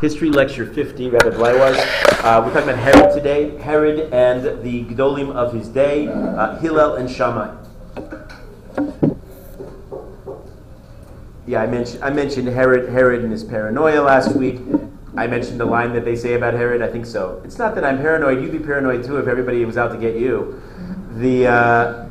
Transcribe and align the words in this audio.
History 0.00 0.30
Lecture 0.30 0.64
50, 0.64 1.10
Rabbi 1.10 1.28
Bleiwaz. 1.36 1.76
Uh, 2.24 2.42
we're 2.42 2.54
talking 2.54 2.70
about 2.70 2.78
Herod 2.78 3.12
today, 3.12 3.58
Herod 3.58 4.10
and 4.14 4.62
the 4.62 4.84
Gedolim 4.86 5.30
of 5.34 5.52
his 5.52 5.68
day, 5.68 6.08
uh, 6.08 6.56
Hillel 6.56 6.94
and 6.94 7.10
Shammai. 7.10 7.54
Yeah, 11.46 11.60
I 11.60 11.66
mentioned, 11.66 12.02
I 12.02 12.08
mentioned 12.08 12.48
Herod, 12.48 12.88
Herod 12.88 13.22
and 13.22 13.30
his 13.30 13.44
paranoia 13.44 14.00
last 14.00 14.34
week. 14.34 14.60
I 15.18 15.26
mentioned 15.26 15.60
the 15.60 15.66
line 15.66 15.92
that 15.92 16.06
they 16.06 16.16
say 16.16 16.32
about 16.32 16.54
Herod. 16.54 16.80
I 16.80 16.88
think 16.88 17.04
so. 17.04 17.42
It's 17.44 17.58
not 17.58 17.74
that 17.74 17.84
I'm 17.84 17.98
paranoid. 17.98 18.42
You'd 18.42 18.52
be 18.52 18.58
paranoid 18.58 19.04
too 19.04 19.18
if 19.18 19.26
everybody 19.26 19.62
was 19.66 19.76
out 19.76 19.92
to 19.92 19.98
get 19.98 20.16
you. 20.16 20.62
The 21.16 21.46
uh, 21.46 22.09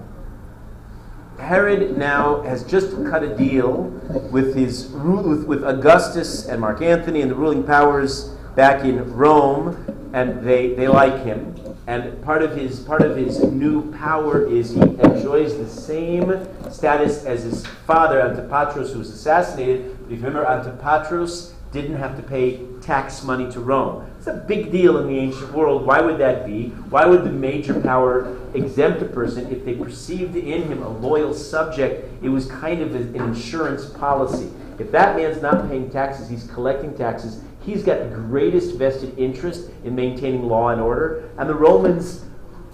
Herod 1.50 1.98
now 1.98 2.44
has 2.44 2.64
just 2.64 2.92
cut 3.10 3.24
a 3.24 3.36
deal 3.36 3.86
with 4.32 4.54
his 4.54 4.86
with, 4.90 5.46
with 5.46 5.64
Augustus 5.64 6.46
and 6.46 6.62
Mark 6.62 6.84
Antony 6.84 7.24
and 7.24 7.32
the 7.32 7.34
ruling 7.34 7.64
powers 7.64 8.36
back 8.56 8.86
in 8.86 9.12
Rome, 9.12 10.12
and 10.14 10.46
they, 10.46 10.76
they 10.76 10.88
like 10.88 11.24
him. 11.24 11.56
And 11.88 12.22
part 12.22 12.44
of 12.44 12.56
his 12.56 12.82
part 12.82 13.02
of 13.02 13.18
his 13.18 13.42
new 13.42 13.92
power 13.94 14.46
is 14.46 14.76
he 14.76 14.80
enjoys 14.80 15.58
the 15.58 15.68
same 15.68 16.48
status 16.70 17.26
as 17.26 17.42
his 17.42 17.66
father 17.66 18.22
Antipatros, 18.22 18.94
who 18.94 19.00
was 19.00 19.10
assassinated. 19.10 19.98
But 20.04 20.14
if 20.14 20.20
you 20.20 20.28
remember, 20.28 20.46
Antipatros 20.46 21.54
didn't 21.72 21.96
have 21.96 22.16
to 22.16 22.22
pay 22.22 22.64
tax 22.80 23.24
money 23.24 23.52
to 23.54 23.60
Rome. 23.60 24.08
A 24.30 24.34
big 24.34 24.72
deal 24.72 25.00
in 25.00 25.08
the 25.08 25.18
ancient 25.18 25.52
world. 25.54 25.88
Why 25.88 26.02
would 26.02 26.20
that 26.20 26.46
be? 26.46 26.70
Why 26.92 27.08
would 27.08 27.24
the 27.24 27.32
major 27.32 27.80
power 27.82 28.38
exempt 28.54 29.02
a 29.02 29.06
person 29.06 29.52
if 29.52 29.66
they 29.66 29.74
perceived 29.74 30.36
in 30.36 30.64
him 30.64 30.84
a 30.84 30.90
loyal 30.90 31.34
subject? 31.34 32.08
It 32.24 32.30
was 32.30 32.46
kind 32.46 32.84
of 32.84 32.94
an 32.94 33.16
insurance 33.16 33.86
policy. 33.90 34.52
If 34.78 34.92
that 34.92 35.16
man's 35.16 35.42
not 35.42 35.68
paying 35.68 35.90
taxes, 35.90 36.30
he's 36.30 36.46
collecting 36.46 36.96
taxes, 36.96 37.42
he's 37.66 37.82
got 37.82 38.02
the 38.02 38.16
greatest 38.16 38.76
vested 38.76 39.18
interest 39.18 39.72
in 39.84 39.96
maintaining 39.96 40.44
law 40.44 40.70
and 40.70 40.80
order. 40.80 41.28
And 41.40 41.50
the 41.50 41.56
Romans 41.56 42.24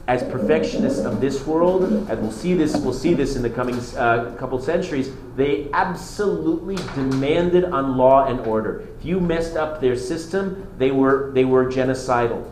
as 0.08 0.22
perfectionists 0.24 1.04
of 1.04 1.20
this 1.20 1.46
world, 1.48 1.84
and 1.84 2.22
we'll 2.22 2.32
see 2.32 2.54
this, 2.54 2.78
we'll 2.78 2.94
see 2.94 3.14
this 3.16 3.36
in 3.36 3.42
the 3.42 3.50
coming 3.50 3.76
uh, 3.98 4.36
couple 4.38 4.60
centuries, 4.62 5.10
they 5.36 5.68
absolutely 5.74 6.76
demanded 6.94 7.66
on 7.66 7.98
law 7.98 8.26
and 8.28 8.40
order. 8.42 8.88
If 9.00 9.06
you 9.06 9.20
messed 9.20 9.56
up 9.56 9.82
their 9.82 9.96
system, 9.96 10.68
they 10.78 10.92
were 10.92 11.32
they 11.34 11.46
were 11.46 11.66
genocidal. 11.66 12.52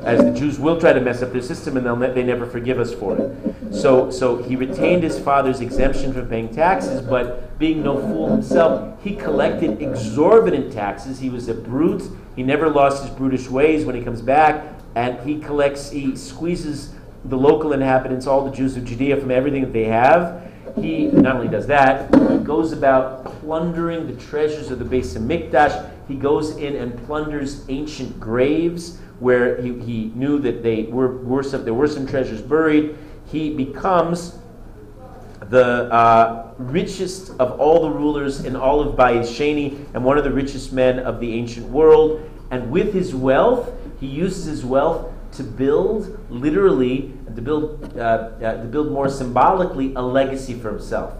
As 0.00 0.20
the 0.20 0.32
Jews 0.32 0.58
will 0.58 0.80
try 0.80 0.94
to 0.94 1.00
mess 1.00 1.20
up 1.20 1.32
their 1.32 1.42
system, 1.42 1.76
and 1.76 1.84
they'll 1.84 1.94
ne- 1.96 2.12
they 2.12 2.22
never 2.22 2.46
forgive 2.46 2.78
us 2.78 2.94
for 2.94 3.18
it. 3.18 3.54
So, 3.74 4.10
so 4.10 4.42
he 4.42 4.56
retained 4.56 5.02
his 5.02 5.18
father's 5.18 5.60
exemption 5.60 6.14
from 6.14 6.26
paying 6.28 6.48
taxes, 6.54 7.02
but 7.02 7.58
being 7.58 7.82
no 7.82 8.00
fool 8.00 8.30
himself, 8.30 9.02
he 9.04 9.14
collected 9.14 9.82
exorbitant 9.82 10.72
taxes. 10.72 11.18
He 11.18 11.28
was 11.28 11.48
a 11.48 11.54
brute. 11.54 12.02
He 12.34 12.42
never 12.42 12.70
lost 12.70 13.02
his 13.02 13.14
brutish 13.14 13.50
ways 13.50 13.84
when 13.84 13.94
he 13.94 14.02
comes 14.02 14.22
back 14.22 14.73
and 14.94 15.18
he 15.20 15.40
collects, 15.40 15.90
he 15.90 16.16
squeezes 16.16 16.94
the 17.24 17.36
local 17.36 17.72
inhabitants, 17.72 18.26
all 18.26 18.44
the 18.44 18.54
Jews 18.54 18.76
of 18.76 18.84
Judea, 18.84 19.16
from 19.16 19.30
everything 19.30 19.62
that 19.62 19.72
they 19.72 19.84
have. 19.84 20.50
He 20.80 21.06
not 21.06 21.36
only 21.36 21.48
does 21.48 21.66
that, 21.68 22.12
he 22.14 22.38
goes 22.38 22.72
about 22.72 23.24
plundering 23.40 24.06
the 24.06 24.14
treasures 24.24 24.70
of 24.70 24.78
the 24.78 24.84
Beis 24.84 25.16
Hamikdash. 25.16 25.90
He 26.08 26.14
goes 26.14 26.56
in 26.56 26.76
and 26.76 26.96
plunders 27.06 27.64
ancient 27.68 28.18
graves 28.20 28.98
where 29.20 29.60
he, 29.62 29.78
he 29.80 30.12
knew 30.14 30.38
that 30.40 30.62
they 30.62 30.84
were, 30.84 31.16
were 31.18 31.42
some, 31.42 31.64
there 31.64 31.74
were 31.74 31.86
some 31.88 32.06
treasures 32.06 32.42
buried. 32.42 32.96
He 33.26 33.54
becomes 33.54 34.38
the 35.48 35.92
uh, 35.92 36.52
richest 36.58 37.30
of 37.38 37.58
all 37.60 37.82
the 37.82 37.90
rulers 37.90 38.44
in 38.44 38.56
all 38.56 38.80
of 38.80 38.96
Bayis 38.96 39.28
Sheni 39.28 39.86
and 39.94 40.04
one 40.04 40.18
of 40.18 40.24
the 40.24 40.32
richest 40.32 40.72
men 40.72 40.98
of 40.98 41.20
the 41.20 41.32
ancient 41.32 41.68
world. 41.68 42.28
And 42.50 42.70
with 42.70 42.92
his 42.92 43.14
wealth, 43.14 43.72
he 44.00 44.06
uses 44.06 44.44
his 44.44 44.64
wealth 44.64 45.12
to 45.32 45.42
build, 45.42 46.18
literally, 46.30 47.12
to 47.34 47.42
build, 47.42 47.96
uh, 47.96 48.00
uh, 48.00 48.62
to 48.62 48.68
build 48.68 48.92
more 48.92 49.08
symbolically, 49.08 49.92
a 49.94 50.02
legacy 50.02 50.54
for 50.54 50.70
himself. 50.70 51.14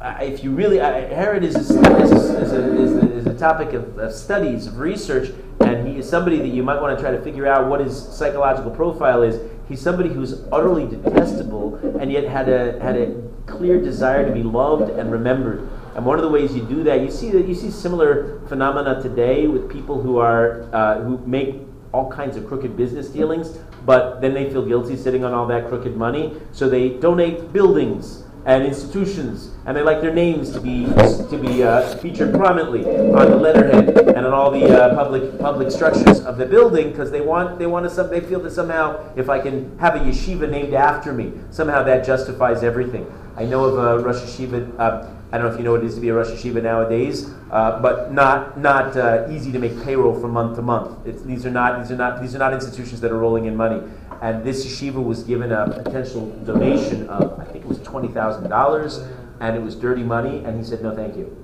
Uh, 0.00 0.18
if 0.20 0.44
you 0.44 0.50
really, 0.50 0.76
Herod 0.78 1.44
is 1.44 1.56
a, 1.56 1.60
is, 1.60 1.70
a, 1.70 1.96
is, 2.02 2.52
a, 2.52 2.82
is, 2.82 2.92
a, 2.96 3.12
is 3.12 3.26
a 3.26 3.34
topic 3.34 3.72
of, 3.72 3.96
of, 3.98 4.12
studies, 4.12 4.66
of 4.66 4.78
research, 4.78 5.32
and 5.60 5.88
he 5.88 5.96
is 5.96 6.08
somebody 6.08 6.38
that 6.38 6.48
you 6.48 6.62
might 6.62 6.80
want 6.80 6.94
to 6.96 7.02
try 7.02 7.10
to 7.10 7.22
figure 7.22 7.46
out 7.46 7.68
what 7.70 7.80
his 7.80 7.96
psychological 7.96 8.70
profile 8.70 9.22
is. 9.22 9.40
He's 9.66 9.80
somebody 9.80 10.10
who's 10.10 10.42
utterly 10.52 10.86
detestable, 10.86 11.76
and 11.98 12.12
yet 12.12 12.24
had 12.24 12.50
a 12.50 12.78
had 12.80 12.96
a 12.96 13.14
clear 13.46 13.80
desire 13.80 14.26
to 14.26 14.32
be 14.32 14.42
loved 14.42 14.90
and 14.90 15.10
remembered. 15.10 15.70
And 15.94 16.04
one 16.04 16.18
of 16.18 16.22
the 16.22 16.30
ways 16.30 16.54
you 16.54 16.64
do 16.64 16.82
that, 16.82 17.00
you 17.00 17.10
see 17.10 17.30
that 17.30 17.48
you 17.48 17.54
see 17.54 17.70
similar 17.70 18.40
phenomena 18.48 19.00
today 19.00 19.46
with 19.46 19.70
people 19.70 20.02
who 20.02 20.18
are 20.18 20.68
uh, 20.74 21.00
who 21.00 21.16
make 21.24 21.62
all 21.94 22.10
kinds 22.10 22.36
of 22.36 22.46
crooked 22.48 22.76
business 22.76 23.08
dealings, 23.08 23.58
but 23.86 24.20
then 24.20 24.34
they 24.34 24.50
feel 24.50 24.66
guilty 24.66 24.96
sitting 24.96 25.24
on 25.24 25.32
all 25.32 25.46
that 25.46 25.68
crooked 25.68 25.96
money, 25.96 26.34
so 26.50 26.68
they 26.68 26.88
donate 26.88 27.52
buildings 27.52 28.24
and 28.46 28.64
institutions, 28.64 29.52
and 29.64 29.76
they 29.76 29.82
like 29.82 30.02
their 30.02 30.12
names 30.12 30.50
to 30.50 30.60
be 30.60 30.84
to 31.30 31.38
be 31.40 31.62
uh, 31.62 31.96
featured 31.98 32.34
prominently 32.34 32.84
on 33.14 33.30
the 33.30 33.36
letterhead 33.36 33.96
and 34.08 34.26
on 34.26 34.34
all 34.34 34.50
the 34.50 34.66
uh, 34.66 34.94
public 34.94 35.38
public 35.38 35.70
structures 35.70 36.20
of 36.20 36.36
the 36.36 36.44
building 36.44 36.90
because 36.90 37.10
they 37.10 37.22
want 37.22 37.58
they 37.58 37.66
want 37.66 37.84
to 37.84 37.90
some 37.90 38.10
they 38.10 38.20
feel 38.20 38.40
that 38.40 38.50
somehow 38.50 39.12
if 39.16 39.30
I 39.30 39.38
can 39.38 39.78
have 39.78 39.94
a 39.94 40.00
yeshiva 40.00 40.50
named 40.50 40.74
after 40.74 41.12
me, 41.12 41.32
somehow 41.50 41.82
that 41.84 42.04
justifies 42.04 42.62
everything. 42.62 43.06
I 43.36 43.44
know 43.44 43.64
of 43.64 43.78
a 43.78 44.04
Rosh 44.04 44.16
Yeshiva. 44.16 44.78
Uh, 44.78 45.08
I 45.34 45.38
don't 45.38 45.48
know 45.48 45.52
if 45.52 45.58
you 45.58 45.64
know 45.64 45.72
what 45.72 45.82
it 45.82 45.86
is 45.86 45.96
to 45.96 46.00
be 46.00 46.10
a 46.10 46.14
Rosh 46.14 46.28
Yeshiva 46.28 46.62
nowadays, 46.62 47.28
uh, 47.50 47.82
but 47.82 48.12
not 48.12 48.56
not 48.56 48.96
uh, 48.96 49.26
easy 49.28 49.50
to 49.50 49.58
make 49.58 49.82
payroll 49.82 50.14
from 50.20 50.30
month 50.30 50.54
to 50.54 50.62
month. 50.62 51.04
These 51.26 51.44
are 51.44 51.50
not 51.50 51.82
these 51.82 51.90
are 51.90 51.96
not 51.96 52.22
these 52.22 52.36
are 52.36 52.38
not 52.38 52.54
institutions 52.54 53.00
that 53.00 53.10
are 53.10 53.18
rolling 53.18 53.46
in 53.46 53.56
money. 53.56 53.82
And 54.22 54.44
this 54.44 54.64
yeshiva 54.64 55.02
was 55.02 55.24
given 55.24 55.50
a 55.50 55.82
potential 55.82 56.30
donation 56.44 57.08
of 57.08 57.40
I 57.40 57.46
think 57.46 57.64
it 57.64 57.66
was 57.66 57.80
twenty 57.80 58.06
thousand 58.06 58.48
dollars, 58.48 58.98
and 59.40 59.56
it 59.56 59.60
was 59.60 59.74
dirty 59.74 60.04
money. 60.04 60.44
And 60.44 60.56
he 60.56 60.62
said 60.62 60.84
no, 60.84 60.94
thank 60.94 61.16
you. 61.16 61.36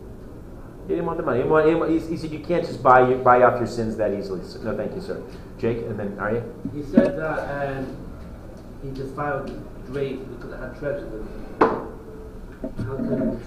He 0.87 0.95
didn't 0.95 1.06
want 1.06 1.19
the 1.19 1.25
money. 1.25 1.43
He, 1.43 1.49
want, 1.49 1.69
he, 1.69 1.75
want, 1.75 1.91
he 1.91 2.17
said 2.17 2.31
you 2.31 2.39
can't 2.39 2.65
just 2.65 2.84
buy 2.84 3.15
buy 3.15 3.43
off 3.43 3.59
your 3.59 3.67
sins 3.67 3.97
that 3.97 4.15
easily. 4.15 4.45
So, 4.45 4.61
no, 4.61 4.77
thank 4.77 4.95
you, 4.95 5.00
sir. 5.00 5.21
Jake, 5.59 5.79
and 5.79 5.99
then 5.99 6.17
Arya. 6.17 6.45
He 6.73 6.84
said 6.84 7.19
that 7.19 7.77
um, 7.77 7.97
he 8.84 8.91
defiled 8.91 9.50
grave 9.87 10.25
because 10.37 10.53
it 10.53 10.61
had 10.61 10.79
treasure 10.79 11.27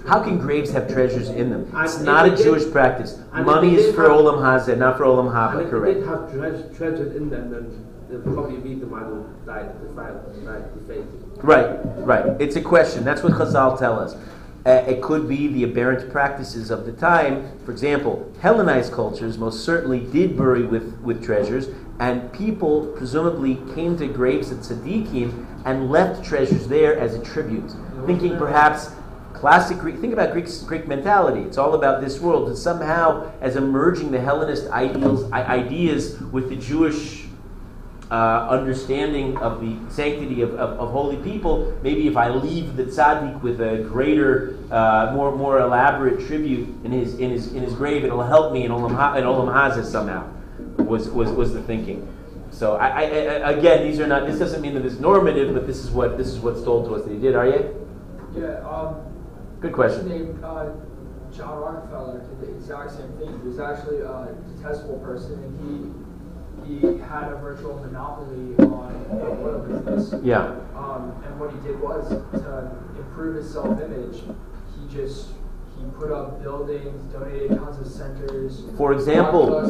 how 0.08 0.24
can 0.24 0.40
graves 0.40 0.72
have 0.72 0.92
treasures 0.92 1.30
in 1.30 1.50
them? 1.50 1.72
It's 1.76 2.00
not 2.00 2.28
a 2.28 2.36
Jewish 2.36 2.70
practice. 2.72 3.20
Money 3.34 3.76
is 3.76 3.94
for 3.94 4.06
Olam 4.06 4.40
Hazeh, 4.40 4.78
not 4.78 4.98
for 4.98 5.04
Olam 5.04 5.32
Haba, 5.32 5.70
correct? 5.70 5.98
If 5.98 6.04
they 6.04 6.10
have 6.10 6.78
treasures 6.78 7.16
in 7.16 7.30
them, 7.30 7.52
then 7.52 7.86
they'll 8.10 8.22
probably 8.22 8.58
read 8.58 8.82
the 8.82 8.86
Bible 8.86 9.30
like 9.46 10.74
the 10.74 10.94
faith. 10.94 11.06
Right, 11.38 11.80
right. 11.98 12.42
It's 12.42 12.56
a 12.56 12.62
question. 12.62 13.04
That's 13.04 13.22
what 13.22 13.34
Chazal 13.34 13.78
tell 13.78 14.00
us. 14.00 14.16
Uh, 14.66 14.84
it 14.88 15.02
could 15.02 15.28
be 15.28 15.48
the 15.48 15.66
aberrant 15.66 16.10
practices 16.10 16.72
of 16.72 16.86
the 16.86 16.94
time. 16.94 17.60
For 17.66 17.72
example, 17.72 18.32
Hellenized 18.42 18.94
cultures 18.94 19.38
most 19.38 19.66
certainly 19.66 20.00
did 20.00 20.38
bury 20.38 20.64
with, 20.64 20.98
with 21.02 21.24
treasures, 21.24 21.68
and 22.00 22.32
people 22.32 22.88
presumably 22.98 23.60
came 23.76 23.98
to 23.98 24.08
graves 24.08 24.52
at 24.52 24.60
tzaddikim 24.60 25.46
and 25.66 25.92
left 25.92 26.26
treasures 26.26 26.68
there 26.68 26.98
as 26.98 27.14
a 27.14 27.24
tribute, 27.24 27.72
thinking 28.06 28.38
perhaps 28.38 28.92
classic 29.44 29.78
Greek, 29.78 30.00
think 30.00 30.14
about 30.14 30.32
Greek, 30.32 30.48
Greek 30.68 30.88
mentality. 30.88 31.42
It's 31.42 31.58
all 31.58 31.74
about 31.74 32.00
this 32.00 32.18
world. 32.22 32.48
And 32.48 32.58
somehow, 32.58 33.30
as 33.42 33.58
emerging 33.58 34.12
the 34.12 34.18
Hellenist 34.18 34.70
ideals, 34.72 35.30
ideas 35.34 36.18
with 36.32 36.48
the 36.48 36.56
Jewish 36.56 37.26
uh, 38.10 38.48
understanding 38.50 39.36
of 39.40 39.60
the 39.60 39.76
sanctity 39.92 40.44
of, 40.44 40.52
of, 40.52 40.80
of, 40.80 40.92
holy 40.92 41.18
people, 41.18 41.78
maybe 41.84 42.08
if 42.08 42.16
I 42.16 42.30
leave 42.30 42.78
the 42.78 42.86
tzaddik 42.86 43.42
with 43.42 43.60
a 43.60 43.80
greater, 43.80 44.58
uh, 44.72 45.12
more 45.14 45.36
more 45.36 45.60
elaborate 45.60 46.26
tribute 46.26 46.70
in 46.86 46.94
his 46.94 47.20
in 47.20 47.30
his 47.30 47.52
in 47.54 47.64
his 47.64 47.74
grave, 47.74 48.06
it'll 48.06 48.24
help 48.24 48.54
me 48.54 48.64
in 48.64 48.72
Olam, 48.72 48.96
ha- 48.96 49.16
in 49.16 49.26
Olam 49.26 49.52
Hazeh 49.54 49.84
somehow. 49.84 50.26
Was, 50.78 51.10
was 51.10 51.30
was 51.32 51.54
the 51.54 51.62
thinking. 51.64 52.08
So 52.52 52.78
I, 52.78 52.88
I, 52.88 53.04
I, 53.04 53.52
again, 53.52 53.84
these 53.86 54.00
are 54.00 54.08
not. 54.08 54.26
This 54.26 54.40
doesn't 54.40 54.62
mean 54.62 54.74
that 54.76 54.86
it's 54.86 55.00
normative, 55.00 55.54
but 55.54 55.68
this 55.68 55.84
is 55.84 55.92
what 55.92 56.18
this 56.18 56.28
is 56.28 56.40
what's 56.40 56.64
told 56.64 56.86
to 56.86 56.96
us 56.96 57.04
that 57.04 57.12
he 57.12 57.20
did. 57.20 57.36
Are 57.36 57.48
you? 57.48 57.62
Yeah. 58.36 58.68
Um, 58.68 59.13
Good 59.64 59.72
question. 59.72 60.10
Named 60.10 60.44
uh, 60.44 60.72
John 61.32 61.58
Rockefeller 61.62 62.20
did 62.20 62.42
the 62.42 62.54
exact 62.54 62.92
same 62.92 63.10
thing. 63.14 63.40
He 63.42 63.48
was 63.48 63.60
actually 63.60 64.02
a 64.02 64.36
detestable 64.58 65.00
person, 65.00 65.42
and 65.42 65.96
he 66.68 66.80
he 66.82 67.00
had 67.00 67.32
a 67.32 67.38
virtual 67.38 67.80
monopoly 67.80 68.56
on 68.60 69.06
the 69.10 69.26
oil 69.26 69.60
business. 69.60 70.22
Yeah. 70.22 70.56
Um, 70.76 71.16
and 71.26 71.40
what 71.40 71.54
he 71.54 71.60
did 71.62 71.80
was 71.80 72.10
to 72.10 72.72
improve 72.98 73.38
his 73.38 73.54
self-image. 73.54 74.24
He 74.76 74.94
just 74.94 75.30
he 75.80 75.86
put 75.98 76.12
up 76.12 76.44
buildings, 76.44 77.14
donated 77.14 77.58
tons 77.58 77.80
of 77.80 77.88
centers. 77.88 78.64
For 78.78 78.92
example, 78.92 79.62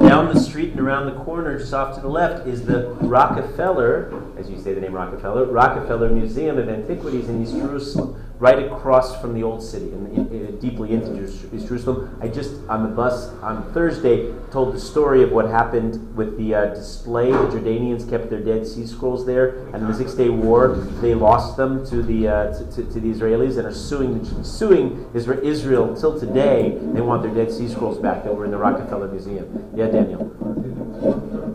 down 0.00 0.34
the 0.34 0.40
street 0.40 0.72
and 0.72 0.80
around 0.80 1.06
the 1.06 1.24
corner, 1.24 1.56
just 1.60 1.72
off 1.72 1.94
to 1.94 2.00
the 2.00 2.08
left, 2.08 2.48
is 2.48 2.66
the 2.66 2.88
Rockefeller, 3.02 4.20
as 4.36 4.50
you 4.50 4.58
say 4.60 4.74
the 4.74 4.80
name 4.80 4.94
Rockefeller, 4.94 5.44
Rockefeller 5.44 6.10
Museum 6.10 6.58
of 6.58 6.68
Antiquities 6.68 7.28
in 7.28 7.40
East 7.40 7.52
Jerusalem 7.52 8.20
right 8.38 8.70
across 8.70 9.20
from 9.20 9.34
the 9.34 9.42
old 9.42 9.62
city, 9.62 9.86
and 9.86 10.16
in, 10.16 10.26
in, 10.28 10.58
deeply 10.58 10.92
into 10.92 11.26
Jerusalem. 11.66 12.16
I 12.22 12.28
just 12.28 12.54
on 12.68 12.84
the 12.84 12.88
bus 12.88 13.28
on 13.42 13.72
Thursday 13.72 14.32
told 14.50 14.74
the 14.74 14.80
story 14.80 15.22
of 15.22 15.32
what 15.32 15.48
happened 15.48 16.16
with 16.16 16.38
the 16.38 16.54
uh, 16.54 16.66
display. 16.74 17.32
The 17.32 17.38
Jordanians 17.38 18.08
kept 18.08 18.30
their 18.30 18.40
Dead 18.40 18.66
Sea 18.66 18.86
Scrolls 18.86 19.26
there, 19.26 19.66
and 19.72 19.76
in 19.76 19.88
the 19.88 19.94
Six 19.94 20.14
Day 20.14 20.28
War, 20.28 20.76
they 21.00 21.14
lost 21.14 21.56
them 21.56 21.84
to 21.86 22.02
the 22.02 22.28
uh, 22.28 22.58
to, 22.58 22.64
to, 22.76 22.92
to, 22.92 23.00
the 23.00 23.08
Israelis 23.12 23.58
and 23.58 23.66
are 23.66 23.74
suing 23.74 24.24
suing 24.44 25.10
Israel 25.14 25.96
till 25.96 26.18
today. 26.18 26.78
They 26.80 27.00
want 27.00 27.22
their 27.22 27.34
Dead 27.34 27.52
Sea 27.52 27.68
Scrolls 27.68 27.98
back 27.98 28.22
that 28.24 28.34
were 28.34 28.44
in 28.44 28.50
the 28.50 28.58
Rockefeller 28.58 29.08
Museum. 29.08 29.72
Yeah, 29.74 29.86
Daniel. 29.86 30.26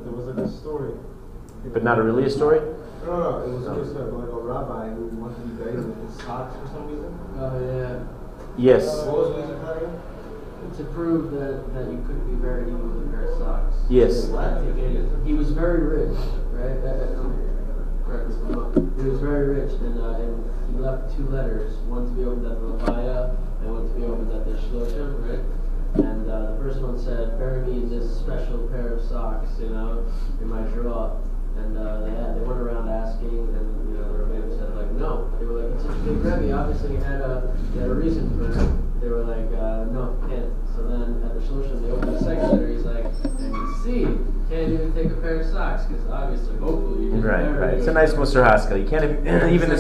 There 0.04 0.12
was 0.12 0.38
a 0.38 0.58
story. 0.58 0.94
But 1.72 1.84
not 1.84 1.98
a 1.98 2.04
really 2.04 2.26
a 2.26 2.30
story. 2.30 2.60
No, 3.06 3.20
no, 3.20 3.44
it 3.44 3.50
was 3.52 3.66
just 3.84 3.96
like 3.96 4.08
a 4.08 4.40
rabbi 4.40 4.90
who 4.90 5.08
wanted 5.20 5.36
to 5.36 5.42
be 5.42 5.64
buried 5.64 5.84
with 5.84 6.10
his 6.10 6.24
socks 6.24 6.56
for 6.56 6.68
some 6.68 6.88
reason. 6.88 7.12
Oh, 7.36 7.60
yeah. 7.60 8.00
Yes. 8.58 8.88
What 9.06 9.18
was 9.18 9.36
the 9.36 9.42
reason 9.42 9.60
for 9.60 9.76
that? 9.76 10.78
To 10.78 10.84
prove 10.96 11.32
that, 11.32 11.74
that 11.76 11.92
you 11.92 12.00
couldn't 12.08 12.26
be 12.32 12.40
buried 12.42 12.68
even 12.68 12.80
with 12.88 13.08
a 13.08 13.12
pair 13.12 13.28
of 13.28 13.38
socks. 13.38 13.76
Yes. 13.90 14.32
He 15.26 15.34
was 15.34 15.52
very 15.52 15.84
rich, 15.84 16.18
right? 16.56 16.80
Uh, 16.80 17.20
uh, 17.20 17.28
correct 18.08 18.30
me 18.30 18.36
if 18.40 19.04
He 19.04 19.10
was 19.10 19.20
very 19.20 19.60
rich, 19.60 19.74
and, 19.82 20.00
uh, 20.00 20.24
and 20.24 20.50
he 20.72 20.80
left 20.80 21.16
two 21.16 21.28
letters, 21.28 21.76
one 21.92 22.08
to 22.08 22.12
be 22.16 22.24
opened 22.24 22.48
at 22.48 22.60
the 22.62 22.68
Levaya 22.68 23.36
and 23.62 23.74
one 23.74 23.84
to 23.84 23.94
be 24.00 24.06
opened 24.06 24.32
at 24.32 24.46
the 24.46 24.56
Shloshim, 24.72 25.20
right? 25.28 25.44
And 26.08 26.30
uh, 26.32 26.52
the 26.52 26.58
first 26.58 26.80
one 26.80 26.98
said, 26.98 27.38
bury 27.38 27.68
me 27.68 27.84
in 27.84 27.90
this 27.90 28.18
special 28.18 28.66
pair 28.70 28.94
of 28.94 29.02
socks, 29.04 29.52
you 29.60 29.70
know, 29.70 30.08
in 30.42 30.48
my 30.48 30.62
drawer. 30.72 31.22
And 31.58 31.78
uh, 31.78 32.02
they, 32.02 32.12
had, 32.12 32.36
they 32.36 32.42
went 32.42 32.60
around 32.60 32.90
asking, 32.90 33.30
and 33.30 33.90
you 33.90 33.98
know, 33.98 34.12
the 34.12 34.24
rabbi 34.26 34.50
said 34.58 34.76
like, 34.76 34.92
no. 34.94 35.30
They 35.40 35.46
were 35.46 35.62
like, 35.62 35.74
it's 35.76 35.84
such 35.84 35.96
a 35.96 36.00
big 36.02 36.18
Rebbe. 36.18 36.52
Obviously, 36.54 36.98
he 36.98 37.04
had 37.04 37.22
a, 37.22 37.56
he 37.74 37.80
had 37.80 37.90
a 37.90 37.94
reason 37.94 38.30
for 38.38 38.50
it. 38.50 39.02
They 39.02 39.08
were 39.10 39.24
like, 39.24 39.52
uh, 39.54 39.86
no, 39.92 40.18
can't. 40.28 40.50
So 40.76 40.88
then 40.88 41.22
at 41.22 41.36
the 41.36 41.42
Shloshim, 41.42 41.82
they 41.82 41.92
opened 41.92 42.16
the 42.16 42.20
second 42.20 42.50
letter. 42.50 42.68
He's 42.68 42.86
like, 42.86 43.06
and 43.06 43.54
you 43.54 43.76
see, 43.84 44.04
can't 44.50 44.72
even 44.74 44.94
take 44.94 45.12
a 45.12 45.22
pair 45.22 45.42
of 45.42 45.46
socks 45.46 45.86
because 45.86 46.08
obviously, 46.10 46.58
hopefully, 46.58 47.06
you 47.06 47.12
can. 47.12 47.22
Right, 47.22 47.48
right. 47.50 47.74
It's 47.76 47.88
a 47.88 47.94
nice 47.94 48.14
Musar 48.14 48.48
Haskel. 48.48 48.82
You 48.82 48.88
can't 48.88 49.04
even, 49.04 49.50
even 49.54 49.70
the 49.70 49.78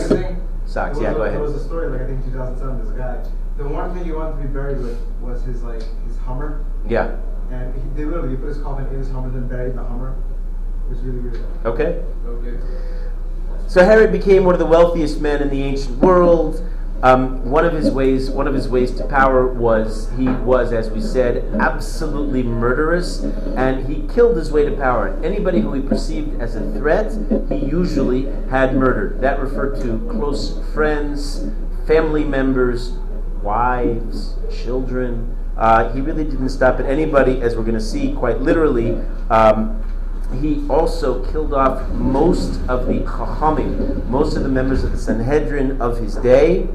socks. 0.66 1.00
Yeah, 1.02 1.14
go 1.14 1.24
ahead. 1.24 1.36
There 1.36 1.42
was 1.42 1.56
a 1.56 1.64
story 1.64 1.88
like 1.88 2.02
I 2.02 2.06
think 2.08 2.26
2007. 2.26 2.86
This 2.86 2.94
guy, 2.98 3.24
the 3.58 3.68
one 3.68 3.94
thing 3.94 4.06
he 4.06 4.12
wanted 4.12 4.42
to 4.42 4.48
be 4.48 4.54
buried 4.54 4.80
with 4.80 5.00
was 5.22 5.44
his 5.44 5.64
like 5.64 5.81
his 6.06 6.18
Hummer. 6.26 6.66
Yeah. 6.88 7.18
And 7.52 7.74
he, 7.76 7.81
they 7.96 8.06
literally 8.06 8.31
he 8.31 8.36
put 8.36 8.48
his 8.48 8.60
coffin 8.60 8.88
in 8.88 8.96
his 8.96 9.10
Hummer, 9.12 9.30
then 9.30 9.48
buried 9.48 9.76
the 9.76 9.84
Hummer. 9.84 10.16
Weird. 10.89 11.44
Okay. 11.65 12.03
Okay. 12.25 12.59
So 13.68 13.83
Herod 13.83 14.12
became 14.12 14.44
one 14.44 14.53
of 14.53 14.59
the 14.59 14.65
wealthiest 14.65 15.19
men 15.19 15.41
in 15.41 15.50
the 15.50 15.63
ancient 15.63 15.97
world. 16.00 16.63
Um, 17.01 17.50
one 17.50 17.65
of 17.65 17.74
his 17.74 17.91
ways, 17.91 18.30
one 18.30 18.47
of 18.47 18.53
his 18.53 18.69
ways 18.69 18.95
to 18.95 19.06
power 19.06 19.45
was 19.45 20.09
he 20.18 20.30
was, 20.30 20.71
as 20.71 20.89
we 20.89 21.01
said, 21.01 21.44
absolutely 21.59 22.44
murderous, 22.44 23.24
and 23.57 23.88
he 23.88 24.07
killed 24.13 24.38
his 24.38 24.53
way 24.53 24.63
to 24.63 24.71
power. 24.71 25.19
Anybody 25.21 25.59
who 25.59 25.74
he 25.74 25.81
perceived 25.81 26.39
as 26.39 26.56
a 26.56 26.62
threat, 26.71 27.12
he 27.50 27.57
usually 27.65 28.27
had 28.50 28.74
murdered. 28.75 29.19
That 29.19 29.39
referred 29.39 29.81
to 29.81 30.00
close 30.09 30.57
friends, 30.74 31.45
family 31.85 32.24
members, 32.24 32.91
wives, 33.41 34.35
children. 34.63 35.35
Uh, 35.57 35.91
he 35.91 36.00
really 36.00 36.24
didn't 36.24 36.50
stop 36.50 36.80
at 36.80 36.85
anybody, 36.85 37.41
as 37.41 37.57
we're 37.57 37.63
going 37.63 37.74
to 37.74 37.81
see 37.81 38.13
quite 38.13 38.39
literally. 38.39 38.95
Um, 39.30 39.83
he 40.41 40.65
also 40.69 41.24
killed 41.31 41.53
off 41.53 41.88
most 41.91 42.59
of 42.68 42.88
the 42.88 43.00
Chachamim, 43.01 44.06
most 44.07 44.35
of 44.35 44.44
the 44.44 44.50
members 44.50 44.83
of 44.83 44.91
the 44.91 44.97
Sanhedrin 44.97 45.81
of 45.81 45.97
his 45.97 46.15
day. 46.15 46.68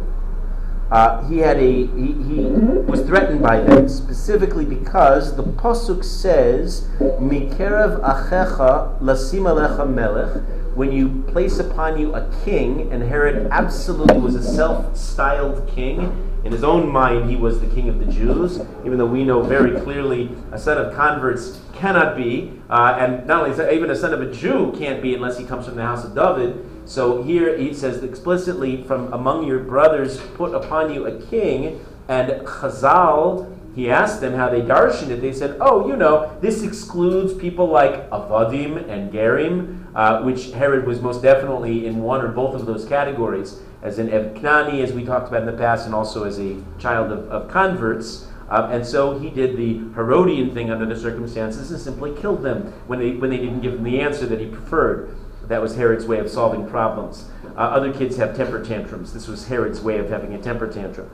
Uh, 0.90 1.22
he 1.28 1.38
had 1.38 1.58
a 1.58 1.86
he, 1.86 2.12
he, 2.12 2.40
was 2.88 3.02
threatened 3.02 3.42
by 3.42 3.60
them 3.60 3.88
specifically 3.88 4.64
because 4.64 5.36
the 5.36 5.42
pasuk 5.42 6.02
says 6.02 6.88
mikerev 6.98 8.00
achecha 8.00 8.98
lasim 9.00 9.42
alecha 9.42 9.86
melech 9.86 10.42
when 10.74 10.90
you 10.90 11.22
place 11.28 11.58
upon 11.58 11.98
you 11.98 12.14
a 12.14 12.30
king 12.44 12.90
and 12.90 13.02
Herod 13.02 13.48
absolutely 13.50 14.18
was 14.18 14.34
a 14.36 14.42
self-styled 14.42 15.68
king. 15.68 16.24
In 16.44 16.52
his 16.52 16.62
own 16.64 16.88
mind 16.88 17.28
he 17.28 17.36
was 17.36 17.60
the 17.60 17.66
king 17.66 17.90
of 17.90 17.98
the 17.98 18.06
Jews 18.06 18.60
even 18.86 18.96
though 18.96 19.06
we 19.06 19.24
know 19.24 19.42
very 19.42 19.78
clearly 19.80 20.30
a 20.52 20.58
son 20.58 20.78
of 20.78 20.94
converts 20.94 21.60
cannot 21.74 22.16
be 22.16 22.52
uh, 22.70 22.96
and 22.98 23.26
not 23.26 23.42
only 23.42 23.54
that, 23.56 23.74
even 23.74 23.90
a 23.90 23.96
son 23.96 24.14
of 24.14 24.22
a 24.22 24.32
Jew 24.32 24.72
can't 24.78 25.02
be 25.02 25.14
unless 25.14 25.36
he 25.36 25.44
comes 25.44 25.66
from 25.66 25.74
the 25.74 25.82
house 25.82 26.04
of 26.04 26.14
David 26.14 26.64
so 26.88 27.22
here 27.22 27.54
he 27.58 27.74
says 27.74 28.02
explicitly, 28.02 28.82
from 28.82 29.12
among 29.12 29.46
your 29.46 29.58
brothers 29.58 30.18
put 30.34 30.54
upon 30.54 30.92
you 30.92 31.04
a 31.04 31.20
king. 31.26 31.84
And 32.08 32.30
Chazal, 32.46 33.54
he 33.74 33.90
asked 33.90 34.22
them 34.22 34.32
how 34.32 34.48
they 34.48 34.62
darshan 34.62 35.10
it. 35.10 35.20
They 35.20 35.34
said, 35.34 35.58
oh, 35.60 35.86
you 35.86 35.96
know, 35.96 36.34
this 36.40 36.62
excludes 36.62 37.34
people 37.34 37.66
like 37.66 38.08
Avadim 38.08 38.88
and 38.88 39.12
Gerim, 39.12 39.84
uh, 39.94 40.22
which 40.22 40.52
Herod 40.52 40.86
was 40.86 41.02
most 41.02 41.20
definitely 41.20 41.86
in 41.86 42.02
one 42.02 42.22
or 42.22 42.28
both 42.28 42.54
of 42.54 42.64
those 42.64 42.86
categories, 42.86 43.60
as 43.82 43.98
an 43.98 44.08
Evknani, 44.08 44.82
as 44.82 44.94
we 44.94 45.04
talked 45.04 45.28
about 45.28 45.42
in 45.42 45.46
the 45.46 45.52
past, 45.52 45.84
and 45.84 45.94
also 45.94 46.24
as 46.24 46.40
a 46.40 46.56
child 46.78 47.12
of, 47.12 47.30
of 47.30 47.50
converts. 47.50 48.26
Uh, 48.48 48.70
and 48.72 48.84
so 48.86 49.18
he 49.18 49.28
did 49.28 49.58
the 49.58 49.74
Herodian 49.94 50.54
thing 50.54 50.70
under 50.70 50.86
the 50.86 50.98
circumstances 50.98 51.70
and 51.70 51.78
simply 51.78 52.16
killed 52.16 52.42
them 52.42 52.72
when 52.86 52.98
they, 52.98 53.10
when 53.12 53.28
they 53.28 53.36
didn't 53.36 53.60
give 53.60 53.74
him 53.74 53.84
the 53.84 54.00
answer 54.00 54.24
that 54.24 54.40
he 54.40 54.46
preferred. 54.46 55.14
That 55.48 55.62
was 55.62 55.76
Herod's 55.76 56.04
way 56.04 56.18
of 56.18 56.30
solving 56.30 56.68
problems. 56.68 57.24
Uh, 57.56 57.60
other 57.60 57.92
kids 57.92 58.16
have 58.16 58.36
temper 58.36 58.62
tantrums. 58.62 59.12
This 59.12 59.26
was 59.26 59.48
Herod's 59.48 59.80
way 59.80 59.98
of 59.98 60.08
having 60.08 60.34
a 60.34 60.38
temper 60.38 60.70
tantrum. 60.70 61.10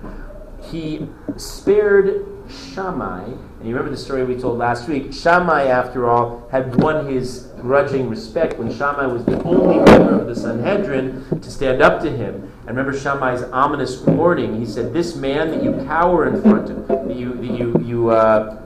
He 0.63 1.09
spared 1.37 2.27
Shammai, 2.49 3.25
and 3.25 3.39
you 3.63 3.75
remember 3.75 3.91
the 3.91 3.97
story 3.97 4.25
we 4.25 4.37
told 4.37 4.59
last 4.59 4.89
week. 4.89 5.13
Shammai, 5.13 5.65
after 5.65 6.09
all, 6.09 6.49
had 6.51 6.83
won 6.83 7.07
his 7.07 7.49
grudging 7.61 8.09
respect 8.09 8.59
when 8.59 8.75
Shammai 8.75 9.07
was 9.07 9.25
the 9.25 9.43
only 9.45 9.79
member 9.91 10.21
of 10.21 10.27
the 10.27 10.35
Sanhedrin 10.35 11.41
to 11.41 11.51
stand 11.51 11.81
up 11.81 12.03
to 12.03 12.11
him. 12.11 12.51
And 12.67 12.77
remember 12.77 12.99
Shammai's 12.99 13.43
ominous 13.45 14.01
warning. 14.01 14.59
He 14.59 14.67
said, 14.67 14.93
"This 14.93 15.15
man 15.15 15.51
that 15.51 15.63
you 15.63 15.73
cower 15.87 16.27
in 16.27 16.43
front 16.43 16.71
of, 16.71 16.89
that 16.89 17.15
you 17.15 17.35
that 17.35 17.51
you 17.51 17.81
you." 17.85 18.11
Uh, 18.11 18.61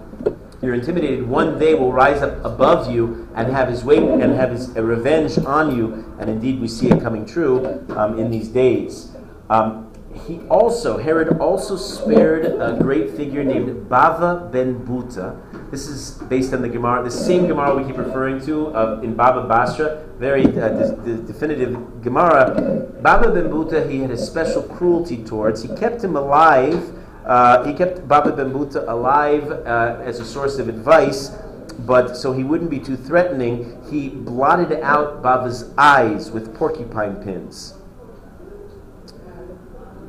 you're 0.60 0.74
intimidated, 0.74 1.26
one 1.26 1.58
day 1.58 1.74
will 1.74 1.92
rise 1.92 2.20
up 2.20 2.44
above 2.44 2.90
you 2.90 3.28
and 3.34 3.52
have 3.52 3.68
his 3.68 3.84
weight 3.84 4.02
and 4.02 4.32
have 4.34 4.50
his 4.50 4.70
revenge 4.70 5.38
on 5.38 5.76
you. 5.76 6.14
And 6.18 6.28
indeed, 6.28 6.60
we 6.60 6.68
see 6.68 6.90
it 6.90 7.00
coming 7.00 7.24
true 7.24 7.84
um, 7.90 8.18
in 8.18 8.30
these 8.30 8.48
days. 8.48 9.12
Um, 9.48 9.84
he 10.26 10.40
also, 10.48 10.98
Herod 10.98 11.38
also 11.38 11.76
spared 11.76 12.44
a 12.44 12.76
great 12.80 13.10
figure 13.10 13.44
named 13.44 13.88
Bava 13.88 14.50
ben 14.50 14.84
Buta. 14.84 15.40
This 15.70 15.86
is 15.86 16.12
based 16.28 16.52
on 16.52 16.62
the 16.62 16.68
Gemara, 16.68 17.04
the 17.04 17.10
same 17.10 17.46
Gemara 17.46 17.76
we 17.76 17.84
keep 17.84 17.98
referring 17.98 18.44
to 18.46 18.74
uh, 18.74 19.00
in 19.02 19.14
Baba 19.14 19.46
Basra, 19.46 20.04
very 20.18 20.44
uh, 20.44 20.68
de- 20.70 21.18
definitive 21.18 22.02
Gemara. 22.02 22.88
Baba 23.00 23.30
ben 23.30 23.48
Buta, 23.48 23.88
he 23.88 24.00
had 24.00 24.10
a 24.10 24.18
special 24.18 24.62
cruelty 24.62 25.22
towards. 25.22 25.62
He 25.62 25.68
kept 25.76 26.02
him 26.02 26.16
alive 26.16 26.97
uh, 27.28 27.62
he 27.64 27.74
kept 27.74 28.08
Baba 28.08 28.32
Ben 28.32 28.50
Buta 28.50 28.88
alive 28.88 29.50
uh, 29.50 30.00
as 30.02 30.18
a 30.18 30.24
source 30.24 30.58
of 30.58 30.68
advice, 30.68 31.30
but 31.80 32.16
so 32.16 32.32
he 32.32 32.42
wouldn't 32.42 32.70
be 32.70 32.80
too 32.80 32.96
threatening, 32.96 33.84
he 33.90 34.08
blotted 34.08 34.80
out 34.80 35.22
Baba's 35.22 35.70
eyes 35.76 36.30
with 36.30 36.54
porcupine 36.54 37.22
pins. 37.22 37.74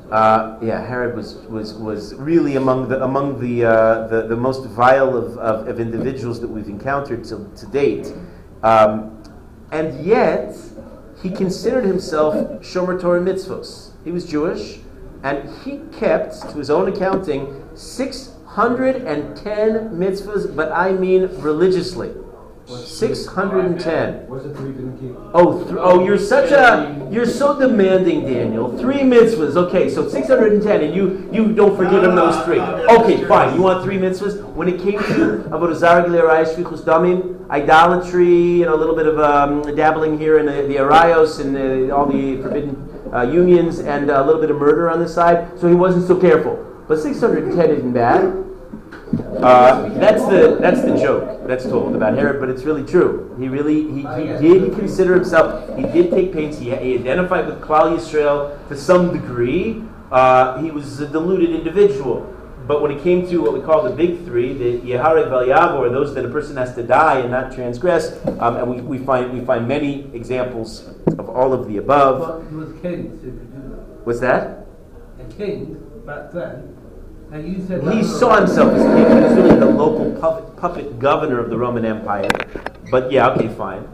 Uh, 0.09 0.57
yeah, 0.61 0.83
Herod 0.83 1.15
was, 1.15 1.35
was, 1.47 1.73
was 1.73 2.15
really 2.15 2.55
among 2.55 2.88
the 2.89 3.03
among 3.03 3.39
the, 3.39 3.65
uh, 3.65 4.07
the, 4.07 4.25
the 4.25 4.35
most 4.35 4.65
vile 4.65 5.15
of, 5.15 5.38
of, 5.38 5.67
of, 5.67 5.79
individuals 5.79 6.41
that 6.41 6.47
we've 6.47 6.67
encountered 6.67 7.23
to, 7.25 7.47
to 7.55 7.67
date, 7.67 8.11
um, 8.63 9.21
and 9.71 10.03
yet 10.03 10.55
he 11.21 11.29
considered 11.29 11.85
himself 11.85 12.33
Shomer 12.63 12.99
Torah 12.99 13.21
mitzvos. 13.21 13.91
He 14.03 14.11
was 14.11 14.25
Jewish 14.25 14.79
and 15.23 15.49
he 15.63 15.79
kept, 15.97 16.41
to 16.49 16.57
his 16.57 16.69
own 16.69 16.93
accounting, 16.93 17.67
610 17.75 19.89
mitzvahs, 19.91 20.55
but 20.55 20.71
I 20.71 20.93
mean 20.93 21.27
religiously. 21.41 22.13
610. 22.67 24.27
What's 24.27 24.43
the 24.43 24.53
three 24.53 24.71
didn't 24.71 24.99
keep? 24.99 25.15
Oh, 25.33 25.63
th- 25.63 25.75
oh, 25.79 26.05
you're 26.05 26.19
such 26.19 26.51
a, 26.51 27.09
you're 27.11 27.25
so 27.25 27.57
demanding, 27.57 28.25
Daniel. 28.25 28.77
Three 28.77 28.99
mitzvahs. 28.99 29.55
Okay, 29.55 29.89
so 29.89 30.07
610, 30.07 30.83
and 30.83 30.95
you, 30.95 31.27
you 31.33 31.51
don't 31.53 31.75
forgive 31.75 32.03
him 32.03 32.15
those 32.15 32.43
three. 32.45 32.59
Okay, 32.59 33.25
fine. 33.25 33.55
You 33.55 33.63
want 33.63 33.83
three 33.83 33.97
mitzvahs? 33.97 34.43
When 34.53 34.67
it 34.67 34.79
came 34.81 34.99
to 34.99 35.45
about 35.47 35.71
damim, 35.71 37.49
idolatry, 37.49 38.61
and 38.61 38.71
a 38.71 38.75
little 38.75 38.95
bit 38.95 39.07
of 39.07 39.19
um, 39.19 39.75
dabbling 39.75 40.19
here 40.19 40.38
in 40.38 40.45
the, 40.45 40.67
the 40.67 40.75
arayos 40.75 41.39
and 41.39 41.55
the, 41.55 41.95
all 41.95 42.05
the 42.05 42.39
forbidden 42.41 42.88
uh, 43.13 43.21
unions 43.21 43.79
and 43.79 44.09
a 44.09 44.23
little 44.23 44.41
bit 44.41 44.51
of 44.51 44.57
murder 44.57 44.89
on 44.89 44.99
the 44.99 45.07
side, 45.07 45.59
so 45.59 45.67
he 45.67 45.75
wasn't 45.75 46.07
so 46.07 46.19
careful. 46.19 46.65
But 46.87 46.99
610 46.99 47.69
isn't 47.69 47.93
bad. 47.93 48.45
Uh, 49.41 49.89
that's 49.97 50.21
the 50.25 50.57
that's 50.61 50.81
the 50.81 50.95
joke 50.95 51.47
that's 51.47 51.63
told 51.63 51.95
about 51.95 52.15
Herod, 52.15 52.39
but 52.39 52.49
it's 52.49 52.63
really 52.63 52.83
true. 52.83 53.35
He 53.39 53.47
really 53.47 53.89
he, 53.91 54.01
he 54.01 54.49
did 54.49 54.75
consider 54.75 55.15
himself. 55.15 55.75
He 55.75 55.83
did 55.83 56.11
take 56.11 56.31
pains. 56.31 56.59
He, 56.59 56.75
he 56.75 56.95
identified 56.95 57.47
with 57.47 57.59
Klal 57.59 57.97
Yisrael 57.97 58.67
to 58.67 58.77
some 58.77 59.11
degree, 59.11 59.81
uh, 60.11 60.61
he 60.61 60.71
was 60.71 60.99
a 60.99 61.07
deluded 61.07 61.51
individual. 61.51 62.35
But 62.69 62.83
when 62.83 62.91
it 62.91 63.01
came 63.01 63.27
to 63.29 63.41
what 63.41 63.53
we 63.53 63.61
call 63.61 63.81
the 63.81 63.89
big 63.89 64.23
three, 64.25 64.53
the 64.53 64.77
Yeharev 64.81 65.31
Yavor, 65.47 65.91
those 65.91 66.13
that 66.13 66.23
a 66.23 66.29
person 66.29 66.55
has 66.57 66.75
to 66.75 66.83
die 66.83 67.17
and 67.17 67.31
not 67.31 67.51
transgress, 67.51 68.23
um, 68.38 68.57
and 68.57 68.69
we, 68.69 68.79
we, 68.81 69.03
find, 69.03 69.33
we 69.33 69.43
find 69.43 69.67
many 69.67 70.07
examples 70.13 70.88
of 71.17 71.29
all 71.29 71.51
of 71.51 71.67
the 71.67 71.77
above. 71.77 72.47
He 72.47 72.55
was 72.55 72.71
kings 72.79 73.23
who 73.23 73.31
could 73.31 73.51
do 73.51 73.69
that. 73.69 74.05
What's 74.05 74.19
that? 74.19 74.67
A 75.19 75.33
king 75.33 75.81
back 76.05 76.31
then, 76.31 76.77
and 77.31 77.51
you 77.51 77.65
said 77.65 77.91
He 77.91 78.03
saw 78.03 78.35
himself 78.39 78.71
as 78.75 78.83
king. 78.83 79.17
He 79.17 79.23
was 79.23 79.33
really 79.33 79.59
the 79.59 79.65
local 79.65 80.11
puppet, 80.21 80.55
puppet 80.57 80.99
governor 80.99 81.39
of 81.39 81.49
the 81.49 81.57
Roman 81.57 81.85
Empire. 81.85 82.29
But 82.91 83.11
yeah, 83.11 83.29
okay, 83.29 83.47
fine. 83.47 83.88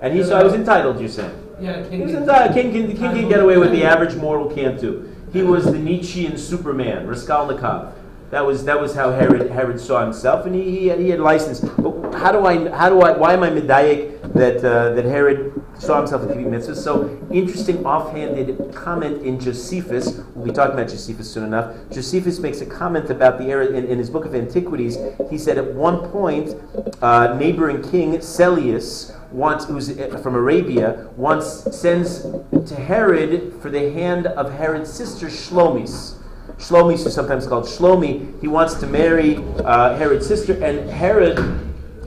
And 0.00 0.14
he 0.16 0.24
saw 0.24 0.38
he 0.38 0.44
was 0.44 0.54
entitled, 0.54 1.00
you're 1.00 1.10
saying? 1.10 1.38
Yeah, 1.60 1.82
He 1.82 1.90
king. 1.90 2.00
was 2.00 2.14
entitled. 2.14 2.54
King 2.54 2.72
can, 2.72 2.86
king 2.96 3.10
can 3.12 3.28
get 3.28 3.40
away 3.40 3.58
with 3.58 3.72
the 3.72 3.84
average 3.84 4.14
mortal 4.14 4.50
can't 4.50 4.80
do. 4.80 5.14
He 5.34 5.42
was 5.42 5.66
the 5.66 5.78
Nietzschean 5.78 6.38
Superman, 6.38 7.06
Raskolnikov. 7.06 7.92
That 8.30 8.44
was 8.44 8.64
that 8.64 8.80
was 8.80 8.94
how 8.94 9.12
Herod 9.12 9.50
Herod 9.50 9.80
saw 9.80 10.02
himself, 10.02 10.46
and 10.46 10.54
he, 10.54 10.62
he, 10.70 10.86
had, 10.88 10.98
he 10.98 11.10
had 11.10 11.20
license. 11.20 11.60
But 11.60 12.12
how 12.14 12.32
do 12.32 12.44
I 12.44 12.68
how 12.70 12.88
do 12.88 13.00
I 13.00 13.16
why 13.16 13.32
am 13.32 13.42
I 13.44 13.50
medayik 13.50 14.32
that 14.32 14.64
uh, 14.64 14.94
that 14.94 15.04
Herod 15.04 15.52
saw 15.78 15.98
himself 15.98 16.22
as 16.22 16.28
keeping 16.28 16.50
mitzvahs? 16.50 16.76
So 16.76 17.24
interesting 17.30 17.86
offhanded 17.86 18.74
comment 18.74 19.22
in 19.22 19.38
Josephus. 19.38 20.20
We'll 20.34 20.46
be 20.46 20.52
talking 20.52 20.74
about 20.74 20.88
Josephus 20.88 21.30
soon 21.30 21.44
enough. 21.44 21.76
Josephus 21.92 22.40
makes 22.40 22.60
a 22.60 22.66
comment 22.66 23.10
about 23.10 23.38
the 23.38 23.44
era 23.44 23.66
in, 23.66 23.86
in 23.86 23.98
his 23.98 24.10
book 24.10 24.24
of 24.24 24.34
Antiquities. 24.34 24.98
He 25.30 25.38
said 25.38 25.56
at 25.56 25.74
one 25.74 26.10
point, 26.10 26.56
uh, 27.02 27.36
neighboring 27.36 27.80
king 27.90 28.14
Syllaeus 28.18 29.12
wants 29.30 29.66
who's 29.66 29.96
uh, 29.98 30.18
from 30.18 30.34
Arabia 30.34 31.08
sends 31.40 32.22
to 32.22 32.74
Herod 32.74 33.54
for 33.60 33.70
the 33.70 33.92
hand 33.92 34.26
of 34.26 34.52
Herod's 34.52 34.92
sister 34.92 35.26
Shlomis. 35.26 36.16
Shlomis 36.58 37.06
is 37.06 37.14
sometimes 37.14 37.46
called 37.46 37.64
Shlomi. 37.64 38.40
He 38.40 38.48
wants 38.48 38.74
to 38.74 38.86
marry 38.86 39.36
uh, 39.36 39.96
Herod's 39.96 40.26
sister, 40.26 40.52
and 40.64 40.88
Herod 40.88 41.38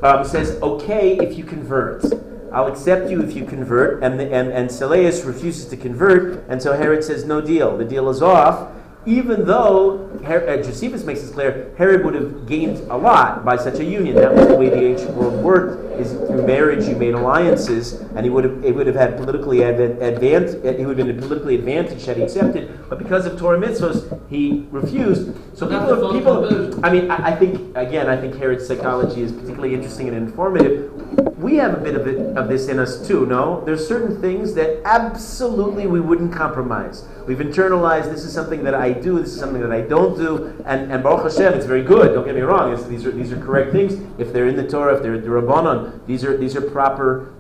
um, 0.02 0.26
says, 0.26 0.60
"Okay, 0.62 1.18
if 1.18 1.38
you 1.38 1.44
convert, 1.44 2.04
I'll 2.52 2.68
accept 2.68 3.10
you 3.10 3.22
if 3.22 3.36
you 3.36 3.46
convert." 3.46 4.04
And 4.04 4.20
the, 4.20 4.26
and 4.34 4.52
and 4.52 4.70
Syllaeus 4.70 5.26
refuses 5.26 5.66
to 5.66 5.78
convert, 5.78 6.44
and 6.50 6.62
so 6.62 6.76
Herod 6.76 7.04
says, 7.04 7.26
"No 7.26 7.42
deal. 7.42 7.78
The 7.78 7.86
deal 7.86 8.10
is 8.10 8.22
off." 8.22 8.70
Even 9.06 9.46
though 9.46 10.10
Her- 10.26 10.48
uh, 10.48 10.58
Josephus 10.58 11.06
makes 11.06 11.22
this 11.22 11.32
clear, 11.32 11.72
Herod 11.78 12.04
would 12.04 12.14
have 12.16 12.46
gained 12.46 12.80
a 12.92 12.98
lot 12.98 13.46
by 13.46 13.56
such 13.56 13.80
a 13.80 13.84
union. 13.84 14.16
That 14.16 14.36
was 14.36 14.48
the 14.48 14.56
way 14.56 14.70
the 14.70 14.84
ancient 14.84 15.16
world 15.16 15.42
worked: 15.42 16.00
is 16.00 16.12
through 16.12 16.46
marriage 16.46 16.86
you 16.86 16.98
made 16.98 17.14
alliances, 17.14 17.94
and 18.16 18.26
he 18.26 18.30
would 18.30 18.44
have 18.44 18.64
it 18.64 18.76
would 18.76 18.88
have 18.88 18.98
had 18.98 19.16
politically 19.16 19.60
advan- 19.60 19.98
advan- 20.00 20.78
he 20.78 20.86
would 20.86 20.98
have 20.98 21.08
been 21.08 21.18
politically 21.18 21.56
advantaged 21.56 22.06
had 22.06 22.18
he 22.18 22.24
accepted. 22.24 22.78
But 22.90 23.00
because 23.00 23.26
of 23.26 23.40
Torah 23.40 23.58
mitzvos, 23.58 24.20
he 24.30 24.68
refused. 24.70 25.32
So 25.58 25.66
people, 25.68 26.12
people. 26.12 26.86
I 26.86 26.92
mean, 26.92 27.10
I, 27.10 27.32
I 27.32 27.36
think 27.36 27.78
again, 27.78 28.10
I 28.10 28.18
think 28.18 28.36
Herod's 28.36 28.68
psychology 28.68 29.22
is 29.22 29.32
particularly 29.32 29.74
interesting 29.74 30.10
and 30.10 30.18
informative. 30.18 30.92
We 31.40 31.56
have 31.56 31.74
a 31.74 31.78
bit 31.78 31.96
of, 31.96 32.06
it, 32.06 32.38
of 32.38 32.50
this 32.50 32.68
in 32.68 32.80
us 32.80 33.08
too. 33.08 33.26
No, 33.26 33.64
there's 33.64 33.88
certain 33.88 34.20
things 34.20 34.54
that 34.56 34.82
absolutely 34.84 35.88
we 35.88 36.02
wouldn't 36.02 36.34
compromise. 36.34 37.06
We've 37.28 37.38
internalized 37.38 38.12
this 38.12 38.26
is 38.26 38.34
something 38.34 38.62
that 38.66 38.76
I 38.76 38.92
do, 38.92 39.20
this 39.20 39.34
is 39.34 39.40
something 39.40 39.62
that 39.62 39.72
I 39.72 39.80
don't 39.80 40.18
do, 40.18 40.62
and, 40.66 40.92
and 40.92 41.02
Baruch 41.02 41.32
Hashem, 41.32 41.54
it's 41.54 41.66
very 41.66 41.82
good. 41.82 42.14
Don't 42.14 42.26
get 42.26 42.36
me 42.36 42.42
wrong. 42.42 42.74
It's, 42.74 42.84
these 42.88 43.06
are 43.06 43.12
these 43.12 43.32
are 43.32 43.40
correct 43.40 43.72
things. 43.72 43.94
If 44.20 44.34
they're 44.34 44.48
in 44.48 44.58
the 44.58 44.68
Torah, 44.68 44.98
if 44.98 45.02
they're 45.02 45.16
in 45.16 45.22
the 45.22 45.30
Rabbanon, 45.30 46.06
these 46.06 46.26
are 46.26 46.36
these 46.36 46.58
are 46.58 46.62
proper 46.62 47.34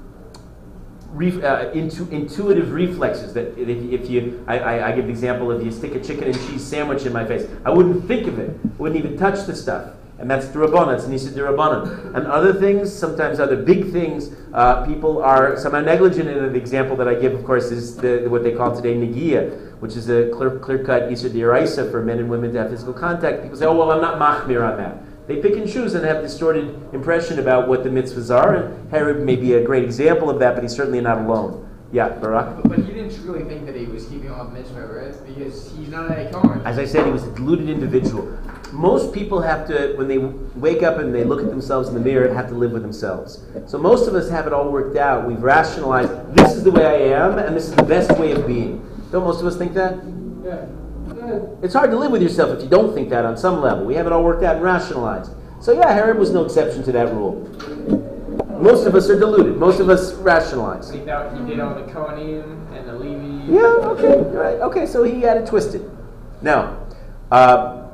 Ref, 1.11 1.43
uh, 1.43 1.71
intu, 1.73 2.07
intuitive 2.11 2.71
reflexes 2.71 3.33
that 3.33 3.57
if, 3.57 3.67
if 3.67 4.09
you, 4.09 4.45
I, 4.47 4.59
I, 4.59 4.89
I 4.89 4.95
give 4.95 5.05
the 5.05 5.11
example 5.11 5.51
of 5.51 5.65
you 5.65 5.71
stick 5.71 5.95
a 5.95 5.99
chicken 5.99 6.25
and 6.25 6.35
cheese 6.47 6.63
sandwich 6.63 7.05
in 7.05 7.11
my 7.11 7.25
face, 7.25 7.49
I 7.65 7.71
wouldn't 7.71 8.07
think 8.07 8.27
of 8.27 8.37
it, 8.37 8.51
wouldn't 8.77 9.03
even 9.03 9.17
touch 9.17 9.47
the 9.47 9.55
stuff. 9.55 9.95
And 10.19 10.29
that's 10.29 10.49
the 10.49 10.59
Rabbanon, 10.59 10.95
it's 10.95 11.07
Nisa 11.07 11.31
de. 11.31 11.45
And 12.13 12.27
other 12.27 12.53
things, 12.53 12.93
sometimes 12.93 13.39
other 13.39 13.55
big 13.55 13.91
things, 13.91 14.31
uh, 14.53 14.85
people 14.85 15.23
are 15.23 15.57
somehow 15.57 15.79
negligent 15.79 16.27
And. 16.27 16.49
The 16.49 16.57
example 16.57 16.97
that 16.97 17.07
I 17.07 17.15
give, 17.15 17.33
of 17.33 17.45
course, 17.45 17.71
is 17.71 17.95
the, 17.95 18.27
what 18.27 18.43
they 18.43 18.51
call 18.51 18.75
today 18.75 18.95
Negia, 18.95 19.79
which 19.79 19.95
is 19.95 20.09
a 20.09 20.29
clear, 20.31 20.59
clear-cut 20.59 21.03
Isra 21.03 21.89
for 21.89 22.03
men 22.03 22.19
and 22.19 22.29
women 22.29 22.51
to 22.51 22.59
have 22.59 22.69
physical 22.69 22.93
contact. 22.93 23.43
People 23.43 23.57
say, 23.57 23.65
oh, 23.65 23.77
well, 23.77 23.91
I'm 23.91 24.01
not 24.01 24.19
machmir 24.19 24.69
on 24.69 24.77
that. 24.77 24.97
They 25.27 25.41
pick 25.41 25.53
and 25.53 25.69
choose 25.71 25.93
and 25.93 26.03
have 26.03 26.21
distorted 26.21 26.75
impression 26.91 27.39
about 27.39 27.69
what 27.69 27.83
the 27.83 27.89
mitzvahs 27.89 28.35
are, 28.35 28.55
and 28.55 28.91
Herod 28.91 29.23
may 29.23 29.37
be 29.37 29.53
a 29.53 29.63
great 29.63 29.83
example 29.83 30.29
of 30.29 30.39
that, 30.39 30.55
but 30.55 30.63
he's 30.63 30.75
certainly 30.75 30.99
not 30.99 31.19
alone. 31.19 31.69
Yeah, 31.91 32.09
Barak? 32.09 32.63
But, 32.63 32.69
but 32.69 32.79
you 32.79 32.93
didn't 32.93 33.15
truly 33.23 33.43
think 33.45 33.65
that 33.67 33.75
he 33.75 33.85
was 33.85 34.05
keeping 34.07 34.31
off 34.31 34.51
mitzvah, 34.51 34.85
right? 34.85 35.15
Because 35.25 35.71
he's 35.77 35.87
not 35.89 36.11
a 36.11 36.29
Kohen. 36.31 36.61
As 36.65 36.77
I 36.77 36.85
said, 36.85 37.05
he 37.05 37.11
was 37.11 37.23
a 37.23 37.31
deluded 37.33 37.69
individual. 37.69 38.37
Most 38.71 39.13
people 39.13 39.41
have 39.41 39.67
to, 39.67 39.93
when 39.95 40.07
they 40.07 40.17
wake 40.17 40.83
up 40.83 40.97
and 40.97 41.13
they 41.13 41.23
look 41.23 41.41
at 41.41 41.49
themselves 41.49 41.89
in 41.89 41.95
the 41.95 41.99
mirror, 41.99 42.31
have 42.33 42.47
to 42.49 42.55
live 42.55 42.71
with 42.71 42.81
themselves. 42.81 43.43
So 43.67 43.77
most 43.77 44.07
of 44.07 44.15
us 44.15 44.29
have 44.29 44.47
it 44.47 44.53
all 44.53 44.69
worked 44.71 44.97
out. 44.97 45.27
We've 45.27 45.41
rationalized, 45.41 46.11
this 46.35 46.53
is 46.53 46.63
the 46.63 46.71
way 46.71 46.85
I 46.85 47.25
am, 47.25 47.39
and 47.39 47.55
this 47.55 47.67
is 47.69 47.75
the 47.75 47.83
best 47.83 48.11
way 48.19 48.31
of 48.31 48.45
being. 48.45 48.85
Don't 49.11 49.23
most 49.23 49.41
of 49.41 49.47
us 49.47 49.57
think 49.57 49.73
that? 49.73 49.99
Yeah. 50.43 50.65
Yeah. 51.15 51.39
It's 51.61 51.73
hard 51.73 51.91
to 51.91 51.97
live 51.97 52.11
with 52.11 52.21
yourself 52.21 52.55
if 52.55 52.63
you 52.63 52.69
don't 52.69 52.93
think 52.93 53.09
that 53.09 53.25
on 53.25 53.37
some 53.37 53.61
level. 53.61 53.85
We 53.85 53.95
have 53.95 54.05
it 54.05 54.13
all 54.13 54.23
worked 54.23 54.43
out 54.43 54.55
and 54.55 54.63
rationalized. 54.63 55.31
So 55.61 55.73
yeah, 55.73 55.91
Herod 55.91 56.17
was 56.17 56.31
no 56.31 56.45
exception 56.45 56.83
to 56.83 56.91
that 56.93 57.11
rule. 57.13 57.41
Most 58.61 58.85
of 58.85 58.95
us 58.95 59.09
are 59.09 59.17
deluded. 59.17 59.57
Most 59.57 59.79
of 59.79 59.89
us 59.89 60.13
rationalize. 60.15 60.89
He, 60.91 60.99
thought 60.99 61.35
he 61.35 61.45
did 61.45 61.59
all 61.59 61.75
the 61.75 61.91
Kohanim 61.91 62.43
and 62.77 62.87
the 62.87 62.93
Levi. 62.93 63.51
Yeah, 63.51 63.61
okay, 63.61 64.21
right. 64.35 64.59
Okay, 64.59 64.85
so 64.85 65.03
he 65.03 65.21
had 65.21 65.37
it 65.37 65.47
twisted. 65.47 65.89
Now, 66.41 66.77
uh, 67.31 67.88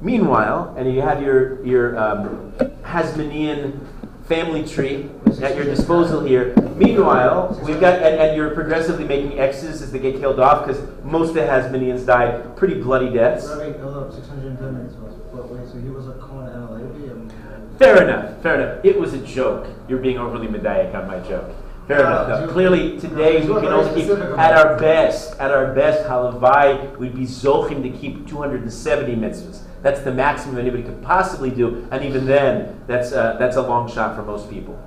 meanwhile, 0.00 0.74
and 0.76 0.92
you 0.92 1.00
have 1.02 1.22
your 1.22 1.64
your 1.64 1.98
um, 1.98 2.52
Hasmonean 2.82 3.86
family 4.26 4.66
tree 4.66 5.10
at 5.42 5.54
your 5.54 5.64
disposal 5.64 6.24
here. 6.24 6.54
Meanwhile, 6.76 7.60
we've 7.64 7.80
got 7.80 8.02
and, 8.02 8.16
and 8.20 8.36
you're 8.36 8.50
progressively 8.50 9.04
making 9.04 9.38
X's 9.38 9.82
as 9.82 9.92
they 9.92 9.98
get 9.98 10.18
killed 10.20 10.40
off 10.40 10.66
because 10.66 10.82
most 11.04 11.30
of 11.30 11.34
the 11.34 11.40
Hasmoneans 11.42 12.06
died 12.06 12.56
pretty 12.56 12.80
bloody 12.80 13.10
deaths. 13.10 13.46
Rabbi, 13.48 13.78
hold 13.78 14.14
610 14.14 14.74
minutes. 14.74 14.94
But 15.32 15.48
wait, 15.50 15.68
so 15.68 15.78
he 15.78 15.88
was 15.90 16.08
a 16.08 16.12
Cohen 16.12 16.48
and 16.48 16.64
a 16.68 16.72
Levi? 16.72 17.12
And, 17.12 17.32
Fair 17.78 18.02
enough, 18.04 18.40
fair 18.40 18.54
enough. 18.60 18.84
It 18.84 18.98
was 18.98 19.14
a 19.14 19.18
joke. 19.26 19.66
You're 19.88 19.98
being 19.98 20.16
overly 20.16 20.46
medaic 20.46 20.94
on 20.94 21.08
my 21.08 21.18
joke. 21.20 21.50
Fair 21.88 21.98
No, 21.98 22.06
enough. 22.06 22.28
no, 22.28 22.46
No, 22.46 22.52
clearly, 22.52 22.98
today 23.00 23.40
we 23.40 23.46
can 23.54 23.66
only 23.66 24.00
keep, 24.00 24.10
at 24.10 24.56
our 24.56 24.78
best, 24.78 25.38
at 25.38 25.50
our 25.50 25.74
best, 25.74 26.08
halavai, 26.08 26.96
we'd 26.98 27.14
be 27.16 27.22
zochim 27.26 27.82
to 27.82 27.90
keep 27.90 28.26
270 28.28 29.16
mitzvahs. 29.16 29.63
That's 29.84 30.00
the 30.00 30.14
maximum 30.14 30.56
anybody 30.56 30.82
could 30.82 31.02
possibly 31.02 31.50
do, 31.50 31.86
and 31.90 32.02
even 32.02 32.24
then, 32.24 32.80
that's 32.86 33.12
uh, 33.12 33.36
that's 33.38 33.56
a 33.56 33.60
long 33.60 33.86
shot 33.86 34.16
for 34.16 34.22
most 34.22 34.48
people. 34.48 34.82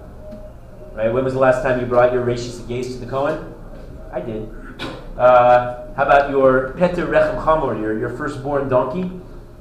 Right? 0.96 1.14
When 1.14 1.24
was 1.24 1.34
the 1.34 1.40
last 1.40 1.62
time 1.62 1.80
you 1.80 1.86
brought 1.86 2.12
your 2.12 2.26
rashis 2.26 2.68
gaze 2.68 2.96
to 2.96 3.06
the 3.06 3.06
Kohen? 3.06 3.54
I 4.12 4.22
did. 4.22 4.50
Uh, 5.16 5.94
how 5.94 6.04
about 6.04 6.32
your 6.32 6.74
Peter 6.74 7.06
Rechem 7.06 7.44
Chamor, 7.44 7.80
your, 7.80 8.00
your 8.00 8.10
firstborn 8.10 8.70
donkey? 8.70 9.12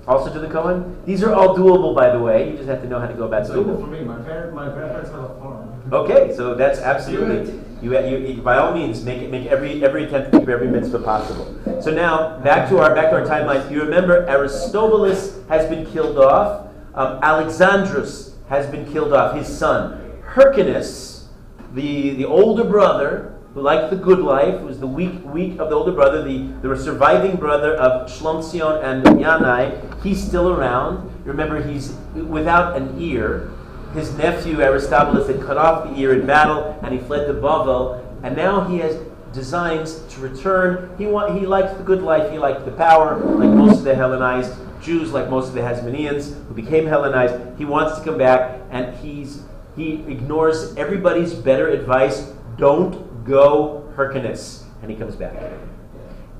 Also 0.08 0.32
to 0.32 0.38
the 0.40 0.48
Kohen? 0.48 1.04
These 1.04 1.22
are 1.22 1.34
all 1.34 1.54
doable, 1.54 1.94
by 1.94 2.08
the 2.08 2.18
way. 2.18 2.50
You 2.50 2.56
just 2.56 2.68
have 2.70 2.80
to 2.80 2.88
know 2.88 2.98
how 2.98 3.06
to 3.06 3.12
go 3.12 3.24
about 3.24 3.42
it's 3.42 3.50
doing 3.50 3.66
doable 3.66 3.78
them. 3.78 3.84
for 3.84 3.86
me. 3.88 4.00
My, 4.04 4.16
parent, 4.22 4.54
my 4.54 4.70
grandparents 4.70 5.10
have 5.10 5.24
a 5.24 5.34
farm. 5.38 5.82
Okay, 5.92 6.34
so 6.34 6.54
that's 6.54 6.78
absolutely 6.78 7.60
you, 7.82 7.98
you. 7.98 8.42
By 8.42 8.58
all 8.58 8.72
means, 8.72 9.04
make 9.04 9.28
make 9.30 9.46
every 9.46 9.84
every 9.84 10.04
attempt 10.04 10.32
to 10.32 10.40
keep 10.40 10.48
every 10.48 10.68
mitzvah 10.68 11.00
possible. 11.00 11.54
So 11.82 11.90
now 11.90 12.38
back 12.40 12.68
to 12.70 12.78
our 12.78 12.94
back 12.94 13.10
to 13.10 13.16
our 13.16 13.26
timeline. 13.26 13.70
You 13.70 13.82
remember 13.82 14.26
Aristobulus 14.28 15.38
has 15.48 15.68
been 15.68 15.86
killed 15.86 16.18
off. 16.18 16.68
Um, 16.94 17.20
Alexandros 17.20 18.32
has 18.48 18.66
been 18.70 18.90
killed 18.90 19.12
off. 19.12 19.36
His 19.36 19.46
son 19.46 20.20
Hyrcanus, 20.34 21.28
the 21.74 22.14
the 22.14 22.24
older 22.24 22.64
brother 22.64 23.34
who 23.52 23.62
liked 23.62 23.90
the 23.90 23.96
good 23.96 24.20
life, 24.20 24.60
was 24.62 24.80
the 24.80 24.86
weak 24.86 25.24
weak 25.24 25.58
of 25.58 25.68
the 25.70 25.76
older 25.76 25.92
brother, 25.92 26.22
the 26.22 26.48
the 26.62 26.76
surviving 26.76 27.36
brother 27.36 27.74
of 27.76 28.08
Shlomzion 28.08 28.82
and 28.82 29.04
Yanai. 29.04 30.02
He's 30.02 30.22
still 30.22 30.50
around. 30.50 31.12
Remember, 31.26 31.62
he's 31.62 31.92
without 32.14 32.76
an 32.76 33.00
ear 33.00 33.50
his 33.92 34.16
nephew 34.16 34.60
Aristobulus 34.60 35.28
had 35.28 35.40
cut 35.40 35.56
off 35.56 35.88
the 35.88 35.98
ear 36.00 36.12
in 36.18 36.26
battle, 36.26 36.78
and 36.82 36.92
he 36.92 37.00
fled 37.00 37.26
to 37.26 37.34
Bavel, 37.34 38.02
and 38.22 38.36
now 38.36 38.64
he 38.64 38.78
has 38.78 38.96
designs 39.32 40.00
to 40.08 40.20
return. 40.20 40.90
He 40.98 41.06
want, 41.06 41.38
he 41.38 41.46
liked 41.46 41.78
the 41.78 41.84
good 41.84 42.02
life, 42.02 42.30
he 42.30 42.38
liked 42.38 42.64
the 42.64 42.72
power, 42.72 43.18
like 43.18 43.50
most 43.50 43.78
of 43.78 43.84
the 43.84 43.94
Hellenized 43.94 44.54
Jews, 44.80 45.12
like 45.12 45.28
most 45.28 45.48
of 45.48 45.54
the 45.54 45.60
Hasmoneans 45.60 46.46
who 46.46 46.54
became 46.54 46.86
Hellenized. 46.86 47.58
He 47.58 47.64
wants 47.64 47.98
to 47.98 48.04
come 48.04 48.18
back, 48.18 48.60
and 48.70 48.94
he's 48.96 49.42
he 49.76 50.04
ignores 50.08 50.74
everybody's 50.76 51.34
better 51.34 51.68
advice. 51.68 52.32
Don't 52.56 53.24
go 53.24 53.92
Hyrcanus, 53.94 54.64
and 54.80 54.90
he 54.90 54.96
comes 54.96 55.16
back, 55.16 55.34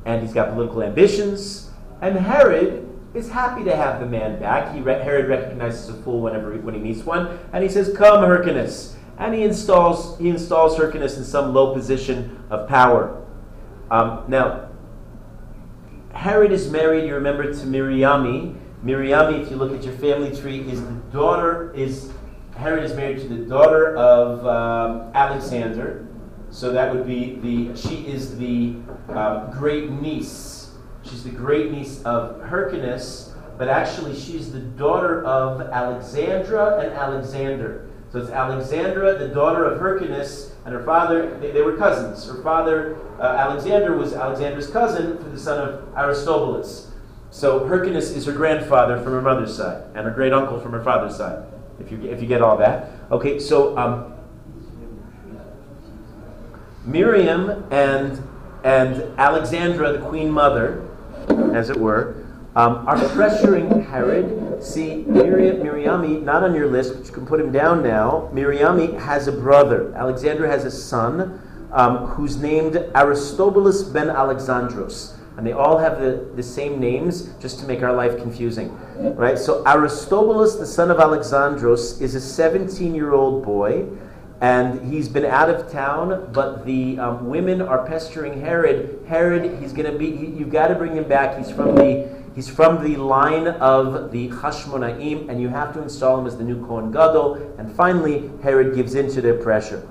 and 0.07 0.23
he's 0.23 0.33
got 0.33 0.55
political 0.55 0.83
ambitions, 0.83 1.71
and 2.01 2.17
Herod 2.17 2.86
is 3.17 3.31
happy 3.31 3.65
to 3.65 3.75
have 3.75 4.01
the 4.01 4.07
man 4.07 4.39
back. 4.39 4.75
He 4.75 4.81
Herod 4.81 5.29
recognizes 5.29 5.89
a 5.89 5.95
fool 6.03 6.21
whenever 6.21 6.53
he, 6.53 6.59
when 6.59 6.75
he 6.75 6.81
meets 6.81 7.05
one, 7.05 7.39
and 7.53 7.63
he 7.63 7.69
says, 7.69 7.97
"Come, 7.97 8.23
Hyrcanus," 8.23 8.97
and 9.19 9.35
he 9.35 9.43
installs 9.43 10.19
he 10.19 10.29
installs 10.29 10.77
Hyrcanus 10.77 11.17
in 11.17 11.25
some 11.25 11.55
low 11.55 11.75
position 11.75 12.45
of 12.51 12.69
power. 12.69 13.23
Um, 13.91 14.25
now, 14.29 14.69
Herod 16.13 16.53
is 16.53 16.71
married, 16.71 17.07
you 17.07 17.15
remember, 17.15 17.53
to 17.53 17.67
Miriami. 17.67 18.57
Miriami, 18.85 19.43
if 19.43 19.51
you 19.51 19.57
look 19.57 19.73
at 19.73 19.85
your 19.85 19.95
family 19.95 20.35
tree, 20.37 20.61
is 20.61 20.81
the 20.81 20.93
daughter, 21.13 21.73
is 21.75 22.11
Herod 22.57 22.85
is 22.85 22.95
married 22.95 23.19
to 23.19 23.29
the 23.29 23.45
daughter 23.45 23.97
of 23.97 24.47
um, 24.47 25.11
Alexander. 25.15 26.07
So 26.51 26.73
that 26.73 26.95
would 26.95 27.07
be 27.07 27.37
the, 27.37 27.77
she 27.77 28.07
is 28.07 28.39
the 28.39 28.77
uh, 29.11 29.51
great 29.51 29.91
niece. 29.91 30.56
She's 31.09 31.25
the 31.25 31.31
great 31.31 31.71
niece 31.71 32.03
of 32.03 32.41
Hyrcanus, 32.43 33.35
but 33.59 33.69
actually 33.69 34.19
she's 34.19 34.53
the 34.53 34.61
daughter 34.61 35.25
of 35.25 35.61
Alexandra 35.61 36.81
and 36.81 36.93
Alexander. 36.93 37.89
So 38.13 38.21
it's 38.21 38.31
Alexandra, 38.31 39.19
the 39.19 39.29
daughter 39.29 39.65
of 39.65 39.81
Hyrcanus, 39.81 40.53
and 40.65 40.75
her 40.75 40.83
father, 40.83 41.39
they, 41.39 41.51
they 41.51 41.63
were 41.63 41.77
cousins. 41.77 42.27
Her 42.27 42.43
father, 42.43 42.97
uh, 43.21 43.23
Alexander, 43.23 43.97
was 43.97 44.15
Alexander's 44.15 44.69
cousin 44.69 45.19
for 45.19 45.29
the 45.29 45.39
son 45.39 45.69
of 45.69 45.97
Aristobulus. 45.97 46.91
So 47.31 47.67
Hyrcanus 47.67 48.11
is 48.13 48.27
her 48.27 48.33
grandfather 48.33 48.97
from 49.03 49.13
her 49.13 49.23
mother's 49.23 49.57
side, 49.57 49.83
and 49.95 50.07
her 50.07 50.11
great 50.11 50.33
uncle 50.33 50.61
from 50.61 50.73
her 50.73 50.83
father's 50.83 51.17
side. 51.17 51.45
If 51.79 51.91
you 51.91 52.03
if 52.05 52.23
you 52.23 52.27
get 52.27 52.41
all 52.41 52.57
that, 52.59 52.91
okay. 53.11 53.39
So 53.39 53.77
um, 53.77 54.15
Miriam 56.85 57.67
and 57.71 58.23
and 58.65 59.19
Alexandra, 59.19 59.93
the 59.93 60.07
queen 60.09 60.31
mother, 60.31 60.86
as 61.29 61.71
it 61.71 61.77
were, 61.77 62.27
um, 62.57 62.89
are 62.89 62.97
pressuring 62.97 63.87
Herod. 63.87 64.65
See, 64.65 65.05
Miriam, 65.07 65.59
Miriami, 65.59 66.23
not 66.23 66.43
on 66.43 66.55
your 66.55 66.69
list, 66.69 66.97
but 66.97 67.07
you 67.07 67.13
can 67.13 67.27
put 67.27 67.39
him 67.39 67.53
down 67.53 67.83
now. 67.83 68.31
Miriami 68.33 68.99
has 68.99 69.29
a 69.29 69.33
brother. 69.33 69.95
Alexander 69.95 70.47
has 70.47 70.65
a 70.65 70.71
son 70.71 71.41
um, 71.73 72.07
who's 72.07 72.39
named 72.39 72.77
Aristobulus 72.95 73.83
ben 73.83 74.09
Alexandros. 74.09 75.15
And 75.37 75.47
they 75.47 75.53
all 75.53 75.77
have 75.77 76.01
the, 76.01 76.31
the 76.35 76.43
same 76.43 76.81
names 76.81 77.35
just 77.41 77.59
to 77.61 77.67
make 77.67 77.83
our 77.83 77.93
life 77.93 78.17
confusing. 78.17 78.75
Right? 79.17 79.39
So 79.39 79.63
Aristobulus, 79.67 80.57
the 80.57 80.67
son 80.67 80.91
of 80.91 80.97
Alexandros, 80.97 82.01
is 82.01 82.15
a 82.15 82.21
17 82.21 82.95
year 82.95 83.13
old 83.13 83.45
boy 83.45 83.87
and 84.41 84.93
he's 84.93 85.09
been 85.09 85.25
out 85.25 85.49
of 85.49 85.71
town, 85.71 86.31
but 86.33 86.67
the 86.67 86.99
um, 86.99 87.29
women 87.29 87.63
are 87.63 87.87
pestering 87.87 88.41
Herod. 88.41 89.05
Herod, 89.09 89.61
he's 89.63 89.73
going 89.73 89.91
to 89.91 89.99
be. 89.99 90.15
He, 90.15 90.27
you've 90.27 90.51
got 90.51 90.69
to 90.69 90.75
bring 90.75 90.95
him 90.95 91.09
back. 91.09 91.39
He's 91.39 91.51
from 91.51 91.75
the. 91.75 92.17
He's 92.35 92.51
from 92.51 92.85
the 92.85 92.99
line 92.99 93.49
of 93.49 94.13
the 94.13 94.29
Hashmonaim, 94.29 95.31
and 95.31 95.41
you 95.41 95.49
have 95.49 95.73
to 95.73 95.83
install 95.83 96.21
him 96.21 96.27
as 96.27 96.37
the 96.37 96.45
new 96.45 96.67
Kohen 96.67 96.93
Gadol. 96.93 97.55
And 97.57 97.75
finally, 97.75 98.31
Herod 98.43 98.75
gives 98.75 98.95
in 98.95 99.11
to 99.13 99.23
their 99.23 99.39
pressure. 99.39 99.89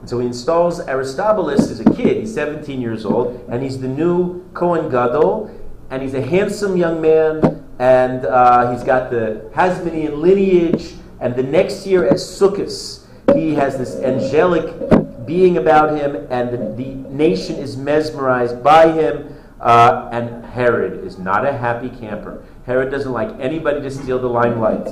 And 0.00 0.08
so 0.08 0.18
he 0.18 0.26
installs 0.26 0.80
Aristobulus 0.80 1.70
as 1.70 1.80
a 1.80 1.90
kid. 1.94 2.18
He's 2.18 2.34
17 2.34 2.78
years 2.78 3.06
old, 3.06 3.42
and 3.48 3.62
he's 3.62 3.80
the 3.80 3.88
new 3.88 4.46
Kohen 4.52 4.90
Gadol, 4.90 5.50
and 5.88 6.02
he's 6.02 6.12
a 6.12 6.20
handsome 6.20 6.76
young 6.76 7.00
man, 7.00 7.66
and 7.78 8.26
uh, 8.26 8.70
he's 8.72 8.84
got 8.84 9.10
the 9.10 9.50
Hasmonean 9.54 10.18
lineage. 10.18 10.92
And 11.20 11.34
the 11.34 11.42
next 11.42 11.86
year 11.86 12.06
at 12.06 12.14
Sukkot, 12.14 12.99
he 13.34 13.54
has 13.54 13.76
this 13.78 13.96
angelic 13.96 15.26
being 15.26 15.58
about 15.58 15.96
him, 15.96 16.26
and 16.30 16.50
the, 16.50 16.82
the 16.82 16.94
nation 17.10 17.56
is 17.56 17.76
mesmerized 17.76 18.62
by 18.62 18.90
him. 18.92 19.36
Uh, 19.60 20.08
and 20.10 20.44
Herod 20.46 21.04
is 21.04 21.18
not 21.18 21.44
a 21.44 21.52
happy 21.52 21.90
camper. 21.90 22.42
Herod 22.64 22.90
doesn't 22.90 23.12
like 23.12 23.28
anybody 23.38 23.82
to 23.82 23.90
steal 23.90 24.18
the 24.18 24.26
limelight. 24.26 24.88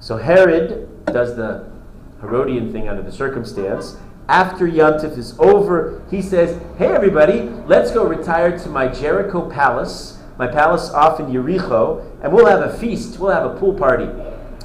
So 0.00 0.16
Herod 0.16 0.88
does 1.06 1.36
the 1.36 1.70
Herodian 2.20 2.72
thing 2.72 2.88
under 2.88 3.02
the 3.02 3.12
circumstance. 3.12 3.96
After 4.28 4.66
Yontif 4.66 5.16
is 5.16 5.38
over, 5.38 6.02
he 6.10 6.20
says, 6.20 6.60
Hey 6.76 6.86
everybody, 6.86 7.42
let's 7.66 7.90
go 7.90 8.06
retire 8.06 8.58
to 8.58 8.68
my 8.68 8.88
Jericho 8.88 9.48
palace, 9.50 10.18
my 10.38 10.46
palace 10.46 10.90
off 10.90 11.20
in 11.20 11.32
Jericho, 11.32 12.06
and 12.22 12.32
we'll 12.32 12.46
have 12.46 12.60
a 12.60 12.76
feast, 12.78 13.18
we'll 13.18 13.30
have 13.30 13.50
a 13.50 13.58
pool 13.58 13.74
party. 13.74 14.08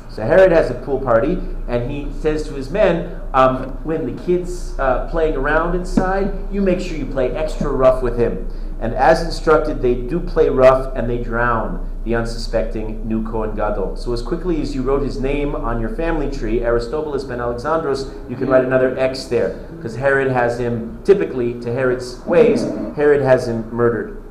So 0.10 0.24
Herod 0.24 0.52
has 0.52 0.70
a 0.70 0.76
pool 0.76 1.00
party, 1.00 1.42
and 1.68 1.90
he 1.90 2.12
says 2.20 2.48
to 2.48 2.54
his 2.54 2.70
men, 2.70 3.22
um, 3.34 3.70
when 3.84 4.06
the 4.06 4.24
kid's 4.24 4.78
uh, 4.80 5.08
playing 5.10 5.36
around 5.36 5.76
inside, 5.76 6.32
you 6.52 6.62
make 6.62 6.80
sure 6.80 6.98
you 6.98 7.06
play 7.06 7.32
extra 7.32 7.70
rough 7.70 8.04
with 8.04 8.18
him. 8.18 8.50
And 8.80 8.94
as 8.94 9.22
instructed, 9.22 9.82
they 9.82 9.96
do 9.96 10.20
play 10.20 10.50
rough, 10.50 10.94
and 10.96 11.10
they 11.10 11.24
drown 11.24 11.90
the 12.04 12.16
unsuspecting 12.16 13.08
new 13.08 13.26
Kohen 13.26 13.56
Gadol. 13.56 13.96
So 13.96 14.12
as 14.12 14.22
quickly 14.22 14.62
as 14.62 14.76
you 14.76 14.82
wrote 14.82 15.04
his 15.04 15.22
name 15.22 15.56
on 15.56 15.80
your 15.80 15.96
family 15.96 16.30
tree, 16.30 16.62
Aristobulus 16.62 17.24
ben 17.24 17.40
Alexandros, 17.40 18.30
you 18.30 18.36
can 18.36 18.50
write 18.50 18.66
another 18.66 18.98
X 19.00 19.24
there, 19.26 19.54
because 19.78 19.96
Herod 19.96 20.30
has 20.32 20.60
him, 20.60 21.02
typically, 21.06 21.60
to 21.62 21.72
Herod's 21.72 22.20
ways, 22.26 22.64
Herod 22.98 23.22
has 23.22 23.48
him 23.48 23.74
murdered. 23.74 24.22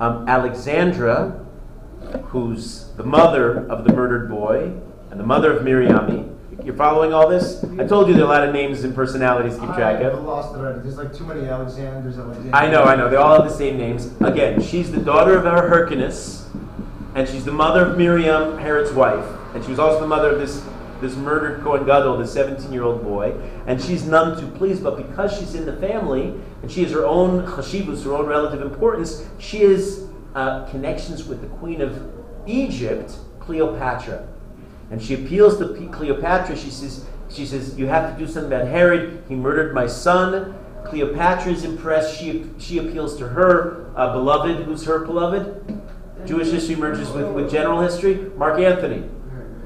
Um, 0.00 0.28
Alexandra, 0.28 1.46
who's 2.24 2.88
the 2.96 3.04
mother 3.04 3.64
of 3.70 3.84
the 3.84 3.92
murdered 3.92 4.28
boy 4.28 4.72
and 5.12 5.20
the 5.20 5.24
mother 5.24 5.54
of 5.54 5.62
Miriami. 5.62 6.28
You're 6.64 6.74
following 6.74 7.12
all 7.12 7.28
this? 7.28 7.62
I 7.78 7.86
told 7.86 8.08
you 8.08 8.14
there 8.14 8.22
are 8.22 8.26
a 8.26 8.30
lot 8.30 8.48
of 8.48 8.54
names 8.54 8.82
and 8.82 8.94
personalities 8.94 9.56
to 9.56 9.60
keep 9.60 9.74
track 9.74 10.00
of. 10.00 10.14
I 10.14 10.18
lost 10.18 10.54
already. 10.54 10.80
There's 10.80 10.96
like 10.96 11.14
too 11.14 11.26
many 11.26 11.46
Alexanders. 11.46 12.18
Alexanders. 12.18 12.54
I 12.54 12.70
know, 12.70 12.84
I 12.84 12.96
know. 12.96 13.10
They 13.10 13.16
all 13.16 13.34
have 13.34 13.50
the 13.50 13.54
same 13.54 13.76
names. 13.76 14.10
Again, 14.20 14.62
she's 14.62 14.90
the 14.90 15.00
daughter 15.00 15.36
of 15.36 15.46
our 15.46 15.68
Hyrcanus, 15.68 16.48
and 17.14 17.28
she's 17.28 17.44
the 17.44 17.52
mother 17.52 17.90
of 17.90 17.98
Miriam, 17.98 18.56
Herod's 18.56 18.92
wife, 18.92 19.26
and 19.54 19.62
she 19.62 19.70
was 19.70 19.78
also 19.78 20.00
the 20.00 20.06
mother 20.06 20.30
of 20.30 20.38
this 20.38 20.66
this 21.02 21.16
murdered 21.16 21.62
Kohen 21.62 21.84
Gadol, 21.84 22.16
this 22.18 22.32
17-year-old 22.32 23.02
boy, 23.02 23.34
and 23.66 23.82
she's 23.82 24.06
none 24.06 24.40
too 24.40 24.46
pleased. 24.46 24.84
But 24.84 24.96
because 24.96 25.36
she's 25.36 25.56
in 25.56 25.66
the 25.66 25.76
family 25.76 26.40
and 26.62 26.70
she 26.70 26.84
has 26.84 26.92
her 26.92 27.04
own 27.04 27.44
chashivus, 27.44 28.04
her 28.04 28.14
own 28.14 28.26
relative 28.26 28.62
importance, 28.62 29.26
she 29.38 29.62
has 29.62 30.06
uh, 30.36 30.64
connections 30.66 31.24
with 31.24 31.40
the 31.40 31.48
queen 31.48 31.82
of 31.82 32.00
Egypt, 32.46 33.16
Cleopatra. 33.40 34.28
And 34.92 35.02
she 35.02 35.14
appeals 35.14 35.56
to 35.56 35.88
Cleopatra. 35.90 36.54
She 36.54 36.70
says, 36.70 37.06
she 37.30 37.46
says, 37.46 37.78
You 37.78 37.86
have 37.86 38.12
to 38.12 38.18
do 38.18 38.30
something 38.30 38.52
about 38.52 38.68
Herod. 38.68 39.24
He 39.26 39.34
murdered 39.34 39.74
my 39.74 39.86
son. 39.86 40.54
Cleopatra 40.84 41.50
is 41.50 41.64
impressed. 41.64 42.20
She, 42.20 42.50
she 42.58 42.76
appeals 42.76 43.16
to 43.16 43.28
her 43.28 43.90
uh, 43.96 44.12
beloved. 44.12 44.64
Who's 44.66 44.84
her 44.84 44.98
beloved? 44.98 45.82
Jewish 46.26 46.50
history 46.50 46.76
merges 46.76 47.10
with, 47.10 47.26
with 47.32 47.50
general 47.50 47.80
history. 47.80 48.30
Mark 48.36 48.60
Antony. 48.60 49.08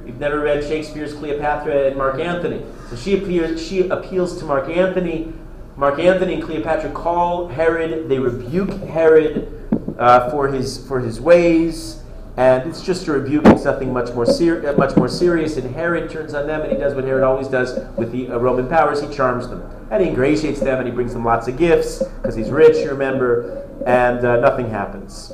You've 0.06 0.20
never 0.20 0.38
read 0.38 0.62
Shakespeare's 0.62 1.12
Cleopatra 1.12 1.88
and 1.88 1.96
Mark 1.96 2.20
Antony. 2.20 2.64
So 2.88 2.94
she 2.94 3.20
appears, 3.20 3.60
she 3.66 3.88
appeals 3.88 4.38
to 4.38 4.44
Mark 4.44 4.68
Antony. 4.68 5.32
Mark 5.76 5.98
Antony 5.98 6.34
and 6.34 6.42
Cleopatra 6.42 6.92
call 6.92 7.48
Herod. 7.48 8.08
They 8.08 8.20
rebuke 8.20 8.70
Herod 8.84 9.68
uh, 9.98 10.30
for 10.30 10.46
his 10.46 10.86
for 10.86 11.00
his 11.00 11.20
ways. 11.20 12.04
And 12.37 12.68
it's 12.68 12.83
just 12.83 13.07
a 13.07 13.12
rebuke. 13.12 13.46
It's 13.46 13.64
nothing 13.64 13.92
much 13.92 14.12
more, 14.12 14.27
ser- 14.27 14.68
uh, 14.68 14.72
much 14.75 14.94
more 14.94 15.09
serious. 15.09 15.57
And 15.57 15.75
Herod 15.75 16.11
turns 16.11 16.35
on 16.35 16.46
them, 16.46 16.61
and 16.61 16.70
he 16.70 16.77
does 16.77 16.94
what 16.94 17.05
Herod 17.05 17.25
always 17.25 17.49
does 17.49 17.79
with 17.96 18.12
the 18.12 18.29
uh, 18.31 18.37
Roman 18.38 18.68
powers. 18.68 19.01
He 19.01 19.09
charms 19.09 19.49
them, 19.49 19.62
and 19.90 20.03
he 20.03 20.11
ingratiates 20.11 20.61
them, 20.61 20.79
and 20.79 20.87
he 20.87 20.92
brings 20.92 21.14
them 21.14 21.25
lots 21.25 21.49
of 21.49 21.57
gifts 21.57 22.03
because 22.20 22.35
he's 22.35 22.51
rich. 22.51 22.77
You 22.77 22.90
remember, 22.90 23.66
and 23.87 24.25
uh, 24.25 24.40
nothing 24.40 24.68
happens. 24.68 25.33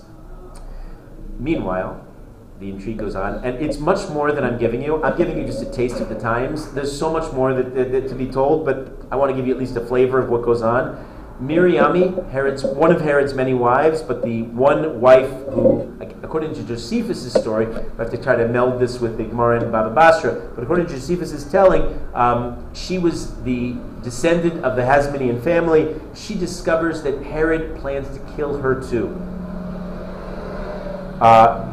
Meanwhile, 1.41 2.07
the 2.61 2.71
intrigue 2.71 2.99
goes 2.99 3.17
on, 3.17 3.45
and 3.45 3.57
it's 3.57 3.79
much 3.79 4.09
more 4.11 4.31
than 4.31 4.45
I'm 4.45 4.57
giving 4.57 4.81
you. 4.81 5.03
I'm 5.03 5.19
giving 5.19 5.37
you 5.37 5.45
just 5.45 5.62
a 5.62 5.71
taste 5.73 5.97
of 6.01 6.09
the 6.09 6.15
times. 6.15 6.73
There's 6.73 6.97
so 6.97 7.12
much 7.12 7.33
more 7.33 7.53
that, 7.53 7.75
that, 7.75 7.91
that 7.91 8.09
to 8.11 8.15
be 8.15 8.29
told, 8.29 8.65
but 8.65 8.93
I 9.11 9.17
want 9.17 9.31
to 9.33 9.37
give 9.37 9.49
you 9.49 9.53
at 9.53 9.59
least 9.59 9.75
a 9.77 9.85
flavor 9.85 10.21
of 10.21 10.29
what 10.31 10.43
goes 10.43 10.62
on. 10.62 11.05
Miriami, 11.42 12.31
Herod's 12.31 12.62
one 12.62 12.92
of 12.92 13.00
Herod's 13.00 13.35
many 13.35 13.52
wives, 13.52 14.00
but 14.00 14.22
the 14.22 14.42
one 14.42 15.00
wife 15.00 15.28
who, 15.50 15.92
according 16.22 16.55
to 16.55 16.62
Josephus' 16.62 17.33
story, 17.33 17.66
I 17.66 18.02
have 18.02 18.11
to 18.12 18.16
try 18.16 18.37
to 18.37 18.46
meld 18.46 18.81
this 18.81 19.00
with 19.00 19.16
the 19.16 19.24
Gemara 19.24 19.61
and 19.61 19.72
Baba 19.72 19.90
Basra, 19.90 20.50
but 20.55 20.62
according 20.62 20.87
to 20.87 20.92
Josephus' 20.92 21.50
telling, 21.50 21.98
um, 22.14 22.72
she 22.74 22.98
was 22.98 23.42
the 23.42 23.74
descendant 24.05 24.64
of 24.64 24.76
the 24.76 24.83
Hasmonean 24.83 25.42
family. 25.42 26.00
She 26.14 26.35
discovers 26.35 27.02
that 27.02 27.20
Herod 27.24 27.76
plans 27.81 28.09
to 28.16 28.37
kill 28.37 28.59
her 28.59 28.81
too. 28.81 29.09
Uh, 31.20 31.68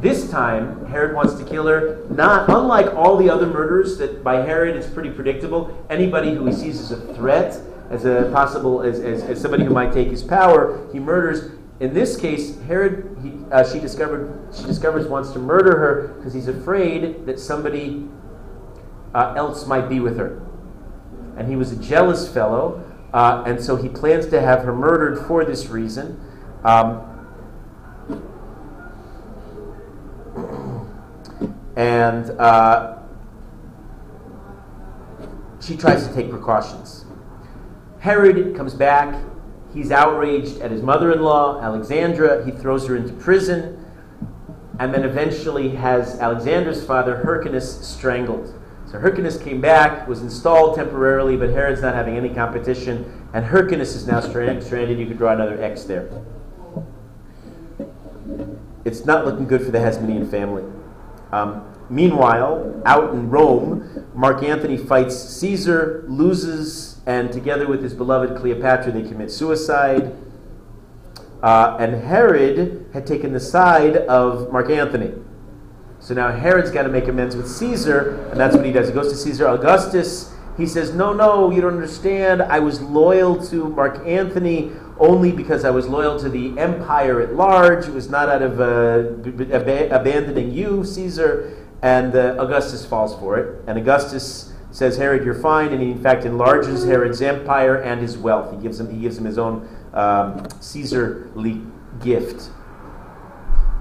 this 0.00 0.28
time, 0.30 0.84
Herod 0.86 1.14
wants 1.14 1.34
to 1.34 1.44
kill 1.44 1.68
her. 1.68 2.04
Not 2.10 2.48
unlike 2.48 2.92
all 2.94 3.16
the 3.16 3.30
other 3.30 3.46
murders 3.46 3.98
that 3.98 4.24
by 4.24 4.44
Herod, 4.44 4.74
it's 4.74 4.88
pretty 4.88 5.10
predictable. 5.10 5.86
Anybody 5.88 6.34
who 6.34 6.44
he 6.46 6.52
sees 6.52 6.80
as 6.80 6.90
a 6.90 7.14
threat, 7.14 7.60
as 7.92 8.06
a 8.06 8.30
possible, 8.32 8.80
as, 8.80 9.00
as, 9.00 9.22
as 9.24 9.40
somebody 9.40 9.64
who 9.64 9.70
might 9.70 9.92
take 9.92 10.08
his 10.08 10.22
power, 10.22 10.88
he 10.92 10.98
murders. 10.98 11.52
In 11.78 11.92
this 11.92 12.16
case, 12.16 12.58
Herod, 12.62 13.18
he, 13.22 13.34
uh, 13.52 13.70
she 13.70 13.80
discovered, 13.80 14.48
she 14.54 14.64
discovers 14.64 15.06
wants 15.06 15.30
to 15.32 15.38
murder 15.38 15.76
her 15.76 16.14
because 16.16 16.32
he's 16.32 16.48
afraid 16.48 17.26
that 17.26 17.38
somebody 17.38 18.08
uh, 19.14 19.34
else 19.36 19.66
might 19.66 19.90
be 19.90 20.00
with 20.00 20.16
her, 20.16 20.40
and 21.36 21.48
he 21.48 21.54
was 21.54 21.70
a 21.70 21.76
jealous 21.76 22.32
fellow, 22.32 22.82
uh, 23.12 23.44
and 23.46 23.62
so 23.62 23.76
he 23.76 23.90
plans 23.90 24.26
to 24.28 24.40
have 24.40 24.64
her 24.64 24.74
murdered 24.74 25.26
for 25.26 25.44
this 25.44 25.66
reason. 25.66 26.18
Um, 26.64 27.08
and 31.76 32.30
uh, 32.40 33.00
she 35.60 35.76
tries 35.76 36.08
to 36.08 36.14
take 36.14 36.30
precautions. 36.30 37.04
Herod 38.02 38.56
comes 38.56 38.74
back. 38.74 39.16
He's 39.72 39.92
outraged 39.92 40.60
at 40.60 40.72
his 40.72 40.82
mother 40.82 41.12
in 41.12 41.22
law, 41.22 41.60
Alexandra. 41.60 42.44
He 42.44 42.50
throws 42.50 42.84
her 42.88 42.96
into 42.96 43.12
prison, 43.12 43.78
and 44.80 44.92
then 44.92 45.04
eventually 45.04 45.68
has 45.68 46.18
Alexandra's 46.18 46.84
father, 46.84 47.22
Hyrcanus, 47.22 47.80
strangled. 47.86 48.58
So 48.90 48.98
Hyrcanus 48.98 49.40
came 49.40 49.60
back, 49.60 50.08
was 50.08 50.20
installed 50.20 50.74
temporarily, 50.74 51.36
but 51.36 51.50
Herod's 51.50 51.80
not 51.80 51.94
having 51.94 52.16
any 52.16 52.28
competition, 52.34 53.28
and 53.34 53.46
Hyrcanus 53.46 53.94
is 53.94 54.04
now 54.04 54.18
stranded. 54.18 54.98
You 54.98 55.06
could 55.06 55.18
draw 55.18 55.34
another 55.34 55.62
X 55.62 55.84
there. 55.84 56.10
It's 58.84 59.04
not 59.04 59.24
looking 59.24 59.46
good 59.46 59.62
for 59.62 59.70
the 59.70 59.78
Hasmonean 59.78 60.28
family. 60.28 60.64
Um, 61.30 61.72
meanwhile, 61.88 62.82
out 62.84 63.14
in 63.14 63.30
Rome, 63.30 64.08
Mark 64.12 64.42
Antony 64.42 64.76
fights 64.76 65.16
Caesar, 65.16 66.04
loses, 66.08 66.91
and 67.06 67.32
together 67.32 67.66
with 67.66 67.82
his 67.82 67.94
beloved 67.94 68.38
Cleopatra, 68.38 68.92
they 68.92 69.02
commit 69.02 69.30
suicide. 69.30 70.14
Uh, 71.42 71.76
and 71.80 71.94
Herod 72.04 72.86
had 72.92 73.06
taken 73.06 73.32
the 73.32 73.40
side 73.40 73.96
of 73.96 74.52
Mark 74.52 74.70
Antony. 74.70 75.12
So 75.98 76.14
now 76.14 76.30
Herod's 76.32 76.70
got 76.70 76.82
to 76.82 76.88
make 76.88 77.08
amends 77.08 77.36
with 77.36 77.48
Caesar, 77.48 78.28
and 78.30 78.38
that's 78.38 78.54
what 78.56 78.64
he 78.64 78.72
does. 78.72 78.88
He 78.88 78.94
goes 78.94 79.10
to 79.10 79.16
Caesar 79.16 79.48
Augustus. 79.48 80.32
He 80.56 80.66
says, 80.66 80.94
No, 80.94 81.12
no, 81.12 81.50
you 81.50 81.60
don't 81.60 81.74
understand. 81.74 82.42
I 82.42 82.58
was 82.58 82.80
loyal 82.80 83.42
to 83.46 83.68
Mark 83.68 84.06
Antony 84.06 84.72
only 84.98 85.32
because 85.32 85.64
I 85.64 85.70
was 85.70 85.88
loyal 85.88 86.18
to 86.20 86.28
the 86.28 86.56
empire 86.58 87.20
at 87.20 87.34
large. 87.34 87.88
It 87.88 87.94
was 87.94 88.08
not 88.08 88.28
out 88.28 88.42
of 88.42 88.60
uh, 88.60 89.54
ab- 89.54 89.92
abandoning 89.92 90.52
you, 90.52 90.84
Caesar. 90.84 91.66
And 91.82 92.14
uh, 92.14 92.36
Augustus 92.38 92.86
falls 92.86 93.18
for 93.18 93.38
it. 93.38 93.64
And 93.66 93.78
Augustus 93.78 94.51
says, 94.72 94.96
Herod, 94.96 95.24
you're 95.24 95.34
fine. 95.34 95.72
And 95.72 95.80
he, 95.80 95.92
in 95.92 96.02
fact, 96.02 96.24
enlarges 96.24 96.84
Herod's 96.84 97.22
empire 97.22 97.76
and 97.76 98.00
his 98.00 98.18
wealth. 98.18 98.52
He 98.52 98.60
gives 98.60 98.80
him, 98.80 98.90
he 98.90 99.00
gives 99.00 99.16
him 99.16 99.24
his 99.24 99.38
own 99.38 99.68
um, 99.92 100.40
Caesarly 100.60 101.64
gift. 102.02 102.50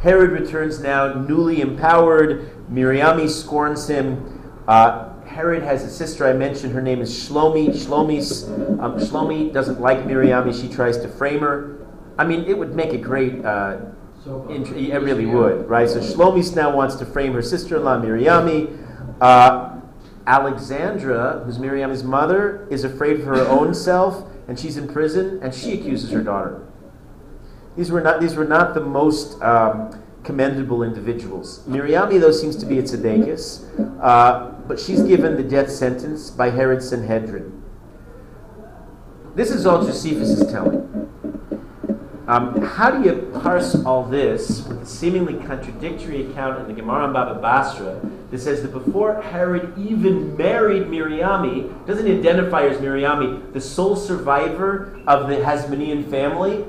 Herod 0.01 0.31
returns 0.31 0.79
now 0.79 1.13
newly 1.13 1.61
empowered. 1.61 2.51
Miriami 2.71 3.29
scorns 3.29 3.87
him. 3.87 4.51
Uh, 4.67 5.09
Herod 5.23 5.63
has 5.63 5.83
a 5.83 5.89
sister 5.89 6.27
I 6.27 6.33
mentioned. 6.33 6.73
Her 6.73 6.81
name 6.81 7.01
is 7.01 7.11
Shlomi. 7.11 7.69
Shlomi's, 7.69 8.49
um, 8.49 8.99
Shlomi 8.99 9.53
doesn't 9.53 9.79
like 9.79 9.99
Miriami. 9.99 10.59
She 10.59 10.67
tries 10.67 10.97
to 10.97 11.07
frame 11.07 11.39
her. 11.39 11.87
I 12.17 12.25
mean, 12.25 12.43
it 12.45 12.57
would 12.57 12.75
make 12.75 12.93
a 12.93 12.97
great. 12.97 13.45
Uh, 13.45 13.77
int- 14.49 14.75
it 14.75 14.99
really 14.99 15.25
would, 15.25 15.67
right? 15.69 15.89
So 15.89 15.99
Shlomi 15.99 16.55
now 16.55 16.75
wants 16.75 16.95
to 16.95 17.05
frame 17.05 17.33
her 17.33 17.41
sister-in-law 17.41 18.01
Miriami. 18.01 18.77
Uh, 19.21 19.70
Alexandra, 20.27 21.41
who's 21.45 21.59
Miriam's 21.59 22.03
mother, 22.03 22.67
is 22.69 22.83
afraid 22.83 23.19
for 23.19 23.35
her 23.35 23.47
own 23.47 23.73
self, 23.89 24.25
and 24.47 24.59
she's 24.59 24.77
in 24.77 24.87
prison, 24.87 25.39
and 25.41 25.53
she 25.53 25.73
accuses 25.73 26.11
her 26.11 26.23
daughter. 26.23 26.65
These 27.75 27.91
were 27.91 28.01
not, 28.01 28.19
these 28.19 28.35
were 28.35 28.45
not 28.45 28.73
the 28.73 28.81
most 28.81 29.41
um, 29.41 29.97
commendable 30.23 30.83
individuals. 30.83 31.63
Miriami, 31.67 32.19
though, 32.19 32.31
seems 32.31 32.55
to 32.57 32.65
be 32.65 32.79
a 32.79 32.83
tzedekis, 32.83 33.99
uh, 34.01 34.51
but 34.67 34.79
she's 34.79 35.01
given 35.01 35.35
the 35.35 35.43
death 35.43 35.69
sentence 35.69 36.29
by 36.29 36.49
Herod 36.49 36.83
Sanhedrin. 36.83 37.61
This 39.35 39.51
is 39.51 39.65
all 39.65 39.83
Josephus 39.83 40.29
is 40.29 40.51
telling. 40.51 41.09
Um, 42.27 42.61
how 42.61 42.91
do 42.91 43.03
you 43.03 43.31
parse 43.41 43.75
all 43.83 44.03
this 44.03 44.67
seemingly 44.85 45.35
contradictory 45.45 46.29
account 46.29 46.59
in 46.59 46.67
the 46.67 46.73
Gemara 46.73 47.05
and 47.05 47.13
Baba 47.13 47.39
Basra 47.39 47.99
that 48.31 48.39
says 48.39 48.61
that 48.61 48.71
before 48.71 49.21
Herod 49.21 49.77
even 49.77 50.35
married 50.37 50.83
Miriami, 50.83 51.85
doesn't 51.85 52.07
identify 52.07 52.63
her 52.63 52.69
as 52.69 52.77
Miriami, 52.77 53.53
the 53.53 53.61
sole 53.61 53.95
survivor 53.95 54.99
of 55.07 55.27
the 55.27 55.35
Hasmonean 55.35 56.09
family? 56.09 56.65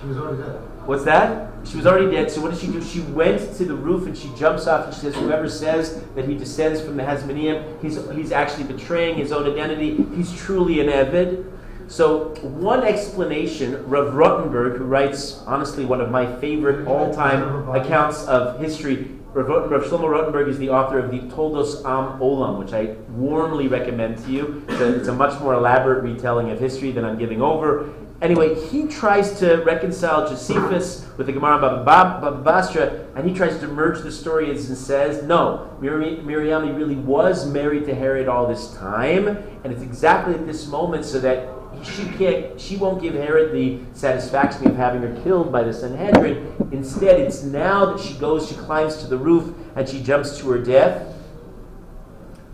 She 0.00 0.08
was 0.08 0.16
already 0.16 0.42
dead. 0.42 0.60
What's 0.86 1.04
that? 1.04 1.52
She 1.64 1.76
was 1.76 1.86
already 1.86 2.10
dead. 2.10 2.30
So 2.30 2.40
what 2.40 2.52
did 2.52 2.60
she 2.60 2.68
do? 2.68 2.82
She 2.82 3.00
went 3.00 3.54
to 3.56 3.64
the 3.64 3.74
roof 3.74 4.06
and 4.06 4.16
she 4.16 4.30
jumps 4.34 4.66
off 4.66 4.86
and 4.86 4.94
she 4.94 5.00
says, 5.00 5.14
"Whoever 5.14 5.48
says 5.48 6.02
that 6.14 6.24
he 6.24 6.34
descends 6.34 6.80
from 6.80 6.96
the 6.96 7.02
Hasmonean, 7.02 7.80
he's 7.82 7.98
he's 8.12 8.32
actually 8.32 8.64
betraying 8.64 9.16
his 9.16 9.30
own 9.30 9.50
identity. 9.50 10.06
He's 10.16 10.32
truly 10.34 10.80
an 10.80 10.86
Evid." 10.86 11.44
So 11.90 12.36
one 12.42 12.84
explanation, 12.84 13.84
Rav 13.88 14.14
Rottenberg, 14.14 14.78
who 14.78 14.84
writes 14.84 15.42
honestly 15.44 15.84
one 15.84 16.00
of 16.00 16.08
my 16.08 16.24
favorite 16.36 16.86
all-time 16.86 17.68
accounts 17.68 18.24
of 18.26 18.60
history, 18.60 19.10
Rav, 19.32 19.68
Rot- 19.68 19.82
Shlomo 19.82 20.08
Rottenberg 20.08 20.48
is 20.48 20.56
the 20.56 20.70
author 20.70 21.00
of 21.00 21.10
the 21.10 21.18
Toldos 21.34 21.84
Am 21.84 22.20
Olam, 22.20 22.60
which 22.60 22.72
I 22.72 22.94
warmly 23.10 23.66
recommend 23.66 24.18
to 24.24 24.30
you. 24.30 24.64
It's 24.68 24.80
a, 24.80 24.98
it's 25.00 25.08
a 25.08 25.12
much 25.12 25.40
more 25.40 25.54
elaborate 25.54 26.04
retelling 26.04 26.52
of 26.52 26.60
history 26.60 26.92
than 26.92 27.04
I'm 27.04 27.18
giving 27.18 27.42
over. 27.42 27.92
Anyway, 28.22 28.54
he 28.68 28.86
tries 28.86 29.40
to 29.40 29.56
reconcile 29.64 30.28
Josephus 30.28 31.08
with 31.16 31.26
the 31.26 31.32
Gemara 31.32 31.58
Baba 31.58 31.84
Bab- 31.84 32.44
Basra, 32.44 33.04
and 33.16 33.28
he 33.28 33.34
tries 33.34 33.58
to 33.58 33.66
merge 33.66 34.02
the 34.02 34.12
stories 34.12 34.68
and 34.68 34.78
says, 34.78 35.24
no, 35.24 35.76
Miri- 35.80 36.20
Miriam 36.20 36.76
really 36.76 36.96
was 36.96 37.50
married 37.50 37.84
to 37.86 37.94
Herod 37.96 38.28
all 38.28 38.46
this 38.46 38.72
time, 38.76 39.26
and 39.26 39.72
it's 39.72 39.82
exactly 39.82 40.34
at 40.34 40.46
this 40.46 40.68
moment 40.68 41.04
so 41.04 41.18
that 41.18 41.48
she 41.82 42.04
can't, 42.18 42.60
she 42.60 42.76
won't 42.76 43.00
give 43.00 43.14
Herod 43.14 43.52
the 43.52 43.80
satisfaction 43.98 44.66
of 44.68 44.76
having 44.76 45.02
her 45.02 45.22
killed 45.22 45.52
by 45.52 45.62
the 45.62 45.72
Sanhedrin. 45.72 46.52
Instead, 46.72 47.20
it's 47.20 47.42
now 47.42 47.86
that 47.86 48.00
she 48.00 48.14
goes, 48.14 48.48
she 48.48 48.54
climbs 48.54 48.96
to 48.98 49.06
the 49.06 49.16
roof, 49.16 49.54
and 49.76 49.88
she 49.88 50.02
jumps 50.02 50.38
to 50.38 50.50
her 50.50 50.58
death. 50.58 51.14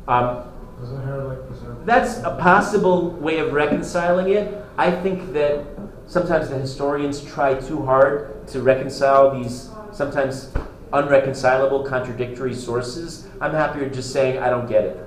Um, 0.09 0.45
Wasn't 0.81 1.05
her 1.05 1.25
like 1.25 1.47
preserved? 1.49 1.87
that's 1.87 2.19
a 2.19 2.37
possible 2.41 3.11
way 3.13 3.39
of 3.39 3.53
reconciling 3.53 4.29
it. 4.31 4.65
I 4.79 4.91
think 4.91 5.33
that 5.33 5.65
sometimes 6.07 6.49
the 6.51 6.59
historians 6.59 7.25
try 7.25 7.55
too 7.55 7.85
hard 7.85 8.47
to 8.49 8.63
reconcile 8.63 9.43
these 9.43 9.71
sometimes 9.93 10.53
unreconcilable, 10.93 11.83
contradictory 11.85 12.55
sources. 12.55 13.27
I'm 13.41 13.53
happier 13.53 13.89
just 13.89 14.13
saying 14.13 14.39
I 14.39 14.51
don't 14.51 14.69
get 14.69 14.85
it. 14.85 15.06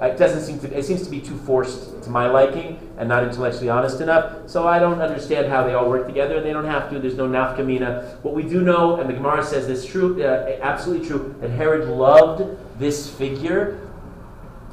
Uh, 0.00 0.06
It 0.06 0.18
doesn't 0.18 0.42
seem 0.42 0.58
to. 0.60 0.78
It 0.78 0.84
seems 0.84 1.02
to 1.02 1.10
be 1.10 1.20
too 1.20 1.36
forced 1.36 2.02
to 2.02 2.10
my 2.10 2.28
liking 2.28 2.78
and 2.98 3.08
not 3.08 3.24
intellectually 3.24 3.68
honest 3.68 4.00
enough. 4.00 4.48
So 4.48 4.66
I 4.66 4.78
don't 4.78 5.00
understand 5.00 5.48
how 5.48 5.64
they 5.64 5.74
all 5.74 5.88
work 5.88 6.06
together, 6.06 6.36
and 6.36 6.46
they 6.46 6.52
don't 6.52 6.66
have 6.66 6.90
to. 6.90 6.98
There's 6.98 7.16
no 7.16 7.28
nafkamina. 7.28 8.22
What 8.22 8.34
we 8.34 8.42
do 8.44 8.60
know, 8.62 9.00
and 9.00 9.08
the 9.08 9.14
Gemara 9.14 9.42
says 9.44 9.66
this 9.66 9.84
true, 9.84 10.22
uh, 10.22 10.58
absolutely 10.62 11.06
true, 11.08 11.34
that 11.40 11.50
Herod 11.50 11.88
loved 11.88 12.56
this 12.78 13.10
figure 13.10 13.80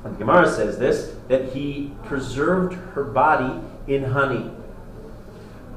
and 0.05 0.13
the 0.13 0.19
Gemara 0.19 0.47
says 0.47 0.77
this 0.77 1.15
that 1.27 1.51
he 1.53 1.91
preserved 2.03 2.73
her 2.93 3.03
body 3.03 3.59
in 3.87 4.03
honey. 4.03 4.51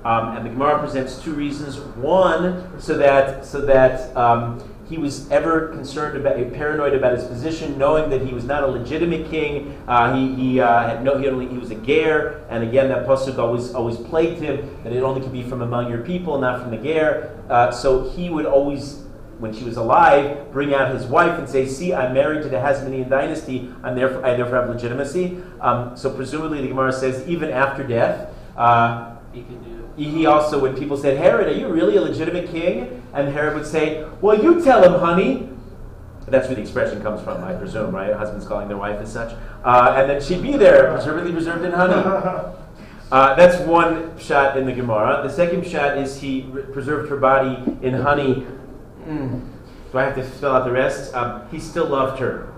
Um, 0.04 0.37
and 0.37 0.44
the 0.44 0.50
Gemara 0.50 0.78
presents 0.78 1.18
two 1.18 1.32
reasons. 1.32 1.80
One, 1.80 2.78
so 2.78 2.98
that 2.98 3.44
so 3.46 3.62
that 3.62 4.14
um, 4.14 4.62
he 4.88 4.96
was 4.96 5.31
ever 5.31 5.68
concerned 5.68 6.16
about, 6.16 6.37
paranoid 6.55 6.94
about 6.94 7.12
his 7.14 7.24
position, 7.24 7.77
knowing 7.77 8.09
that 8.11 8.22
he 8.22 8.33
was 8.33 8.44
not 8.44 8.62
a 8.62 8.66
legitimate 8.66 9.31
king. 9.31 9.79
Uh, 9.87 10.14
he 10.14 10.35
he 10.35 10.61
uh, 10.61 10.88
had 10.88 11.05
no, 11.05 11.18
he 11.18 11.29
only 11.29 11.46
he 11.46 11.59
was 11.59 11.70
a 11.70 11.74
ger, 11.74 12.44
and 12.48 12.64
again 12.64 12.88
that 12.88 13.07
pasuk 13.07 13.38
always 13.38 13.74
always 13.74 13.96
plagued 13.96 14.40
him 14.40 14.79
that 14.85 14.92
it 14.92 15.03
only 15.03 15.20
could 15.20 15.33
be 15.33 15.42
from 15.42 15.62
among 15.62 15.90
your 15.90 16.01
people, 16.01 16.38
not 16.38 16.61
from 16.62 16.70
the 16.70 16.79
ger. 16.79 17.38
Uh, 17.51 17.70
so 17.70 18.09
he 18.11 18.31
would 18.31 18.46
always 18.46 19.05
when 19.38 19.55
she 19.55 19.62
was 19.62 19.77
alive, 19.77 20.51
bring 20.51 20.74
out 20.74 20.92
his 20.92 21.05
wife 21.07 21.38
and 21.38 21.48
say, 21.48 21.66
"See, 21.66 21.94
I'm 21.94 22.12
married 22.14 22.42
to 22.42 22.48
the 22.48 22.57
Hasmonean 22.57 23.09
dynasty. 23.09 23.72
I'm 23.83 23.94
therefore, 23.94 24.24
I 24.24 24.35
therefore 24.35 24.57
have 24.57 24.68
legitimacy." 24.68 25.38
Um, 25.61 25.96
so 25.96 26.11
presumably, 26.11 26.61
the 26.62 26.68
Gemara 26.68 26.92
says, 26.92 27.27
even 27.29 27.51
after 27.51 27.85
death, 27.85 28.35
uh, 28.57 29.16
He 29.33 29.42
do. 29.42 29.78
He 30.04 30.26
also, 30.26 30.61
when 30.61 30.76
people 30.76 30.96
said, 30.96 31.18
"Herod, 31.18 31.48
are 31.48 31.58
you 31.58 31.68
really 31.68 31.96
a 31.96 32.00
legitimate 32.00 32.50
king?" 32.50 33.02
and 33.12 33.28
Herod 33.28 33.54
would 33.54 33.66
say, 33.66 34.04
"Well, 34.20 34.40
you 34.42 34.62
tell 34.62 34.82
him, 34.82 35.00
honey." 35.00 35.48
That's 36.26 36.46
where 36.46 36.56
the 36.56 36.61
expression 36.61 37.00
comes 37.02 37.22
from, 37.22 37.42
I 37.42 37.54
presume, 37.54 37.94
right? 37.94 38.12
Husbands 38.12 38.46
calling 38.46 38.68
their 38.68 38.76
wife 38.76 39.00
as 39.00 39.11
such, 39.11 39.34
uh, 39.64 39.94
and 39.96 40.11
then 40.11 40.20
she'd 40.20 40.42
be 40.42 40.56
there, 40.58 40.92
preservedly 40.92 41.32
preserved 41.32 41.64
in 41.64 41.72
honey. 41.72 42.54
Uh, 43.11 43.34
that's 43.37 43.58
one 43.61 44.18
shot 44.18 44.58
in 44.58 44.66
the 44.66 44.72
Gemara. 44.72 45.22
The 45.26 45.32
second 45.32 45.66
shot 45.66 45.96
is 45.96 46.20
he 46.20 46.42
re- 46.50 46.64
preserved 46.64 47.08
her 47.08 47.16
body 47.16 47.56
in 47.80 47.94
honey. 47.94 48.46
Mm. 49.06 49.40
Do 49.90 49.98
I 49.98 50.04
have 50.04 50.14
to 50.16 50.30
spell 50.30 50.54
out 50.56 50.66
the 50.66 50.72
rest? 50.72 51.14
Um, 51.14 51.48
he 51.50 51.58
still 51.58 51.87
loved 51.87 52.20
her. 52.20 52.52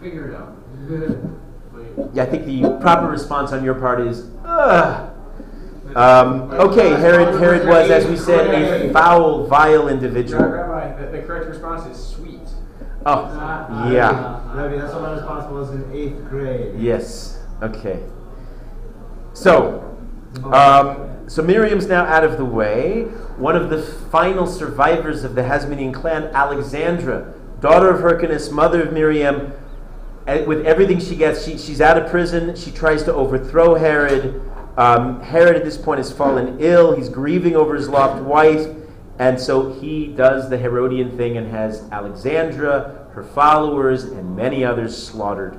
Figure 0.00 0.30
it 0.30 0.34
out. 0.34 0.56
Yeah, 2.12 2.24
I 2.24 2.26
think 2.26 2.44
the 2.44 2.78
proper 2.78 3.06
response 3.06 3.52
on 3.52 3.64
your 3.64 3.74
part 3.74 4.00
is, 4.00 4.30
ugh. 4.44 5.10
Um, 5.96 6.50
okay, 6.52 6.90
Herod, 6.90 7.40
Herod 7.40 7.66
was, 7.66 7.90
as 7.90 8.06
we 8.06 8.18
said, 8.18 8.54
a 8.54 8.92
foul, 8.92 9.46
vile 9.46 9.88
individual. 9.88 10.42
The, 10.42 11.08
the 11.10 11.22
correct 11.22 11.46
response 11.46 11.86
is 11.86 11.98
sweet. 12.06 12.42
Oh, 13.06 13.24
yeah. 13.90 14.42
Rabbi, 14.54 14.76
that's 14.76 14.92
what 14.92 15.00
my 15.00 15.12
response 15.12 15.50
was 15.50 15.70
in 15.70 15.90
eighth 15.92 16.22
grade. 16.28 16.78
Yes. 16.78 17.42
Okay. 17.62 18.02
So, 19.32 19.96
um, 20.52 21.28
so 21.30 21.42
Miriam's 21.42 21.86
now 21.86 22.04
out 22.04 22.24
of 22.24 22.36
the 22.36 22.44
way. 22.44 23.04
One 23.38 23.56
of 23.56 23.70
the 23.70 23.80
final 23.82 24.46
survivors 24.46 25.24
of 25.24 25.34
the 25.34 25.42
Hasmonean 25.42 25.94
clan, 25.94 26.24
Alexandra, 26.24 27.32
daughter 27.60 27.88
of 27.88 28.02
Hyrcanus, 28.02 28.50
mother 28.50 28.82
of 28.82 28.92
Miriam, 28.92 29.52
with 30.26 30.66
everything 30.66 31.00
she 31.00 31.16
gets, 31.16 31.46
she, 31.46 31.56
she's 31.56 31.80
out 31.80 31.96
of 31.96 32.10
prison. 32.10 32.54
She 32.54 32.70
tries 32.70 33.02
to 33.04 33.14
overthrow 33.14 33.76
Herod. 33.76 34.42
Um, 34.76 35.20
Herod 35.22 35.56
at 35.56 35.64
this 35.64 35.78
point 35.78 35.98
has 35.98 36.12
fallen 36.12 36.58
ill. 36.60 36.94
He's 36.94 37.08
grieving 37.08 37.56
over 37.56 37.74
his 37.74 37.88
lost 37.88 38.22
wife. 38.22 38.66
And 39.18 39.40
so 39.40 39.72
he 39.72 40.08
does 40.08 40.50
the 40.50 40.58
Herodian 40.58 41.16
thing 41.16 41.38
and 41.38 41.50
has 41.50 41.88
Alexandra, 41.90 43.08
her 43.12 43.22
followers, 43.22 44.04
and 44.04 44.36
many 44.36 44.64
others 44.64 44.96
slaughtered. 44.96 45.58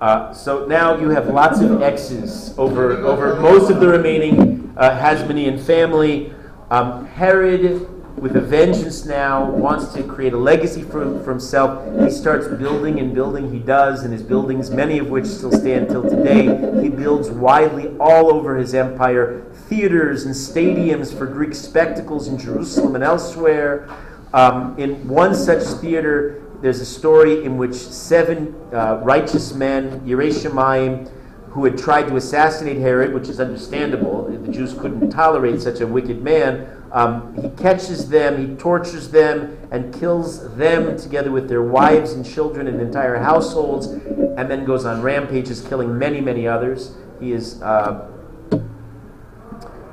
Uh, 0.00 0.32
so 0.32 0.64
now 0.66 0.96
you 0.96 1.10
have 1.10 1.26
lots 1.26 1.60
of 1.60 1.82
X's 1.82 2.56
over, 2.56 2.92
over 2.98 3.38
most 3.40 3.70
of 3.70 3.80
the 3.80 3.88
remaining 3.88 4.72
uh, 4.76 4.90
Hasmonean 4.90 5.60
family. 5.60 6.32
Um, 6.70 7.04
Herod, 7.06 7.88
with 8.20 8.36
a 8.36 8.40
vengeance 8.40 9.04
now, 9.04 9.48
wants 9.50 9.92
to 9.94 10.02
create 10.02 10.32
a 10.32 10.36
legacy 10.36 10.82
for, 10.82 11.22
for 11.22 11.30
himself. 11.30 11.84
He 12.02 12.10
starts 12.10 12.48
building 12.48 12.98
and 12.98 13.14
building. 13.14 13.52
He 13.52 13.58
does, 13.58 14.02
and 14.02 14.12
his 14.12 14.22
buildings, 14.22 14.70
many 14.70 14.98
of 14.98 15.08
which 15.08 15.26
still 15.26 15.52
stand 15.52 15.88
till 15.88 16.02
today, 16.02 16.44
he 16.82 16.88
builds 16.88 17.30
widely 17.30 17.96
all 17.98 18.32
over 18.32 18.56
his 18.56 18.74
empire 18.74 19.44
theaters 19.68 20.24
and 20.24 20.34
stadiums 20.34 21.16
for 21.16 21.26
Greek 21.26 21.54
spectacles 21.54 22.28
in 22.28 22.38
Jerusalem 22.38 22.94
and 22.94 23.04
elsewhere. 23.04 23.88
Um, 24.32 24.78
in 24.78 25.08
one 25.08 25.34
such 25.34 25.62
theater, 25.80 26.42
there's 26.60 26.80
a 26.80 26.86
story 26.86 27.44
in 27.44 27.56
which 27.56 27.74
seven 27.74 28.54
uh, 28.72 29.00
righteous 29.02 29.54
men, 29.54 30.00
Yerei 30.00 30.30
Shemayim, 30.30 31.10
who 31.50 31.64
had 31.64 31.78
tried 31.78 32.08
to 32.08 32.16
assassinate 32.16 32.76
Herod, 32.78 33.14
which 33.14 33.28
is 33.28 33.40
understandable. 33.40 34.24
The 34.28 34.52
Jews 34.52 34.74
couldn't 34.74 35.10
tolerate 35.10 35.62
such 35.62 35.80
a 35.80 35.86
wicked 35.86 36.22
man. 36.22 36.68
Um, 36.92 37.36
he 37.40 37.50
catches 37.62 38.08
them, 38.08 38.48
he 38.48 38.54
tortures 38.56 39.10
them, 39.10 39.58
and 39.70 39.92
kills 39.92 40.54
them 40.56 40.96
together 40.96 41.30
with 41.30 41.48
their 41.48 41.62
wives 41.62 42.12
and 42.12 42.24
children 42.24 42.66
and 42.66 42.80
entire 42.80 43.18
households, 43.18 43.86
and 43.86 44.50
then 44.50 44.64
goes 44.64 44.84
on 44.84 45.02
rampages, 45.02 45.60
killing 45.60 45.98
many, 45.98 46.20
many 46.20 46.48
others. 46.48 46.94
He 47.20 47.32
is 47.32 47.60
uh, 47.62 48.08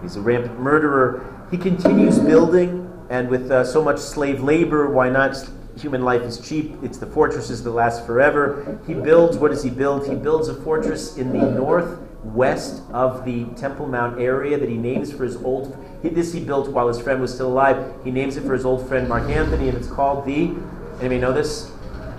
he's 0.02 0.16
a 0.16 0.22
rampant 0.22 0.60
murderer. 0.60 1.48
He 1.52 1.58
continues 1.58 2.20
building, 2.20 2.90
and 3.10 3.30
with 3.30 3.52
uh, 3.52 3.64
so 3.66 3.84
much 3.84 4.00
slave 4.00 4.42
labor, 4.42 4.90
why 4.90 5.10
not 5.10 5.36
human 5.78 6.04
life 6.04 6.22
is 6.22 6.38
cheap. 6.40 6.76
It's 6.82 6.98
the 6.98 7.06
fortresses 7.06 7.64
that 7.64 7.72
last 7.72 8.06
forever. 8.06 8.80
He 8.88 8.94
builds, 8.94 9.38
what 9.38 9.52
does 9.52 9.64
he 9.64 9.70
build? 9.70 10.08
He 10.08 10.16
builds 10.16 10.48
a 10.48 10.54
fortress 10.54 11.18
in 11.18 11.32
the 11.32 11.40
northwest 12.26 12.82
of 12.92 13.24
the 13.24 13.46
Temple 13.56 13.88
Mount 13.88 14.20
area 14.20 14.58
that 14.58 14.68
he 14.68 14.78
names 14.78 15.12
for 15.12 15.24
his 15.24 15.38
old. 15.38 15.78
He, 16.02 16.10
this 16.10 16.34
he 16.34 16.44
built 16.44 16.70
while 16.70 16.88
his 16.88 17.00
friend 17.00 17.22
was 17.22 17.34
still 17.34 17.52
alive. 17.52 17.94
He 18.04 18.12
names 18.12 18.38
it 18.38 18.42
for 18.42 18.54
his 18.54 18.66
old 18.66 18.88
friend 18.88 19.08
Mark 19.08 19.30
Antony, 19.30 19.70
and 19.70 19.78
it's 19.78 19.88
called 19.88 20.26
the. 20.26 20.56
Anybody 21.00 21.20
know 21.20 21.34
this? 21.34 21.72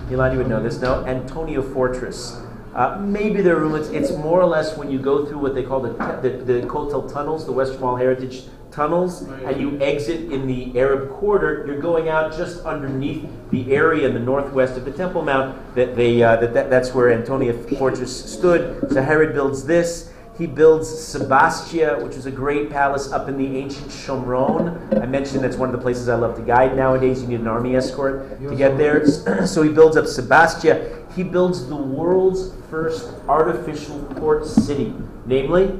Elon, 0.09 0.31
you 0.31 0.37
would 0.37 0.47
know 0.47 0.63
this. 0.63 0.79
No, 0.79 1.05
Antonia 1.05 1.61
Fortress. 1.61 2.41
Uh, 2.77 2.95
maybe 2.99 3.41
there 3.41 3.57
are 3.57 3.59
rumors. 3.59 3.89
It's 3.89 4.11
more 4.11 4.39
or 4.39 4.45
less 4.45 4.77
when 4.77 4.91
you 4.91 4.99
go 4.99 5.25
through 5.25 5.39
what 5.39 5.55
they 5.55 5.63
call 5.63 5.81
the 5.81 5.93
the, 6.21 6.29
the 6.29 6.67
Kotel 6.67 7.11
tunnels, 7.11 7.45
the 7.45 7.51
West 7.51 7.79
Wall 7.79 7.95
Heritage 7.95 8.43
tunnels 8.77 9.23
and 9.23 9.59
you 9.59 9.79
exit 9.81 10.31
in 10.31 10.45
the 10.45 10.77
Arab 10.79 11.09
quarter, 11.09 11.65
you're 11.65 11.81
going 11.81 12.09
out 12.09 12.37
just 12.37 12.63
underneath 12.63 13.27
the 13.49 13.73
area 13.73 14.07
in 14.07 14.13
the 14.13 14.19
northwest 14.19 14.77
of 14.77 14.85
the 14.85 14.91
Temple 14.91 15.23
Mount. 15.23 15.57
That 15.73 15.95
they 15.95 16.21
uh, 16.21 16.35
that, 16.37 16.53
that 16.53 16.69
that's 16.69 16.93
where 16.93 17.11
Antonia 17.11 17.53
Fortress 17.53 18.13
stood. 18.31 18.91
So 18.91 19.01
Herod 19.01 19.33
builds 19.33 19.65
this. 19.65 20.13
He 20.37 20.45
builds 20.45 20.87
Sebastia, 20.87 21.99
which 22.03 22.15
is 22.15 22.27
a 22.27 22.31
great 22.31 22.69
palace 22.69 23.11
up 23.11 23.27
in 23.27 23.37
the 23.37 23.57
ancient 23.57 23.87
Shomron. 23.87 25.01
I 25.01 25.05
mentioned 25.07 25.43
that's 25.43 25.57
one 25.57 25.69
of 25.69 25.75
the 25.75 25.81
places 25.81 26.09
I 26.09 26.15
love 26.15 26.35
to 26.35 26.43
guide 26.43 26.75
nowadays. 26.75 27.21
You 27.21 27.27
need 27.27 27.39
an 27.39 27.47
army 27.47 27.75
escort 27.75 28.39
to 28.41 28.55
get 28.55 28.77
there. 28.77 29.05
So 29.47 29.63
he 29.63 29.71
builds 29.71 29.97
up 29.97 30.05
Sebastia. 30.05 31.05
He 31.15 31.23
builds 31.23 31.67
the 31.67 31.75
world's 31.75 32.53
first 32.69 33.13
artificial 33.27 34.03
port 34.15 34.45
city, 34.45 34.93
namely 35.25 35.77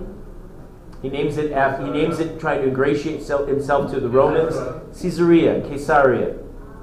he 1.02 1.10
names 1.10 1.38
it 1.38 1.52
after, 1.52 1.86
he 1.86 1.92
names 1.92 2.20
it 2.20 2.40
trying 2.40 2.62
to 2.62 2.68
ingratiate 2.70 3.18
himself 3.20 3.92
to 3.92 4.00
the 4.00 4.10
Romans. 4.10 4.56
Caesarea, 5.00 5.62
Caesarea, 5.62 6.36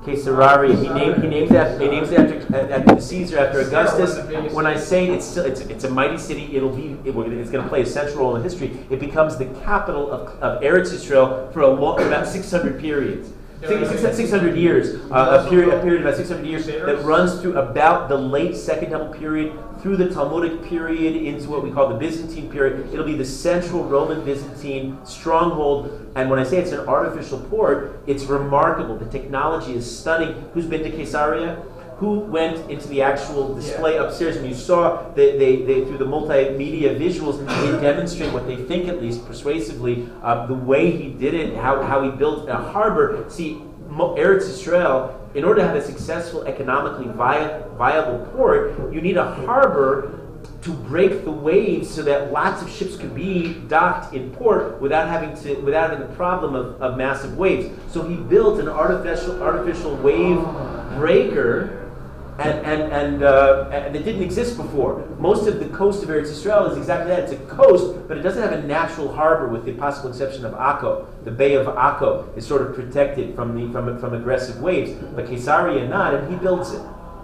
Caesarea. 0.05 0.77
He 0.77 0.89
named 0.89 1.23
he 1.23 1.29
names 1.29 1.51
that 1.51 1.81
he 1.81 1.89
names 1.89 2.11
it 2.11 2.19
after, 2.19 2.73
after 2.73 3.01
Caesar 3.01 3.39
after 3.39 3.61
Augustus. 3.61 4.53
When 4.53 4.67
I 4.67 4.77
say 4.77 5.09
it's 5.09 5.25
still 5.25 5.45
it's, 5.45 5.61
it's 5.63 5.85
a 5.85 5.91
mighty 5.91 6.19
city, 6.19 6.57
it'll 6.57 6.75
be 6.75 6.97
it, 7.05 7.17
it's 7.17 7.51
going 7.51 7.65
to 7.65 7.69
play 7.69 7.83
a 7.83 7.87
central 7.87 8.19
role 8.19 8.37
in 8.37 8.43
history. 8.43 8.79
It 8.91 9.01
becomes 9.01 9.37
the 9.37 9.47
capital 9.65 10.11
of, 10.11 10.29
of 10.43 10.63
Eretz 10.63 10.93
Israel 10.93 11.51
for 11.53 11.61
a 11.61 11.69
long, 11.69 12.01
about 12.01 12.27
600 12.27 12.81
periods. 12.81 13.31
600 13.67 14.57
years, 14.57 15.01
uh, 15.11 15.45
a 15.45 15.49
period, 15.49 15.75
a 15.75 15.81
period 15.81 16.01
of 16.01 16.07
about 16.07 16.17
600 16.17 16.47
years 16.47 16.67
that 16.67 17.03
runs 17.03 17.41
through 17.41 17.57
about 17.57 18.09
the 18.09 18.17
late 18.17 18.57
Second 18.57 18.91
Temple 18.91 19.19
period 19.19 19.59
through 19.81 19.97
the 19.97 20.09
Talmudic 20.09 20.65
period 20.65 21.17
into 21.17 21.49
what 21.49 21.63
we 21.63 21.71
call 21.71 21.89
the 21.89 21.95
Byzantine 21.95 22.51
period. 22.51 22.93
It'll 22.93 23.05
be 23.05 23.17
the 23.17 23.25
central 23.25 23.85
Roman 23.85 24.25
Byzantine 24.25 24.99
stronghold. 25.05 26.11
And 26.15 26.31
when 26.31 26.39
I 26.39 26.45
say 26.45 26.59
it's 26.59 26.73
an 26.73 26.87
artificial 26.89 27.41
port, 27.41 28.01
it's 28.07 28.25
remarkable. 28.25 28.97
The 28.97 29.07
technology 29.07 29.75
is 29.75 29.99
stunning. 29.99 30.49
Who's 30.55 30.67
been 30.67 30.83
to 30.83 30.91
Caesarea? 30.91 31.63
Who 32.05 32.21
went 32.21 32.71
into 32.71 32.87
the 32.89 33.01
actual 33.01 33.55
display 33.55 33.97
upstairs 33.97 34.37
and 34.37 34.47
you 34.47 34.55
saw 34.55 35.11
they, 35.13 35.39
they, 35.39 35.57
they 35.63 35.85
through 35.87 35.97
the 35.97 36.05
multimedia 36.05 36.99
visuals 36.99 37.39
they 37.47 37.81
demonstrate 37.81 38.31
what 38.33 38.47
they 38.47 38.57
think 38.57 38.89
at 38.89 39.01
least 39.01 39.25
persuasively 39.27 40.07
uh, 40.23 40.47
the 40.47 40.55
way 40.55 40.91
he 40.91 41.09
did 41.09 41.33
it 41.33 41.57
how, 41.57 41.83
how 41.83 42.03
he 42.03 42.11
built 42.11 42.49
a 42.49 42.57
harbor 42.57 43.25
see 43.29 43.63
Eretz 43.89 44.49
Israel 44.49 45.21
in 45.35 45.45
order 45.45 45.61
to 45.61 45.67
have 45.67 45.77
a 45.77 45.83
successful 45.83 46.45
economically 46.45 47.11
vi- 47.13 47.63
viable 47.79 48.27
port 48.33 48.93
you 48.93 49.01
need 49.01 49.17
a 49.17 49.35
harbor 49.47 50.21
to 50.61 50.73
break 50.73 51.25
the 51.25 51.31
waves 51.31 51.89
so 51.89 52.03
that 52.03 52.33
lots 52.33 52.63
of 52.63 52.71
ships 52.71 52.97
could 52.97 53.15
be 53.15 53.55
docked 53.69 54.15
in 54.15 54.31
port 54.33 54.81
without 54.81 55.09
having 55.09 55.37
to 55.43 55.55
without 55.61 55.91
having 55.91 56.07
the 56.07 56.15
problem 56.15 56.55
of, 56.55 56.81
of 56.81 56.97
massive 56.97 57.37
waves. 57.37 57.69
So 57.93 58.07
he 58.09 58.17
built 58.17 58.59
an 58.61 58.69
artificial 58.69 59.43
artificial 59.43 59.95
wave 59.97 60.43
breaker 60.97 61.84
and 62.39 62.67
and 62.67 62.93
and, 62.93 63.23
uh, 63.23 63.69
and 63.73 63.95
it 63.95 64.05
didn't 64.05 64.23
exist 64.23 64.57
before. 64.57 65.07
Most 65.19 65.47
of 65.47 65.61
the 65.61 65.67
coast 65.67 66.03
of 66.03 66.09
Eretz 66.09 66.31
Israel 66.31 66.67
is 66.67 66.77
exactly 66.77 67.09
that. 67.09 67.25
It's 67.25 67.33
a 67.33 67.37
coast, 67.47 68.09
but 68.09 68.19
it 68.19 68.23
doesn't 68.23 68.43
have 68.43 68.53
a 68.53 68.63
natural 68.63 69.13
harbor, 69.13 69.49
with 69.49 69.65
the 69.65 69.73
possible 69.73 70.11
exception 70.11 70.45
of 70.45 70.53
Akko. 70.53 71.07
The 71.25 71.31
Bay 71.31 71.55
of 71.55 71.67
Akko 71.67 72.37
is 72.37 72.47
sort 72.47 72.63
of 72.63 72.75
protected 72.75 73.35
from 73.37 73.55
the 73.55 73.73
from 73.73 73.99
from 73.99 74.15
aggressive 74.15 74.61
waves, 74.61 74.91
but 75.15 75.27
Caesarea 75.27 75.87
not, 75.89 76.15
and 76.15 76.31
he 76.31 76.37
builds 76.37 76.73
it 76.73 76.83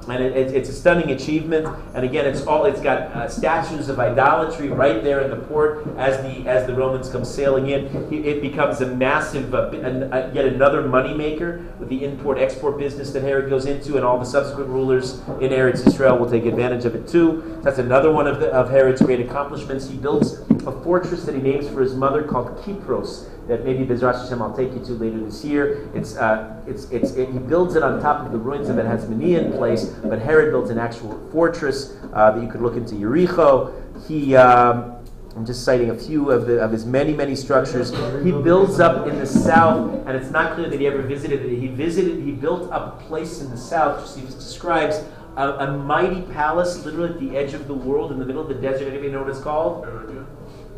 and 0.08 0.22
it, 0.22 0.36
it, 0.36 0.54
it's 0.54 0.68
a 0.68 0.72
stunning 0.72 1.10
achievement. 1.10 1.66
And 1.94 2.04
again, 2.04 2.26
it's 2.26 2.46
all 2.46 2.64
it's 2.64 2.80
got 2.80 2.98
uh, 2.98 3.28
statues 3.28 3.88
of 3.88 3.98
idolatry 3.98 4.68
right 4.68 5.02
there 5.02 5.20
in 5.20 5.30
the 5.30 5.36
port 5.36 5.86
as 5.96 6.16
the 6.22 6.48
as 6.48 6.66
the 6.66 6.74
Romans 6.74 7.08
come 7.10 7.24
sailing 7.24 7.68
in. 7.70 8.12
It 8.12 8.40
becomes 8.40 8.80
a 8.80 8.86
massive, 8.86 9.54
uh, 9.54 9.58
uh, 9.58 10.30
yet 10.32 10.46
another 10.46 10.82
moneymaker 10.82 11.76
with 11.78 11.88
the 11.88 12.04
import-export 12.04 12.78
business 12.78 13.12
that 13.12 13.22
Herod 13.22 13.50
goes 13.50 13.66
into, 13.66 13.96
and 13.96 14.04
all 14.04 14.18
the 14.18 14.24
subsequent 14.24 14.68
rulers 14.68 15.20
in 15.40 15.50
Eretz 15.50 15.86
Israel 15.86 16.18
will 16.18 16.30
take 16.30 16.44
advantage 16.46 16.84
of 16.84 16.94
it 16.94 17.06
too. 17.06 17.60
That's 17.62 17.78
another 17.78 18.12
one 18.12 18.26
of, 18.26 18.40
the, 18.40 18.50
of 18.52 18.70
Herod's 18.70 19.02
great 19.02 19.20
accomplishments. 19.20 19.88
He 19.88 19.96
builds 19.96 20.40
a 20.66 20.72
fortress 20.82 21.24
that 21.24 21.34
he 21.34 21.40
names 21.40 21.68
for 21.68 21.80
his 21.80 21.94
mother 21.94 22.22
called 22.22 22.58
Kypros 22.58 23.28
that 23.50 23.64
maybe 23.64 23.84
Bezrat 23.84 24.22
Hashem 24.22 24.40
I'll 24.40 24.56
take 24.56 24.72
you 24.72 24.78
to 24.84 24.92
later 24.92 25.18
this 25.18 25.44
year. 25.44 25.90
It's, 25.92 26.16
uh, 26.16 26.62
it's, 26.68 26.84
it's, 26.90 27.10
it, 27.12 27.30
he 27.30 27.38
builds 27.38 27.74
it 27.74 27.82
on 27.82 28.00
top 28.00 28.24
of 28.24 28.30
the 28.30 28.38
ruins 28.38 28.68
of 28.68 28.78
it 28.78 28.86
Hasmonean 28.86 29.56
place, 29.56 29.86
but 30.04 30.20
Herod 30.20 30.52
builds 30.52 30.70
an 30.70 30.78
actual 30.78 31.20
fortress 31.32 31.96
uh, 32.12 32.30
that 32.30 32.40
you 32.40 32.48
could 32.48 32.62
look 32.62 32.76
into 32.76 32.94
Yericho. 32.94 33.74
He, 34.06 34.36
um, 34.36 34.94
I'm 35.34 35.44
just 35.44 35.64
citing 35.64 35.90
a 35.90 35.98
few 35.98 36.30
of, 36.30 36.46
the, 36.46 36.60
of 36.60 36.70
his 36.70 36.86
many, 36.86 37.12
many 37.12 37.34
structures. 37.34 37.90
He 38.22 38.30
builds 38.30 38.78
up 38.78 39.08
in 39.08 39.18
the 39.18 39.26
south, 39.26 40.06
and 40.06 40.16
it's 40.16 40.30
not 40.30 40.54
clear 40.54 40.70
that 40.70 40.78
he 40.78 40.86
ever 40.86 41.02
visited 41.02 41.44
it. 41.44 41.58
He 41.58 41.66
visited, 41.66 42.22
he 42.22 42.30
built 42.30 42.70
up 42.70 43.00
a 43.00 43.04
place 43.06 43.40
in 43.40 43.50
the 43.50 43.56
south, 43.56 44.16
which 44.16 44.24
he 44.24 44.32
describes 44.32 45.02
a, 45.36 45.50
a, 45.50 45.76
mighty 45.76 46.22
palace, 46.22 46.84
literally 46.84 47.14
at 47.14 47.20
the 47.20 47.36
edge 47.36 47.54
of 47.54 47.66
the 47.66 47.74
world, 47.74 48.12
in 48.12 48.20
the 48.20 48.24
middle 48.24 48.42
of 48.42 48.48
the 48.48 48.54
desert. 48.54 48.86
Anybody 48.88 49.10
know 49.10 49.22
what 49.22 49.30
it's 49.30 49.40
called? 49.40 49.86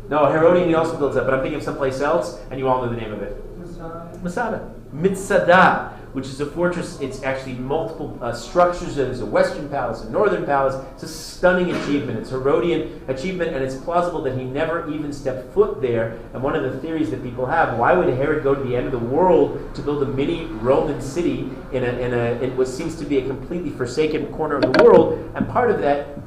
No, 0.09 0.25
Herodium 0.31 0.69
he 0.69 0.75
also 0.75 0.97
builds 0.97 1.15
up, 1.17 1.25
but 1.25 1.33
I'm 1.33 1.41
thinking 1.41 1.57
of 1.57 1.63
someplace 1.63 2.01
else, 2.01 2.39
and 2.51 2.59
you 2.59 2.67
all 2.67 2.83
know 2.83 2.89
the 2.89 2.99
name 2.99 3.13
of 3.13 3.21
it. 3.21 3.41
Masada. 4.21 4.73
Mitzada, 4.93 5.91
which 6.13 6.27
is 6.27 6.39
a 6.39 6.45
fortress. 6.45 6.99
It's 7.01 7.23
actually 7.23 7.55
multiple 7.55 8.17
uh, 8.21 8.31
structures. 8.31 8.95
There's 8.95 9.21
a 9.21 9.25
western 9.25 9.67
palace, 9.69 10.01
a 10.01 10.09
northern 10.09 10.45
palace. 10.45 10.75
It's 10.93 11.03
a 11.03 11.07
stunning 11.07 11.71
achievement. 11.71 12.19
It's 12.19 12.29
Herodian 12.29 13.01
achievement, 13.07 13.55
and 13.55 13.63
it's 13.63 13.75
plausible 13.75 14.21
that 14.23 14.37
he 14.37 14.43
never 14.43 14.89
even 14.89 15.11
stepped 15.11 15.51
foot 15.53 15.81
there. 15.81 16.19
And 16.33 16.43
one 16.43 16.55
of 16.55 16.63
the 16.63 16.79
theories 16.79 17.09
that 17.11 17.23
people 17.23 17.45
have, 17.47 17.77
why 17.79 17.93
would 17.93 18.07
Herod 18.07 18.43
go 18.43 18.53
to 18.53 18.63
the 18.63 18.75
end 18.75 18.85
of 18.85 18.91
the 18.91 18.99
world 18.99 19.73
to 19.75 19.81
build 19.81 20.03
a 20.03 20.07
mini 20.07 20.45
Roman 20.45 21.01
city 21.01 21.49
in, 21.71 21.83
a, 21.83 21.87
in, 21.87 22.13
a, 22.13 22.41
in 22.41 22.55
what 22.55 22.67
seems 22.67 22.95
to 22.97 23.05
be 23.05 23.17
a 23.17 23.27
completely 23.27 23.71
forsaken 23.71 24.27
corner 24.33 24.57
of 24.57 24.61
the 24.61 24.83
world? 24.83 25.31
And 25.35 25.49
part 25.49 25.71
of 25.71 25.81
that 25.81 26.19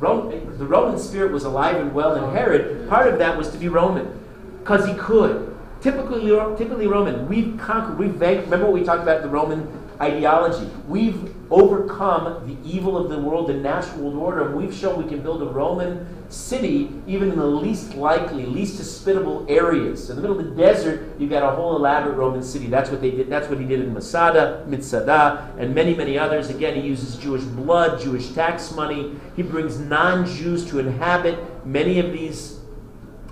the 0.00 0.66
Roman 0.66 0.98
spirit 0.98 1.32
was 1.32 1.44
alive 1.44 1.76
and 1.76 1.92
well 1.94 2.14
in 2.14 2.34
Herod. 2.34 2.88
Part 2.88 3.08
of 3.08 3.18
that 3.18 3.36
was 3.36 3.50
to 3.50 3.58
be 3.58 3.68
Roman, 3.68 4.18
because 4.60 4.86
he 4.86 4.94
could. 4.94 5.56
Typically, 5.80 6.26
typically 6.56 6.88
Roman. 6.88 7.28
We've 7.28 7.56
conquered. 7.58 7.98
We've. 7.98 8.20
Remember 8.20 8.64
what 8.66 8.72
we 8.72 8.82
talked 8.84 9.02
about 9.02 9.22
the 9.22 9.28
Roman 9.28 9.68
ideology. 10.00 10.68
We've 10.88 11.34
overcome 11.50 12.46
the 12.46 12.68
evil 12.68 12.96
of 12.96 13.08
the 13.10 13.18
world, 13.18 13.48
the 13.48 13.54
natural 13.54 14.10
world 14.10 14.16
order. 14.16 14.48
And 14.48 14.56
we've 14.56 14.74
shown 14.74 15.02
we 15.02 15.08
can 15.08 15.22
build 15.22 15.42
a 15.42 15.46
Roman 15.46 16.06
city 16.30 16.90
even 17.06 17.30
in 17.32 17.38
the 17.38 17.46
least 17.46 17.94
likely, 17.94 18.44
least 18.44 18.76
hospitable 18.76 19.46
areas. 19.48 20.10
In 20.10 20.16
the 20.16 20.22
middle 20.22 20.38
of 20.38 20.44
the 20.44 20.62
desert, 20.62 21.08
you've 21.18 21.30
got 21.30 21.42
a 21.42 21.56
whole 21.56 21.76
elaborate 21.76 22.16
Roman 22.16 22.42
city. 22.42 22.66
That's 22.66 22.90
what 22.90 23.00
they 23.00 23.10
did. 23.10 23.30
That's 23.30 23.48
what 23.48 23.58
he 23.58 23.66
did 23.66 23.80
in 23.80 23.94
Masada, 23.94 24.64
Mitzada, 24.68 25.56
and 25.58 25.74
many, 25.74 25.94
many 25.94 26.18
others. 26.18 26.50
Again, 26.50 26.74
he 26.74 26.86
uses 26.86 27.16
Jewish 27.16 27.42
blood, 27.42 28.00
Jewish 28.00 28.32
tax 28.32 28.72
money. 28.72 29.14
He 29.36 29.42
brings 29.42 29.78
non-Jews 29.78 30.66
to 30.66 30.78
inhabit 30.78 31.66
many 31.66 31.98
of 31.98 32.12
these 32.12 32.60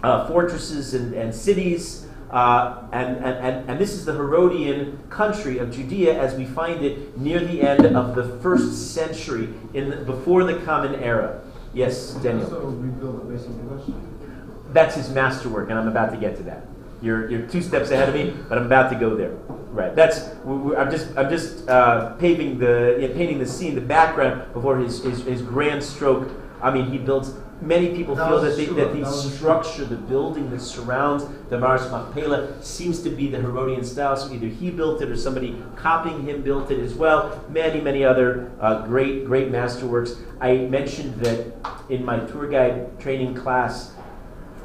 uh, 0.02 0.26
fortresses 0.28 0.94
and, 0.94 1.12
and 1.14 1.34
cities. 1.34 2.05
Uh, 2.30 2.82
and, 2.92 3.18
and, 3.18 3.70
and, 3.70 3.78
this 3.78 3.92
is 3.92 4.04
the 4.04 4.12
Herodian 4.12 4.98
country 5.10 5.58
of 5.58 5.70
Judea 5.70 6.18
as 6.20 6.34
we 6.34 6.44
find 6.44 6.84
it 6.84 7.16
near 7.16 7.38
the 7.38 7.62
end 7.62 7.86
of 7.96 8.16
the 8.16 8.24
first 8.40 8.94
century, 8.94 9.48
in 9.74 9.90
the, 9.90 9.96
before 9.98 10.42
the 10.42 10.58
Common 10.64 10.96
Era. 10.96 11.40
Yes, 11.72 12.14
Daniel. 12.14 12.48
Rebuild 12.48 13.28
the. 13.28 13.94
That's 14.72 14.96
his 14.96 15.08
masterwork, 15.10 15.70
and 15.70 15.78
I'm 15.78 15.86
about 15.86 16.10
to 16.10 16.16
get 16.16 16.36
to 16.38 16.42
that. 16.44 16.66
You're, 17.00 17.30
you're 17.30 17.46
two 17.46 17.62
steps 17.62 17.90
ahead 17.90 18.08
of 18.08 18.14
me, 18.14 18.34
but 18.48 18.58
I'm 18.58 18.66
about 18.66 18.90
to 18.90 18.98
go 18.98 19.14
there. 19.14 19.36
Right. 19.76 19.94
That's 19.94 20.30
I'm 20.46 20.90
just 20.90 21.14
I'm 21.18 21.28
just 21.28 21.68
uh, 21.68 22.14
paving 22.14 22.58
the 22.58 22.96
yeah, 22.98 23.08
painting 23.08 23.38
the 23.38 23.46
scene, 23.46 23.74
the 23.74 23.80
background 23.82 24.50
before 24.54 24.78
his, 24.78 25.04
his, 25.04 25.22
his 25.24 25.42
grand 25.42 25.84
stroke. 25.84 26.30
I 26.62 26.70
mean, 26.70 26.90
he 26.90 26.96
builds. 26.96 27.34
Many 27.60 27.96
people 27.96 28.14
That 28.14 28.28
feel 28.28 28.40
that, 28.42 28.56
they, 28.56 28.66
that 28.66 28.92
the 28.92 29.00
that 29.00 29.10
structure, 29.10 29.86
the 29.86 29.96
building 29.96 30.50
that 30.50 30.60
surrounds 30.60 31.24
the 31.48 31.58
Mars 31.58 31.90
Machpelah 31.90 32.62
seems 32.62 33.02
to 33.02 33.10
be 33.10 33.28
the 33.28 33.40
Herodian 33.40 33.82
style. 33.82 34.14
So 34.16 34.32
either 34.32 34.46
he 34.46 34.70
built 34.70 35.00
it 35.00 35.08
or 35.08 35.16
somebody 35.16 35.56
copying 35.74 36.26
him 36.26 36.42
built 36.42 36.70
it 36.70 36.80
as 36.80 36.92
well. 36.94 37.42
Many, 37.48 37.80
many 37.80 38.04
other 38.04 38.52
uh, 38.60 38.84
great, 38.86 39.24
great 39.24 39.50
masterworks. 39.50 40.18
I 40.38 40.58
mentioned 40.58 41.14
that 41.22 41.54
in 41.88 42.04
my 42.04 42.18
tour 42.20 42.46
guide 42.46 43.00
training 43.00 43.34
class, 43.34 43.94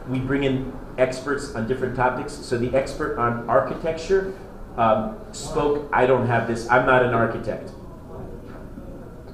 we 0.10 0.20
bring 0.20 0.44
in 0.44 0.74
experts 0.98 1.56
on 1.56 1.68
different 1.68 1.96
topics. 1.96 2.34
So 2.34 2.58
the 2.58 2.76
expert 2.78 3.18
on 3.18 3.50
architecture 3.50 4.38
um, 4.78 5.18
spoke. 5.32 5.90
I 5.94 6.06
don't 6.06 6.28
have 6.28 6.48
this. 6.48 6.70
I'm 6.70 6.86
not 6.86 7.04
an 7.04 7.14
architect, 7.14 7.72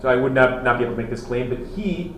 so 0.01 0.09
I 0.09 0.15
would 0.15 0.33
not 0.33 0.63
not 0.63 0.77
be 0.77 0.85
able 0.85 0.95
to 0.95 1.01
make 1.01 1.09
this 1.09 1.23
claim. 1.23 1.49
But 1.49 1.59
he 1.75 2.15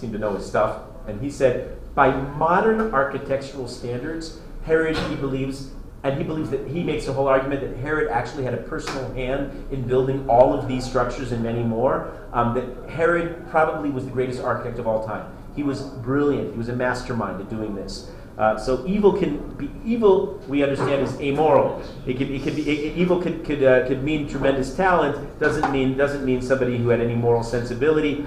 seemed 0.00 0.12
to 0.14 0.18
know 0.18 0.34
his 0.34 0.46
stuff, 0.46 0.82
and 1.06 1.20
he 1.20 1.30
said, 1.30 1.76
by 1.94 2.10
modern 2.10 2.94
architectural 2.94 3.68
standards, 3.68 4.40
Herod, 4.64 4.96
he 4.96 5.16
believes. 5.16 5.70
And 6.02 6.16
he 6.16 6.24
believes 6.24 6.48
that 6.48 6.66
he 6.66 6.82
makes 6.82 7.08
a 7.08 7.12
whole 7.12 7.28
argument 7.28 7.60
that 7.60 7.76
Herod 7.76 8.10
actually 8.10 8.44
had 8.44 8.54
a 8.54 8.62
personal 8.62 9.12
hand 9.12 9.70
in 9.70 9.86
building 9.86 10.26
all 10.30 10.54
of 10.54 10.66
these 10.66 10.82
structures 10.82 11.30
and 11.30 11.42
many 11.42 11.62
more. 11.62 12.10
Um, 12.32 12.54
that 12.54 12.88
Herod 12.88 13.46
probably 13.50 13.90
was 13.90 14.06
the 14.06 14.10
greatest 14.10 14.40
architect 14.40 14.78
of 14.78 14.86
all 14.86 15.06
time. 15.06 15.30
He 15.54 15.62
was 15.62 15.82
brilliant. 15.82 16.52
He 16.52 16.56
was 16.58 16.70
a 16.70 16.74
mastermind 16.74 17.38
at 17.38 17.50
doing 17.50 17.74
this. 17.74 18.10
Uh, 18.38 18.56
so 18.56 18.82
evil 18.86 19.12
can 19.12 19.36
be 19.56 19.70
evil. 19.84 20.40
We 20.48 20.62
understand 20.62 21.02
is 21.02 21.20
amoral. 21.20 21.82
It 22.06 22.16
can, 22.16 22.32
it 22.32 22.56
be 22.56 22.70
e- 22.70 22.94
evil 22.94 23.20
could 23.20 23.44
could, 23.44 23.62
uh, 23.62 23.86
could 23.86 24.02
mean 24.02 24.26
tremendous 24.26 24.74
talent. 24.74 25.38
Doesn't 25.38 25.70
mean 25.70 25.98
doesn't 25.98 26.24
mean 26.24 26.40
somebody 26.40 26.78
who 26.78 26.88
had 26.88 27.02
any 27.02 27.14
moral 27.14 27.42
sensibility. 27.42 28.24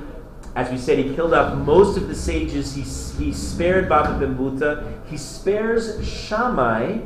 As 0.56 0.70
we 0.70 0.78
said, 0.78 1.00
he 1.00 1.16
killed 1.16 1.34
off 1.34 1.58
most 1.58 1.98
of 1.98 2.08
the 2.08 2.16
sages. 2.16 2.76
He, 2.76 2.84
he 3.24 3.34
spared 3.34 3.90
Baba 3.90 4.20
Ben 4.20 4.38
Buta. 4.38 5.00
He 5.08 5.18
spares 5.18 6.08
Shammai. 6.08 7.00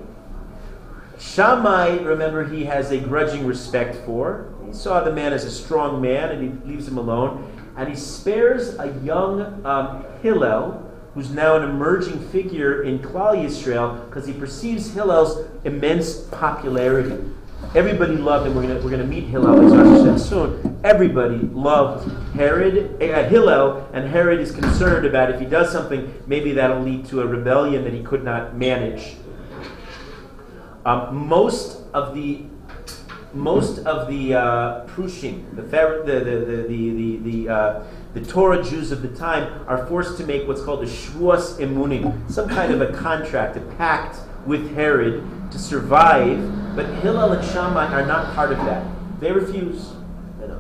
Shammai, 1.18 2.00
remember, 2.00 2.44
he 2.44 2.66
has 2.66 2.92
a 2.92 3.00
grudging 3.00 3.48
respect 3.48 3.96
for. 4.06 4.54
He 4.66 4.74
saw 4.74 5.04
the 5.04 5.14
man 5.14 5.32
as 5.32 5.46
a 5.46 5.52
strong 5.52 6.02
man, 6.02 6.30
and 6.30 6.44
he 6.44 6.70
leaves 6.70 6.88
him 6.88 6.98
alone. 6.98 7.54
And 7.78 7.88
he 7.88 7.96
spares 7.96 8.78
a 8.80 8.92
young 9.02 9.66
um, 9.66 10.06
Hillel, 10.22 10.84
who's 11.14 11.30
now 11.32 11.56
an 11.56 11.64
emerging 11.64 12.28
figure 12.30 12.84
in 12.84 13.00
Klal 13.00 13.34
Yisrael, 13.34 14.06
because 14.08 14.28
he 14.28 14.34
perceives 14.34 14.94
Hillel's 14.94 15.48
immense 15.64 16.18
popularity. 16.18 17.24
Everybody 17.76 18.16
loved 18.18 18.48
him. 18.48 18.56
We're 18.56 18.64
going 18.64 18.84
we're 18.84 18.90
gonna 18.90 19.04
meet 19.04 19.26
Hillel 19.26 20.18
soon. 20.18 20.80
Everybody 20.84 21.38
loved 21.38 22.10
Herod, 22.34 23.02
uh, 23.02 23.28
Hillel, 23.30 23.88
and 23.94 24.10
Herod 24.10 24.40
is 24.40 24.52
concerned 24.52 25.06
about 25.06 25.32
if 25.32 25.40
he 25.40 25.46
does 25.46 25.72
something, 25.72 26.14
maybe 26.28 26.54
that'll 26.54 26.82
lead 26.82 27.06
to 27.08 27.22
a 27.22 27.28
rebellion 27.28 27.84
that 27.84 27.94
he 27.94 28.02
could 28.04 28.24
not 28.24 28.56
manage. 28.56 29.18
Um, 30.86 31.28
most 31.28 31.84
of 31.94 32.16
the 32.16 32.44
most 33.34 33.80
of 33.86 34.08
the 34.08 34.34
uh, 34.34 34.86
Prushim, 34.88 35.56
the, 35.56 35.62
the, 35.62 36.04
the, 36.06 36.66
the, 36.68 36.68
the, 36.68 37.18
the, 37.18 37.50
uh, 37.50 37.84
the 38.14 38.22
Torah 38.22 38.64
Jews 38.64 38.92
of 38.92 39.02
the 39.02 39.10
time, 39.10 39.66
are 39.68 39.86
forced 39.86 40.18
to 40.18 40.26
make 40.26 40.48
what's 40.48 40.62
called 40.62 40.84
a 40.84 40.88
Shvuas 40.88 41.60
Emunim, 41.60 42.32
some 42.32 42.50
kind 42.50 42.74
of 42.74 42.82
a 42.82 42.92
contract, 42.94 43.58
a 43.58 43.62
pact 43.78 44.20
with 44.46 44.74
Herod 44.74 45.24
to 45.52 45.60
survive. 45.60 46.76
But 46.76 46.86
Hillel 47.02 47.34
and 47.34 47.48
Shammai 47.50 47.92
are 47.94 48.06
not 48.06 48.34
part 48.36 48.52
of 48.52 48.58
that. 48.60 48.86
They 49.20 49.32
refuse. 49.32 49.94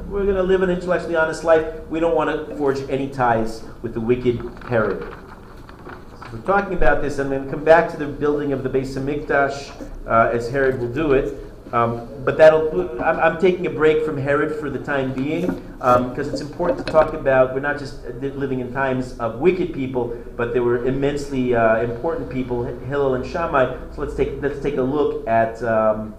We're 0.09 0.23
going 0.23 0.35
to 0.35 0.43
live 0.43 0.61
an 0.61 0.69
intellectually 0.69 1.15
honest 1.15 1.43
life. 1.43 1.85
We 1.89 1.99
don't 1.99 2.15
want 2.15 2.29
to 2.49 2.55
forge 2.55 2.79
any 2.89 3.09
ties 3.09 3.63
with 3.81 3.93
the 3.93 3.99
wicked 3.99 4.39
Herod. 4.69 5.01
So 5.01 6.29
We're 6.33 6.41
talking 6.41 6.73
about 6.73 7.01
this. 7.01 7.17
Going 7.17 7.43
to 7.43 7.51
come 7.51 7.63
back 7.63 7.91
to 7.91 7.97
the 7.97 8.07
building 8.07 8.53
of 8.53 8.63
the 8.63 8.69
Beis 8.69 8.97
Hamikdash 8.97 9.69
uh, 10.07 10.31
as 10.33 10.49
Herod 10.49 10.79
will 10.79 10.91
do 10.91 11.11
it. 11.11 11.46
Um, 11.73 12.07
but 12.23 12.37
that'll. 12.37 13.01
I'm, 13.01 13.19
I'm 13.19 13.41
taking 13.41 13.67
a 13.67 13.69
break 13.69 14.05
from 14.05 14.17
Herod 14.17 14.59
for 14.59 14.69
the 14.69 14.79
time 14.79 15.13
being 15.13 15.47
because 15.77 16.27
it's 16.27 16.41
important 16.41 16.85
to 16.85 16.91
talk 16.91 17.13
about. 17.13 17.53
We're 17.53 17.59
not 17.59 17.77
just 17.77 18.05
uh, 18.05 18.09
living 18.27 18.59
in 18.61 18.71
times 18.71 19.17
of 19.19 19.39
wicked 19.39 19.73
people, 19.73 20.17
but 20.35 20.53
there 20.53 20.63
were 20.63 20.85
immensely 20.85 21.55
uh, 21.55 21.81
important 21.81 22.29
people, 22.29 22.63
Hillel 22.63 23.15
and 23.15 23.25
Shammai. 23.25 23.75
So 23.93 24.01
let's 24.01 24.15
take 24.15 24.41
let's 24.41 24.61
take 24.61 24.77
a 24.77 24.81
look 24.81 25.27
at 25.27 25.61
um, 25.63 26.15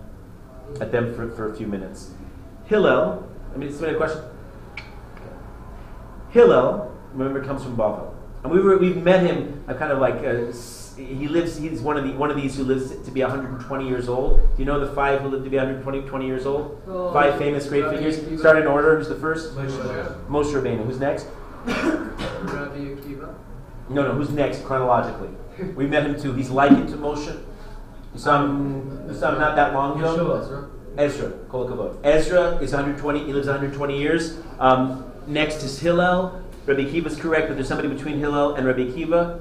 at 0.80 0.92
them 0.92 1.14
for, 1.14 1.30
for 1.30 1.50
a 1.52 1.56
few 1.56 1.66
minutes. 1.66 2.10
Hillel. 2.66 3.26
I 3.54 3.56
mean, 3.56 3.70
somebody 3.70 3.94
a 3.94 3.96
question. 3.96 4.22
Hillel, 6.30 6.94
remember, 7.14 7.42
comes 7.42 7.62
from 7.62 7.76
Bavel, 7.76 8.12
and 8.44 8.52
we 8.52 8.60
were, 8.60 8.76
we've 8.76 9.02
met 9.02 9.24
him. 9.24 9.64
uh, 9.66 9.74
kind 9.74 9.90
of 9.90 9.98
like 9.98 10.16
uh, 10.16 10.52
he 11.04 11.28
lives. 11.28 11.58
He's 11.58 11.80
one 11.80 11.96
of 11.96 12.04
the 12.04 12.12
one 12.12 12.30
of 12.30 12.36
these 12.36 12.56
who 12.56 12.64
lives 12.64 12.90
to 12.90 13.10
be 13.10 13.22
120 13.22 13.88
years 13.88 14.08
old. 14.08 14.40
Do 14.56 14.62
you 14.62 14.64
know 14.64 14.80
the 14.80 14.92
five 14.94 15.20
who 15.20 15.28
live 15.28 15.44
to 15.44 15.50
be 15.50 15.56
120 15.56 16.02
20 16.02 16.26
years 16.26 16.46
old? 16.46 16.80
Oh, 16.86 17.12
five 17.12 17.38
famous 17.38 17.66
great 17.68 17.84
Rabbi 17.84 17.96
figures. 17.96 18.18
Akiva. 18.18 18.38
Start 18.38 18.58
in 18.58 18.66
order. 18.66 18.98
Who's 18.98 19.08
the 19.08 19.16
first? 19.16 19.54
Moshe. 19.54 20.26
Moshe 20.28 20.52
Rabbeinu. 20.52 20.84
Who's 20.84 20.98
next? 20.98 21.26
Rabbi 21.66 22.78
Akiva. 22.78 23.34
No, 23.88 24.02
no. 24.02 24.12
Who's 24.12 24.30
next 24.30 24.64
chronologically? 24.64 25.30
We 25.74 25.86
met 25.86 26.04
him 26.04 26.20
too. 26.20 26.34
He's 26.34 26.50
likened 26.50 26.88
to 26.90 26.96
Moshe. 26.96 27.44
Some, 28.14 28.18
saw 28.18 28.44
him. 28.44 29.08
You 29.08 29.14
saw 29.14 29.32
him 29.32 29.40
not 29.40 29.56
that 29.56 29.74
long 29.74 29.98
ago. 29.98 30.16
Yeshua. 30.16 30.70
Ezra, 30.98 31.30
Kol 31.48 31.68
Hakavod. 31.68 31.96
Ezra 32.02 32.56
is 32.56 32.72
120. 32.72 33.24
He 33.24 33.32
lives 33.32 33.46
120 33.46 33.98
years. 33.98 34.38
Um, 34.58 35.12
next 35.26 35.62
is 35.62 35.78
Hillel. 35.78 36.42
Rabbi 36.66 36.82
Akiva 36.82 37.06
is 37.06 37.16
correct, 37.16 37.48
but 37.48 37.54
there's 37.54 37.68
somebody 37.68 37.88
between 37.88 38.18
Hillel 38.18 38.56
and 38.56 38.66
Rabbi 38.66 38.86
Akiva. 38.86 39.40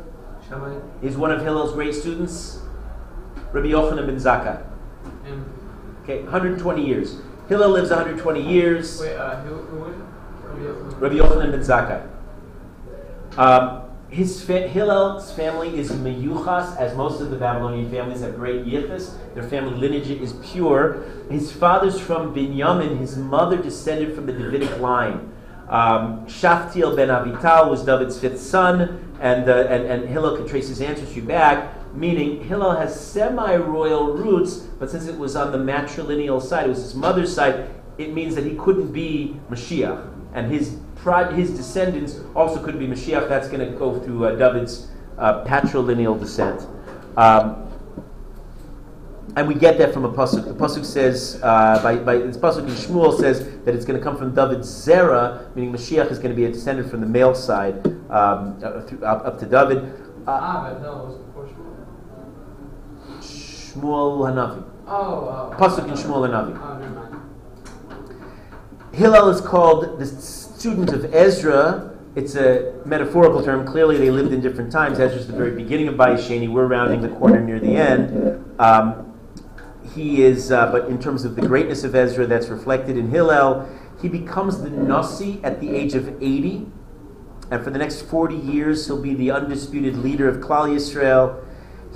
He's 1.02 1.18
one 1.18 1.32
of 1.32 1.42
Hillel's 1.42 1.74
great 1.74 1.94
students. 1.94 2.60
Rabbi 3.52 3.68
Yochanan 3.68 4.06
ben 4.06 4.16
Zakkai. 4.16 4.64
Okay, 6.04 6.24
120 6.24 6.86
years. 6.86 7.18
Hillel 7.50 7.70
lives 7.72 7.90
120 7.90 8.42
years. 8.42 9.02
wait, 9.02 9.16
uh, 9.16 9.42
who, 9.42 9.56
who? 9.56 9.92
Rabbi 10.48 10.62
Yochanan. 10.64 11.02
Rabbi 11.02 11.16
Yochanan 11.16 11.52
ben 11.52 11.60
Zakkai. 11.60 12.08
Um, 13.38 13.82
his 14.10 14.42
fa- 14.42 14.68
Hillel's 14.70 15.34
family 15.34 15.78
is 15.78 15.92
meyuchas, 15.92 16.78
as 16.78 16.96
most 16.96 17.20
of 17.20 17.30
the 17.30 17.36
Babylonian 17.36 17.92
families 17.92 18.22
have 18.22 18.36
great 18.36 18.66
yichus. 18.66 19.16
Their 19.34 19.44
family 19.44 19.78
lineage 19.78 20.10
is 20.10 20.34
pure. 20.42 21.04
His 21.30 21.52
father's 21.52 22.00
from 22.00 22.34
Binyamin. 22.34 22.98
His 23.00 23.18
mother 23.18 23.58
descended 23.58 24.16
from 24.16 24.26
the 24.26 24.32
Davidic 24.32 24.80
line. 24.80 25.34
Um, 25.68 26.26
Shaftiel 26.28 26.96
ben 26.96 27.10
Avital 27.10 27.70
was 27.70 27.84
David's 27.84 28.18
fifth 28.18 28.40
son, 28.40 29.07
and, 29.20 29.50
uh, 29.50 29.68
and, 29.70 29.86
and 29.86 30.10
Hillel 30.10 30.38
could 30.38 30.48
trace 30.48 30.68
his 30.68 30.82
ancestry 30.82 31.22
back, 31.22 31.74
meaning 31.96 32.44
Hillel 32.44 32.76
has 32.76 33.00
semi-royal 33.00 34.14
roots, 34.14 34.58
but 34.58 34.90
since 34.90 35.08
it 35.08 35.18
was 35.18 35.36
on 35.36 35.52
the 35.52 35.58
matrilineal 35.58 36.42
side, 36.42 36.66
it 36.66 36.70
was 36.70 36.82
his 36.82 36.96
mother's 36.96 37.34
side, 37.34 37.70
it 37.98 38.14
means 38.14 38.36
that 38.36 38.46
he 38.46 38.56
couldn't 38.56 38.92
be 38.92 39.40
Mashiach, 39.50 40.08
and 40.34 40.52
his 40.52 40.78
his 41.36 41.52
descendants 41.52 42.20
also 42.36 42.62
couldn't 42.62 42.82
be 42.82 42.88
Mashiach. 42.88 43.30
That's 43.30 43.48
going 43.48 43.62
to 43.62 43.78
go 43.78 43.98
through 43.98 44.26
uh, 44.26 44.36
David's 44.36 44.90
uh, 45.18 45.46
patrilineal 45.46 46.20
descent. 46.20 46.68
Um, 47.16 47.67
and 49.38 49.48
we 49.48 49.54
get 49.54 49.78
that 49.78 49.94
from 49.94 50.04
a 50.04 50.12
pasuk. 50.12 50.46
The 50.46 50.54
pasuk 50.56 50.84
says, 50.84 51.40
uh, 51.44 51.80
by, 51.84 51.98
by 51.98 52.18
this 52.18 52.38
pasuk 52.38 52.64
in 52.68 52.74
Shmuel 52.74 53.20
says 53.20 53.48
that 53.66 53.76
it's 53.76 53.86
going 53.86 54.00
to 54.00 54.04
come 54.04 54.18
from 54.18 54.34
David's 54.34 54.68
zera, 54.68 55.56
meaning 55.56 55.72
Mashiach 55.72 56.10
is 56.10 56.18
going 56.18 56.32
to 56.32 56.36
be 56.36 56.46
a 56.46 56.52
descendant 56.52 56.90
from 56.90 57.02
the 57.02 57.06
male 57.06 57.36
side 57.36 57.86
um, 58.10 58.60
uh, 58.64 58.82
through, 58.82 59.06
up, 59.06 59.24
up 59.28 59.38
to 59.40 59.46
David. 59.46 59.78
Uh, 60.26 60.32
Ah, 60.32 60.70
but 60.74 60.82
no, 60.82 61.02
it 61.02 61.06
was 61.06 61.18
before 61.18 61.48
Shmuel. 63.22 63.76
Shmuel 63.76 64.28
Hanavi. 64.28 64.64
Oh, 64.88 65.28
uh, 65.28 65.56
Pasuk 65.56 65.88
in 65.88 65.94
Shmuel 65.94 66.28
Hanavi. 66.28 66.60
Oh, 66.60 66.80
never 66.80 66.96
mind. 66.96 67.16
Hillel 68.94 69.30
is 69.30 69.40
called 69.40 70.00
the 70.00 70.06
student 70.08 70.94
of 70.94 71.14
Ezra. 71.14 71.96
It's 72.16 72.36
a 72.36 72.74
metaphorical 72.86 73.44
term. 73.44 73.68
Clearly, 73.68 73.98
they 73.98 74.10
lived 74.10 74.34
in 74.34 74.42
different 74.42 74.72
times. 74.72 75.00
Ezra's 75.00 75.28
the 75.28 75.34
very 75.34 75.52
beginning 75.52 75.88
of 75.90 75.94
Bayis 75.94 76.28
Sheni. 76.28 76.50
We're 76.52 76.66
rounding 76.66 77.02
the 77.02 77.10
corner 77.10 77.40
near 77.40 77.60
the 77.60 77.76
end. 77.76 78.44
Um, 78.60 79.07
he 79.98 80.24
is, 80.24 80.52
uh, 80.52 80.72
but 80.72 80.86
in 80.86 81.02
terms 81.02 81.26
of 81.26 81.36
the 81.36 81.42
greatness 81.42 81.84
of 81.84 81.96
Ezra, 81.96 82.28
that's 82.28 82.48
reflected 82.48 82.98
in 82.98 83.10
Hillel. 83.10 83.68
He 84.02 84.08
becomes 84.08 84.62
the 84.62 84.70
Nasi 84.70 85.40
at 85.44 85.60
the 85.60 85.72
age 85.76 85.96
of 85.96 86.22
80. 86.22 86.68
And 87.50 87.64
for 87.64 87.72
the 87.72 87.80
next 87.80 88.04
40 88.04 88.36
years, 88.36 88.86
he'll 88.86 89.02
be 89.02 89.16
the 89.16 89.32
undisputed 89.32 89.98
leader 89.98 90.30
of 90.30 90.38
Klal 90.38 90.70
Yisrael. 90.70 91.44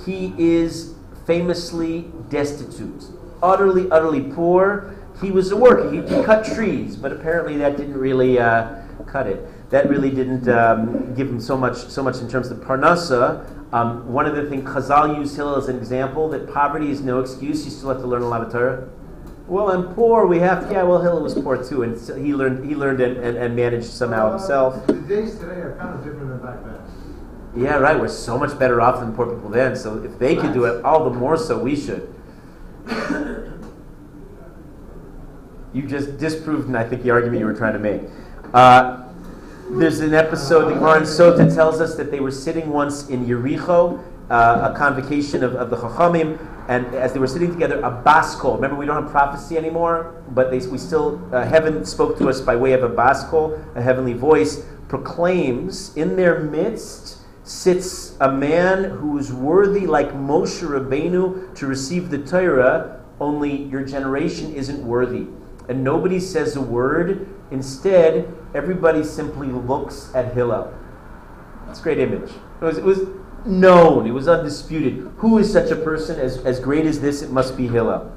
He 0.04 0.34
is 0.36 0.94
famously 1.26 2.10
destitute, 2.28 3.04
utterly, 3.42 3.88
utterly 3.90 4.22
poor. 4.32 4.96
He 5.20 5.30
was 5.30 5.52
a 5.52 5.56
worker. 5.56 5.92
He, 5.92 6.00
he 6.00 6.24
cut 6.24 6.44
trees, 6.44 6.96
but 6.96 7.12
apparently 7.12 7.56
that 7.58 7.76
didn't 7.76 7.96
really 7.96 8.40
uh, 8.40 8.82
cut 9.06 9.28
it. 9.28 9.70
That 9.70 9.88
really 9.88 10.10
didn't 10.10 10.48
um, 10.48 11.14
give 11.14 11.28
him 11.28 11.40
so 11.40 11.56
much, 11.56 11.76
so 11.76 12.02
much 12.02 12.16
in 12.16 12.28
terms 12.28 12.50
of 12.50 12.58
parnasa. 12.58 13.46
Um, 13.72 14.12
one 14.12 14.26
of 14.26 14.36
the 14.36 14.48
things 14.50 14.68
Chazal 14.68 15.16
used 15.16 15.34
Hillel 15.34 15.56
as 15.56 15.68
an 15.68 15.76
example 15.78 16.28
that 16.30 16.52
poverty 16.52 16.90
is 16.90 17.00
no 17.00 17.20
excuse. 17.20 17.64
You 17.64 17.70
still 17.70 17.88
have 17.88 18.00
to 18.00 18.06
learn 18.06 18.22
a 18.22 18.28
lot 18.28 18.42
of 18.42 18.52
Torah. 18.52 18.88
Well, 19.46 19.70
I'm 19.70 19.94
poor. 19.94 20.26
We 20.26 20.38
have 20.40 20.68
to. 20.68 20.72
Yeah. 20.72 20.82
Well, 20.82 21.00
Hillel 21.00 21.22
was 21.22 21.34
poor 21.34 21.62
too, 21.62 21.82
and 21.82 21.98
so 21.98 22.14
he 22.14 22.34
learned. 22.34 22.68
He 22.68 22.74
learned 22.74 23.00
and, 23.00 23.16
and, 23.16 23.36
and 23.36 23.56
managed 23.56 23.86
somehow 23.86 24.30
himself. 24.30 24.86
The 24.86 24.94
days 24.94 25.38
today 25.38 25.60
are 25.60 25.76
kind 25.78 25.94
of 25.94 26.04
different 26.04 26.28
than 26.28 26.38
back 26.38 26.62
then. 26.64 27.62
Yeah, 27.64 27.76
right. 27.76 27.98
We're 27.98 28.08
so 28.08 28.38
much 28.38 28.58
better 28.58 28.80
off 28.80 29.00
than 29.00 29.14
poor 29.14 29.26
people 29.26 29.50
then. 29.50 29.74
So 29.76 30.02
if 30.02 30.18
they 30.18 30.36
could 30.36 30.52
do 30.52 30.64
it, 30.64 30.84
all 30.84 31.08
the 31.08 31.18
more 31.18 31.36
so 31.36 31.58
we 31.58 31.76
should. 31.76 32.14
You 35.74 35.86
just 35.86 36.18
disproved, 36.18 36.74
I 36.74 36.84
think 36.86 37.02
the 37.02 37.10
argument 37.10 37.40
you 37.40 37.46
were 37.46 37.54
trying 37.54 37.72
to 37.72 37.78
make. 37.78 38.02
Uh, 38.52 39.04
there's 39.78 40.00
an 40.00 40.14
episode, 40.14 40.68
the 40.68 40.74
Gemara 40.74 40.98
in 40.98 41.02
Sota 41.04 41.52
tells 41.54 41.80
us 41.80 41.94
that 41.96 42.10
they 42.10 42.20
were 42.20 42.30
sitting 42.30 42.70
once 42.70 43.08
in 43.08 43.26
Yericho, 43.26 44.02
uh, 44.30 44.70
a 44.72 44.78
convocation 44.78 45.42
of, 45.42 45.54
of 45.54 45.70
the 45.70 45.76
Chachamim, 45.76 46.38
and 46.68 46.86
as 46.94 47.12
they 47.12 47.18
were 47.18 47.26
sitting 47.26 47.50
together, 47.50 47.78
a 47.80 47.90
baskol. 47.90 48.54
Remember, 48.54 48.76
we 48.76 48.86
don't 48.86 49.02
have 49.02 49.10
prophecy 49.10 49.56
anymore, 49.56 50.22
but 50.30 50.50
they, 50.50 50.58
we 50.66 50.78
still, 50.78 51.20
uh, 51.34 51.44
heaven 51.44 51.84
spoke 51.84 52.18
to 52.18 52.28
us 52.28 52.40
by 52.40 52.54
way 52.54 52.72
of 52.72 52.82
a 52.82 52.88
baskol, 52.88 53.58
a 53.76 53.82
heavenly 53.82 54.12
voice, 54.12 54.64
proclaims 54.88 55.96
in 55.96 56.16
their 56.16 56.40
midst 56.40 57.18
sits 57.44 58.16
a 58.20 58.30
man 58.30 58.84
who 58.84 59.18
is 59.18 59.32
worthy, 59.32 59.86
like 59.86 60.12
Moshe 60.12 60.62
Rabbeinu, 60.62 61.54
to 61.56 61.66
receive 61.66 62.10
the 62.10 62.18
Torah, 62.18 63.00
only 63.20 63.64
your 63.64 63.84
generation 63.84 64.54
isn't 64.54 64.84
worthy. 64.86 65.26
And 65.68 65.82
nobody 65.82 66.20
says 66.20 66.56
a 66.56 66.60
word. 66.60 67.28
Instead, 67.52 68.34
everybody 68.54 69.04
simply 69.04 69.48
looks 69.48 70.10
at 70.14 70.32
Hillel. 70.32 70.72
It's 71.68 71.80
a 71.80 71.82
great 71.82 71.98
image. 71.98 72.30
It 72.60 72.64
was, 72.64 72.78
it 72.78 72.84
was 72.84 73.00
known, 73.44 74.06
it 74.06 74.10
was 74.10 74.26
undisputed. 74.26 75.12
Who 75.18 75.36
is 75.36 75.52
such 75.52 75.70
a 75.70 75.76
person 75.76 76.18
as, 76.18 76.38
as 76.38 76.58
great 76.58 76.86
as 76.86 77.00
this? 77.00 77.20
It 77.20 77.30
must 77.30 77.56
be 77.56 77.68
Hillel. 77.68 78.10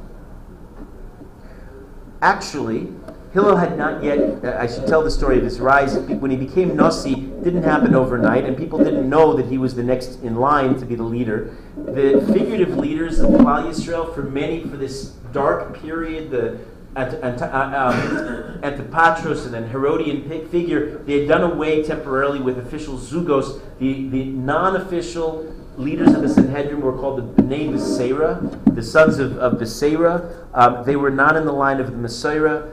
Actually, 2.22 2.88
Hillel 3.34 3.58
had 3.58 3.78
not 3.78 4.02
yet, 4.02 4.20
uh, 4.46 4.58
I 4.58 4.68
should 4.68 4.88
tell 4.88 5.04
the 5.04 5.12
story 5.12 5.38
of 5.38 5.44
his 5.44 5.60
rise. 5.60 5.98
When 5.98 6.32
he 6.32 6.38
became 6.38 6.74
Nasi, 6.78 7.16
didn't 7.16 7.64
happen 7.64 7.94
overnight, 7.94 8.46
and 8.46 8.56
people 8.56 8.80
didn't 8.80 9.10
know 9.10 9.34
that 9.34 9.48
he 9.48 9.58
was 9.58 9.76
the 9.76 9.84
next 9.84 10.22
in 10.24 10.36
line 10.36 10.80
to 10.80 10.86
be 10.86 10.96
the 10.96 11.04
leader. 11.04 11.58
The 11.76 12.26
figurative 12.34 12.78
leaders 12.78 13.20
of 13.20 13.32
Klal 13.32 13.68
Yisrael, 13.68 14.16
for 14.16 14.24
many, 14.24 14.62
for 14.62 14.78
this 14.78 15.08
dark 15.34 15.78
period, 15.82 16.32
the 16.32 16.58
Ant- 16.96 17.24
Ant- 17.24 17.42
uh, 17.42 17.92
um, 17.92 18.62
Antipatros 18.62 19.46
and 19.46 19.54
then 19.54 19.70
Herodian 19.70 20.48
figure, 20.50 21.00
they 21.00 21.20
had 21.20 21.28
done 21.28 21.44
away 21.44 21.84
temporarily 21.84 22.40
with 22.40 22.58
official 22.58 22.98
zugos. 22.98 23.60
The, 23.80 24.08
the 24.10 24.26
non 24.26 24.76
official 24.78 25.54
leaders 25.78 26.14
of 26.14 26.22
the 26.22 26.30
Sanhedrin 26.30 26.82
were 26.82 26.98
called 26.98 27.18
the 27.18 27.44
Bnei 27.44 27.70
Beseira, 27.70 28.40
the 28.74 28.84
sons 28.84 29.20
of, 29.20 29.38
of 29.38 29.60
Beseira. 29.60 30.48
Um, 30.54 30.86
they 30.86 30.96
were 30.96 31.12
not 31.12 31.36
in 31.36 31.46
the 31.46 31.52
line 31.52 31.80
of 31.80 31.92
the 31.92 31.98
Messiah. 31.98 32.64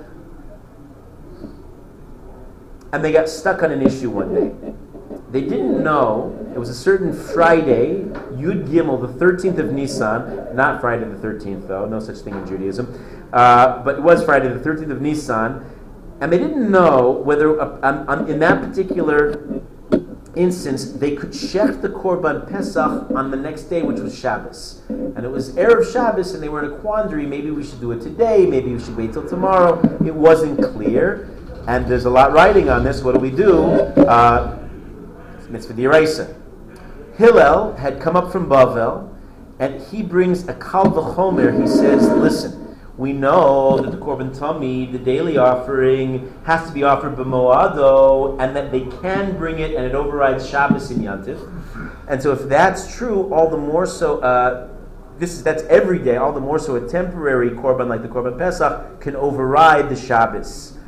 And 2.92 3.02
they 3.02 3.10
got 3.10 3.28
stuck 3.28 3.62
on 3.62 3.72
an 3.72 3.82
issue 3.82 4.10
one 4.10 4.34
day. 4.34 4.74
They 5.30 5.40
didn't 5.40 5.82
know 5.82 6.38
it 6.54 6.58
was 6.58 6.68
a 6.68 6.74
certain 6.74 7.12
Friday, 7.14 8.02
Yud 8.34 8.68
Gimel, 8.68 9.00
the 9.00 9.24
13th 9.24 9.58
of 9.58 9.72
Nisan, 9.72 10.54
not 10.54 10.82
Friday 10.82 11.06
the 11.06 11.16
13th, 11.16 11.66
though, 11.66 11.86
no 11.86 12.00
such 12.00 12.18
thing 12.18 12.34
in 12.34 12.46
Judaism, 12.46 12.86
uh, 13.32 13.82
but 13.82 13.96
it 13.96 14.02
was 14.02 14.24
Friday 14.24 14.48
the 14.48 14.60
13th 14.60 14.90
of 14.90 15.00
Nisan, 15.00 15.64
and 16.20 16.32
they 16.32 16.38
didn't 16.38 16.70
know 16.70 17.10
whether, 17.10 17.60
uh, 17.60 17.78
um, 17.82 18.08
um, 18.08 18.28
in 18.28 18.38
that 18.40 18.62
particular 18.62 19.62
instance, 20.36 20.92
they 20.92 21.16
could 21.16 21.30
shech 21.30 21.82
the 21.82 21.88
Korban 21.88 22.48
Pesach 22.48 23.10
on 23.10 23.30
the 23.30 23.36
next 23.36 23.64
day, 23.64 23.82
which 23.82 24.00
was 24.00 24.18
Shabbos. 24.18 24.82
And 24.88 25.24
it 25.24 25.30
was 25.30 25.52
Erev 25.54 25.92
Shabbos, 25.92 26.32
and 26.34 26.42
they 26.42 26.48
were 26.48 26.64
in 26.64 26.72
a 26.72 26.76
quandary. 26.76 27.26
Maybe 27.26 27.50
we 27.50 27.64
should 27.64 27.80
do 27.80 27.92
it 27.92 28.00
today, 28.00 28.46
maybe 28.46 28.72
we 28.72 28.80
should 28.80 28.96
wait 28.96 29.12
till 29.12 29.28
tomorrow. 29.28 29.80
It 30.04 30.14
wasn't 30.14 30.62
clear, 30.62 31.28
and 31.66 31.86
there's 31.86 32.04
a 32.04 32.10
lot 32.10 32.32
writing 32.32 32.70
on 32.70 32.84
this. 32.84 33.02
What 33.02 33.14
do 33.14 33.20
we 33.20 33.30
do? 33.30 33.64
Uh, 33.64 34.58
mitzvah 35.48 35.74
diraisa. 35.74 36.34
Hillel 37.16 37.74
had 37.76 38.00
come 38.00 38.16
up 38.16 38.32
from 38.32 38.48
Bavel, 38.48 39.08
and 39.58 39.80
he 39.82 40.02
brings 40.02 40.48
a 40.48 40.54
kal 40.54 40.86
v'chomer. 40.86 41.60
He 41.60 41.66
says, 41.66 42.08
"Listen, 42.08 42.61
we 43.03 43.12
know 43.12 43.78
that 43.80 43.90
the 43.90 43.96
korban 43.96 44.30
tamid, 44.30 44.92
the 44.92 44.98
daily 44.98 45.36
offering, 45.36 46.32
has 46.44 46.68
to 46.68 46.72
be 46.72 46.84
offered 46.84 47.16
b'moado, 47.16 48.40
and 48.40 48.55
that 48.55 48.70
they 48.70 48.86
can 49.03 49.36
bring 49.36 49.59
it, 49.59 49.74
and 49.74 49.84
it 49.84 49.94
overrides 49.94 50.48
Shabbos 50.48 50.90
and 50.92 51.05
Yantiv. 51.05 51.38
And 52.07 52.22
so, 52.22 52.32
if 52.32 52.48
that's 52.48 52.96
true, 52.96 53.32
all 53.34 53.50
the 53.50 53.57
more 53.57 53.86
so." 53.86 54.20
Uh, 54.20 54.68
this 55.18 55.32
is 55.34 55.42
that's 55.42 55.62
every 55.64 55.98
day. 55.98 56.16
All 56.16 56.32
the 56.32 56.40
more 56.40 56.59
so, 56.59 56.76
a 56.76 56.88
temporary 56.88 57.50
korban 57.50 57.88
like 57.88 58.03
the 58.03 58.09
korban 58.09 58.38
pesach 58.38 59.00
can 59.00 59.14
override 59.16 59.88
the 59.88 59.96
Shabbos. 59.96 60.78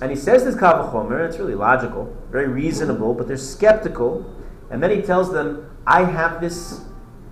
And 0.00 0.10
he 0.10 0.16
says 0.16 0.44
this 0.44 0.58
kal 0.58 0.74
v'chomer, 0.74 1.26
it's 1.26 1.38
really 1.38 1.54
logical, 1.54 2.14
very 2.30 2.48
reasonable, 2.48 3.14
but 3.14 3.28
they're 3.28 3.36
skeptical. 3.36 4.24
And 4.70 4.82
then 4.82 4.90
he 4.90 5.00
tells 5.00 5.32
them, 5.32 5.70
I 5.86 6.04
have 6.04 6.40
this 6.40 6.80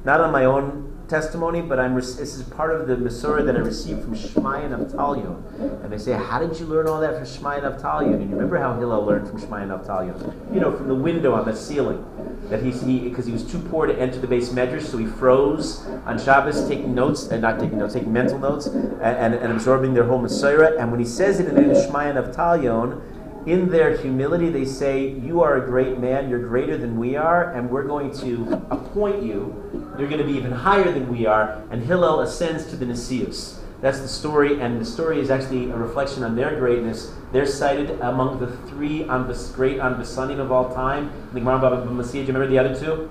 not 0.05 0.21
on 0.21 0.31
my 0.31 0.45
own 0.45 0.94
testimony, 1.09 1.63
but 1.63 1.79
I'm 1.79 1.95
this 1.95 2.19
is 2.19 2.43
part 2.43 2.75
of 2.75 2.87
the 2.87 2.97
Masorah 2.97 3.45
that 3.47 3.57
I 3.57 3.61
received 3.61 4.03
from 4.03 4.15
Shmaya 4.15 4.73
and 4.73 4.87
Avtalion. 4.87 5.83
And 5.83 5.93
they 5.93 5.99
say, 5.99 6.13
How 6.13 6.39
did 6.39 6.59
you 6.59 6.67
learn 6.67 6.89
all 6.89 7.01
that 7.01 7.15
from 7.15 7.25
Shmaya 7.25 7.65
and 7.65 7.75
Avtalion? 7.75 8.15
And 8.15 8.31
you 8.31 8.37
remember 8.37 8.59
how 8.59 8.79
Hillel 8.79 9.05
learned 9.05 9.29
from 9.29 9.41
Shmaya 9.41 9.63
and 9.63 9.73
Avtalion? 9.73 10.55
You 10.55 10.61
know, 10.61 10.77
from 10.77 10.89
the 10.89 10.95
window 10.95 11.35
on 11.35 11.45
the 11.45 11.55
ceiling. 11.55 12.05
That 12.51 12.63
he, 12.63 12.73
because 13.09 13.25
he 13.25 13.33
was 13.33 13.51
too 13.51 13.59
poor 13.59 13.87
to 13.87 13.99
enter 13.99 14.19
the 14.19 14.27
beis 14.27 14.51
medrash, 14.51 14.83
so 14.83 14.99
he 14.99 15.07
froze 15.07 15.87
on 16.05 16.19
Shabbos, 16.19 16.69
taking 16.69 16.95
notes, 16.95 17.29
and 17.29 17.41
not 17.41 17.59
taking 17.59 17.79
notes, 17.79 17.95
taking 17.95 18.13
mental 18.13 18.39
notes, 18.39 18.67
and, 18.67 19.03
and, 19.03 19.35
and 19.35 19.53
absorbing 19.53 19.95
their 19.95 20.05
whole 20.05 20.21
Masorah. 20.21 20.79
And 20.79 20.91
when 20.91 21.01
he 21.01 21.07
says 21.07 21.41
it 21.41 21.49
in 21.49 21.55
Shmaya 21.71 22.17
and 22.17 22.19
Avtalion, 22.19 23.01
in 23.47 23.69
their 23.69 23.97
humility, 23.97 24.49
they 24.49 24.65
say, 24.65 25.09
You 25.09 25.43
are 25.43 25.63
a 25.63 25.67
great 25.67 25.99
man, 25.99 26.31
you're 26.31 26.47
greater 26.47 26.77
than 26.77 26.99
we 26.99 27.17
are, 27.17 27.53
and 27.53 27.71
we're 27.71 27.85
going 27.85 28.13
to 28.21 28.65
appoint 28.71 29.23
you. 29.23 29.95
You're 29.99 30.09
going 30.09 30.21
to 30.21 30.27
be 30.27 30.33
even 30.33 30.53
higher 30.53 30.91
than 30.91 31.09
we 31.13 31.27
are. 31.27 31.63
And 31.71 31.83
Hillel 31.83 32.21
ascends 32.21 32.67
to 32.67 32.77
the 32.77 32.87
Nisius. 32.87 33.61
That's 33.81 34.01
the 34.01 34.09
story, 34.09 34.61
and 34.61 34.81
the 34.81 34.85
story 34.85 35.21
is 35.21 35.31
actually 35.31 35.71
a 35.71 35.77
reflection 35.77 36.25
on 36.25 36.37
their 36.37 36.59
greatness. 36.59 37.13
They're 37.33 37.45
cited 37.45 38.01
among 38.01 38.41
the 38.41 38.57
three 38.69 39.01
Anbas, 39.01 39.55
great 39.55 39.79
Anbasanim 39.79 40.39
of 40.39 40.51
all 40.51 40.75
time. 40.75 41.13
The 41.35 41.41
Gemara 41.41 41.59
Baba 41.59 41.87
Metzia, 41.87 42.13
do 42.13 42.19
you 42.21 42.27
remember 42.29 42.47
the 42.47 42.59
other 42.59 42.75
two? 42.75 43.11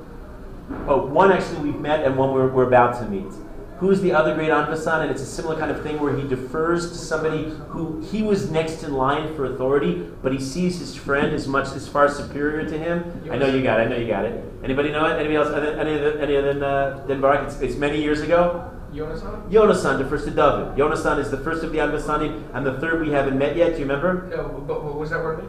Oh, 0.87 1.05
one 1.05 1.31
actually 1.31 1.69
we've 1.69 1.79
met, 1.79 2.03
and 2.03 2.17
one 2.17 2.33
we're, 2.33 2.47
we're 2.47 2.67
about 2.67 2.99
to 2.99 3.07
meet. 3.07 3.31
Who's 3.79 4.01
the 4.01 4.13
other 4.13 4.33
great 4.35 4.49
Anbasan? 4.49 5.01
And 5.01 5.11
it's 5.11 5.21
a 5.21 5.25
similar 5.25 5.57
kind 5.57 5.71
of 5.71 5.81
thing 5.83 5.99
where 5.99 6.15
he 6.15 6.27
defers 6.27 6.89
to 6.91 6.97
somebody 6.97 7.49
who 7.69 8.01
he 8.11 8.21
was 8.21 8.49
next 8.49 8.83
in 8.83 8.93
line 8.93 9.35
for 9.35 9.45
authority, 9.45 10.07
but 10.21 10.31
he 10.31 10.39
sees 10.39 10.79
his 10.79 10.95
friend 10.95 11.33
as 11.33 11.47
much 11.47 11.67
as 11.73 11.87
far 11.87 12.07
superior 12.07 12.67
to 12.69 12.77
him. 12.77 13.03
I 13.29 13.37
know 13.37 13.47
you 13.47 13.61
got 13.61 13.79
it. 13.79 13.83
I 13.83 13.89
know 13.89 13.97
you 13.97 14.07
got 14.07 14.25
it. 14.25 14.43
Anybody 14.63 14.91
know 14.91 15.05
it? 15.05 15.13
Anybody 15.19 15.35
else? 15.35 15.49
Any 15.49 15.99
other, 15.99 16.19
any 16.19 16.37
other 16.37 16.53
than, 16.53 16.63
uh, 16.63 17.03
than 17.07 17.19
Barak? 17.19 17.47
It's, 17.47 17.59
it's 17.61 17.75
many 17.75 18.01
years 18.01 18.21
ago. 18.21 18.69
Yonasan? 18.93 19.49
Yonasan 19.49 19.97
defers 19.97 20.23
to 20.25 20.29
David. 20.29 20.77
Yonasan 20.77 21.17
is 21.19 21.31
the 21.31 21.37
first 21.37 21.63
of 21.63 21.71
the 21.71 21.79
Anbasanim, 21.79 22.43
and 22.53 22.65
the 22.65 22.79
third 22.79 23.01
we 23.01 23.11
haven't 23.11 23.37
met 23.37 23.55
yet. 23.55 23.71
Do 23.73 23.79
you 23.79 23.85
remember? 23.85 24.27
No, 24.29 24.63
but 24.67 24.83
what 24.83 24.95
was 24.95 25.09
that 25.09 25.23
word? 25.23 25.39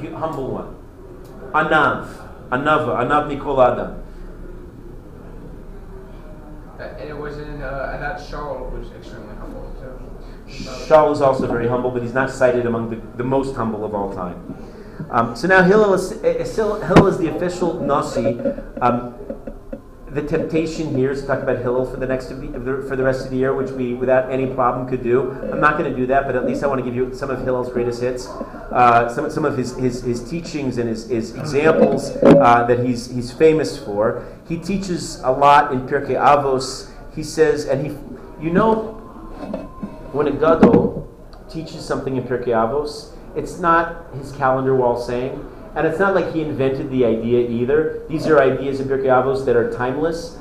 hu- 0.00 0.14
humble 0.16 0.50
one. 0.50 0.76
Anav. 1.52 2.06
Anava. 2.50 3.02
Anav 3.02 3.28
Nikol 3.28 3.58
Adam. 3.72 4.03
And 6.78 7.08
it 7.08 7.16
was 7.16 7.38
in, 7.38 7.62
uh, 7.62 7.90
and 7.94 8.02
that 8.02 8.28
Charles 8.28 8.72
was 8.72 8.92
extremely 8.92 9.34
humble. 9.36 9.74
So. 9.80 10.70
Shaul 10.86 11.12
is 11.12 11.20
also 11.20 11.46
very 11.46 11.68
humble, 11.68 11.90
but 11.90 12.02
he's 12.02 12.12
not 12.14 12.30
cited 12.30 12.66
among 12.66 12.90
the, 12.90 13.00
the 13.16 13.24
most 13.24 13.54
humble 13.56 13.84
of 13.84 13.94
all 13.94 14.12
time. 14.14 14.56
Um, 15.10 15.34
so 15.34 15.48
now 15.48 15.62
Hillel 15.62 15.94
is, 15.94 16.12
is 16.12 16.52
still, 16.52 16.80
Hillel 16.80 17.08
is 17.08 17.18
the 17.18 17.34
official 17.34 17.80
Nasi. 17.80 18.38
Um, 18.80 19.14
the 20.14 20.22
temptation 20.22 20.96
here 20.96 21.10
is 21.10 21.22
to 21.22 21.26
talk 21.26 21.42
about 21.42 21.58
Hillel 21.58 21.84
for 21.86 21.96
the 21.96 22.06
next 22.06 22.28
for 22.28 22.96
the 22.96 23.02
rest 23.02 23.24
of 23.24 23.32
the 23.32 23.36
year, 23.36 23.52
which 23.52 23.70
we 23.72 23.94
without 23.94 24.30
any 24.30 24.46
problem 24.46 24.88
could 24.88 25.02
do. 25.02 25.32
I'm 25.52 25.60
not 25.60 25.76
going 25.76 25.90
to 25.90 25.96
do 25.96 26.06
that, 26.06 26.26
but 26.26 26.36
at 26.36 26.46
least 26.46 26.62
I 26.62 26.68
want 26.68 26.78
to 26.78 26.84
give 26.84 26.94
you 26.94 27.12
some 27.12 27.30
of 27.30 27.42
Hillel's 27.42 27.72
greatest 27.72 28.00
hits, 28.00 28.28
uh, 28.28 29.12
some, 29.12 29.28
some 29.28 29.44
of 29.44 29.58
his, 29.58 29.76
his, 29.76 30.02
his 30.02 30.22
teachings 30.30 30.78
and 30.78 30.88
his, 30.88 31.08
his 31.08 31.34
examples 31.34 32.10
uh, 32.22 32.64
that 32.64 32.84
he's 32.86 33.10
he's 33.10 33.32
famous 33.32 33.76
for. 33.76 34.24
He 34.48 34.56
teaches 34.56 35.20
a 35.22 35.32
lot 35.32 35.72
in 35.72 35.80
Pirkei 35.80 36.16
Avos. 36.16 36.92
He 37.16 37.24
says, 37.24 37.66
and 37.66 37.84
he, 37.84 37.92
you 38.40 38.52
know, 38.52 38.92
when 40.12 40.28
a 40.28 40.32
gadol 40.32 41.12
teaches 41.50 41.84
something 41.84 42.16
in 42.16 42.22
Pirkei 42.22 42.54
Avos, 42.54 43.10
it's 43.34 43.58
not 43.58 44.14
his 44.14 44.30
calendar 44.32 44.76
wall 44.76 44.96
saying. 44.96 45.50
And 45.76 45.86
it's 45.86 45.98
not 45.98 46.14
like 46.14 46.32
he 46.32 46.42
invented 46.42 46.90
the 46.90 47.04
idea 47.04 47.48
either. 47.48 48.02
These 48.08 48.26
are 48.28 48.40
ideas 48.40 48.80
in 48.80 48.88
Pirkei 48.88 49.06
Avos 49.06 49.44
that 49.44 49.56
are 49.56 49.72
timeless. 49.72 50.38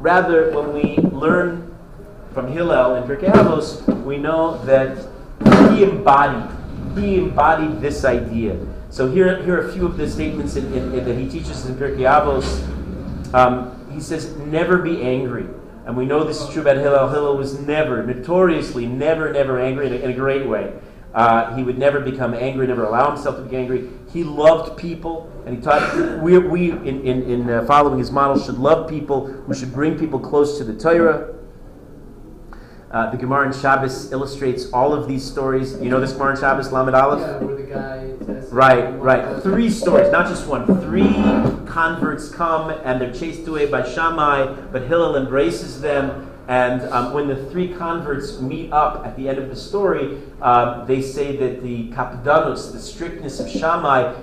Rather, 0.00 0.50
when 0.50 0.72
we 0.72 0.96
learn 0.96 1.74
from 2.32 2.48
Hillel 2.48 2.96
in 2.96 3.04
Pirkei 3.04 3.30
Avos, 3.30 3.86
we 4.04 4.18
know 4.18 4.58
that 4.64 4.98
he 5.70 5.84
embodied, 5.84 6.50
he 6.98 7.18
embodied 7.18 7.80
this 7.80 8.04
idea. 8.04 8.58
So 8.90 9.10
here, 9.10 9.42
here 9.44 9.60
are 9.60 9.68
a 9.68 9.72
few 9.72 9.86
of 9.86 9.96
the 9.96 10.10
statements 10.10 10.56
in, 10.56 10.66
in, 10.74 10.92
in, 10.92 11.04
that 11.04 11.16
he 11.16 11.28
teaches 11.28 11.66
in 11.66 11.76
Pirkei 11.76 12.00
Avos. 12.00 12.62
Um, 13.32 13.80
he 13.92 14.00
says, 14.00 14.36
"Never 14.36 14.78
be 14.78 15.02
angry." 15.02 15.46
And 15.86 15.96
we 15.96 16.06
know 16.06 16.24
this 16.24 16.40
is 16.40 16.48
true 16.48 16.62
about 16.62 16.78
Hillel. 16.78 17.08
Hillel 17.10 17.36
was 17.36 17.60
never, 17.60 18.02
notoriously, 18.02 18.86
never, 18.86 19.32
never 19.32 19.60
angry 19.60 19.86
in 19.86 19.92
a, 19.92 19.96
in 19.96 20.10
a 20.10 20.14
great 20.14 20.46
way. 20.46 20.72
Uh, 21.14 21.54
he 21.54 21.62
would 21.62 21.78
never 21.78 22.00
become 22.00 22.34
angry, 22.34 22.66
never 22.66 22.84
allow 22.84 23.12
himself 23.12 23.36
to 23.36 23.42
be 23.42 23.56
angry. 23.56 23.88
He 24.12 24.24
loved 24.24 24.76
people, 24.76 25.30
and 25.46 25.56
he 25.56 25.62
taught 25.62 26.20
we, 26.20 26.36
we 26.38 26.72
in, 26.72 27.06
in, 27.06 27.22
in 27.22 27.50
uh, 27.50 27.64
following 27.66 27.98
his 27.98 28.10
model, 28.10 28.42
should 28.42 28.58
love 28.58 28.88
people. 28.88 29.26
We 29.46 29.54
should 29.54 29.72
bring 29.72 29.96
people 29.96 30.18
close 30.18 30.58
to 30.58 30.64
the 30.64 30.74
Torah. 30.74 31.34
Uh, 32.90 33.10
the 33.10 33.16
Gemara 33.16 33.46
in 33.46 33.52
Shabbos 33.52 34.12
illustrates 34.12 34.70
all 34.72 34.92
of 34.92 35.08
these 35.08 35.24
stories. 35.24 35.80
You 35.80 35.88
know 35.88 36.00
this 36.00 36.12
Gemara 36.12 36.32
in 36.32 36.40
Shabbos, 36.40 36.72
Lamed 36.72 36.94
Aleph? 36.94 37.20
Yeah, 37.20 37.38
where 37.38 37.56
the 37.56 37.62
guy. 37.62 38.04
Right, 38.50 38.88
right. 39.00 39.42
Three 39.42 39.68
stories, 39.68 40.12
not 40.12 40.28
just 40.28 40.46
one. 40.46 40.64
Three 40.80 41.12
converts 41.66 42.28
come 42.28 42.70
and 42.70 43.00
they're 43.00 43.12
chased 43.12 43.48
away 43.48 43.66
by 43.66 43.82
Shammai, 43.82 44.46
but 44.70 44.82
Hillel 44.82 45.16
embraces 45.16 45.80
them 45.80 46.30
and 46.48 46.82
um, 46.92 47.14
when 47.14 47.26
the 47.28 47.50
three 47.50 47.72
converts 47.72 48.40
meet 48.40 48.72
up 48.72 49.06
at 49.06 49.16
the 49.16 49.28
end 49.28 49.38
of 49.38 49.48
the 49.48 49.56
story, 49.56 50.20
uh, 50.42 50.84
they 50.84 51.00
say 51.00 51.36
that 51.36 51.62
the 51.62 51.90
kapdanos, 51.90 52.72
the 52.72 52.78
strictness 52.78 53.40
of 53.40 53.48
Shammai, 53.48 54.14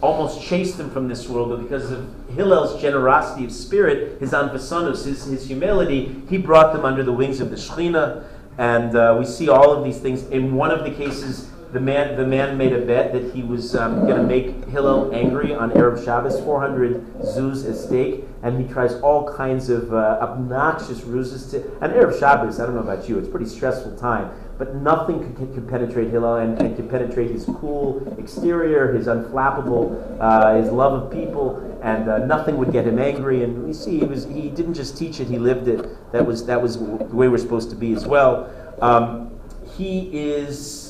almost 0.00 0.42
chased 0.42 0.76
them 0.78 0.90
from 0.90 1.08
this 1.08 1.28
world, 1.28 1.48
but 1.48 1.62
because 1.62 1.90
of 1.90 2.06
Hillel's 2.34 2.80
generosity 2.80 3.44
of 3.44 3.52
spirit, 3.52 4.20
his 4.20 4.32
anvasanus, 4.32 5.04
his, 5.04 5.24
his 5.24 5.46
humility, 5.46 6.22
he 6.28 6.36
brought 6.36 6.72
them 6.72 6.84
under 6.84 7.02
the 7.02 7.12
wings 7.12 7.40
of 7.40 7.50
the 7.50 7.56
Shekhinah. 7.56 8.24
And 8.58 8.94
uh, 8.94 9.16
we 9.18 9.24
see 9.24 9.48
all 9.48 9.72
of 9.72 9.82
these 9.82 9.98
things. 9.98 10.24
In 10.28 10.54
one 10.54 10.70
of 10.70 10.84
the 10.84 10.90
cases, 10.90 11.48
the 11.74 11.80
man, 11.80 12.16
the 12.16 12.24
man 12.24 12.56
made 12.56 12.72
a 12.72 12.80
bet 12.80 13.12
that 13.12 13.34
he 13.34 13.42
was 13.42 13.74
um, 13.74 14.06
going 14.06 14.16
to 14.16 14.22
make 14.22 14.64
Hillel 14.68 15.12
angry 15.12 15.52
on 15.52 15.72
Erev 15.72 16.04
Shabbos, 16.04 16.40
400 16.40 17.04
zuz 17.18 17.68
at 17.68 17.74
stake, 17.74 18.22
and 18.44 18.64
he 18.64 18.72
tries 18.72 18.94
all 19.00 19.28
kinds 19.34 19.68
of 19.70 19.92
uh, 19.92 20.18
obnoxious 20.22 21.02
ruses 21.02 21.50
to. 21.50 21.64
And 21.80 21.92
Erev 21.92 22.16
Shabbos, 22.16 22.60
I 22.60 22.66
don't 22.66 22.76
know 22.76 22.80
about 22.80 23.08
you, 23.08 23.18
it's 23.18 23.26
pretty 23.26 23.46
stressful 23.46 23.96
time, 23.96 24.30
but 24.56 24.76
nothing 24.76 25.34
can 25.34 25.66
penetrate 25.66 26.10
Hillel 26.10 26.36
and, 26.36 26.62
and, 26.62 26.88
penetrate 26.88 27.32
his 27.32 27.44
cool 27.44 28.06
exterior, 28.20 28.92
his 28.92 29.08
unflappable, 29.08 30.16
uh, 30.20 30.54
his 30.54 30.70
love 30.70 30.92
of 30.92 31.10
people, 31.10 31.58
and 31.82 32.08
uh, 32.08 32.18
nothing 32.18 32.56
would 32.56 32.70
get 32.70 32.86
him 32.86 33.00
angry. 33.00 33.42
And 33.42 33.64
we 33.66 33.72
see 33.72 33.98
he 33.98 34.04
was 34.04 34.26
he 34.26 34.48
didn't 34.48 34.74
just 34.74 34.96
teach 34.96 35.18
it, 35.18 35.26
he 35.26 35.40
lived 35.40 35.66
it. 35.66 36.12
That 36.12 36.24
was 36.24 36.46
that 36.46 36.62
was 36.62 36.78
the 36.78 36.84
way 36.84 37.26
we're 37.26 37.38
supposed 37.38 37.70
to 37.70 37.76
be 37.76 37.94
as 37.94 38.06
well. 38.06 38.48
Um, 38.80 39.32
he 39.76 40.08
is 40.12 40.83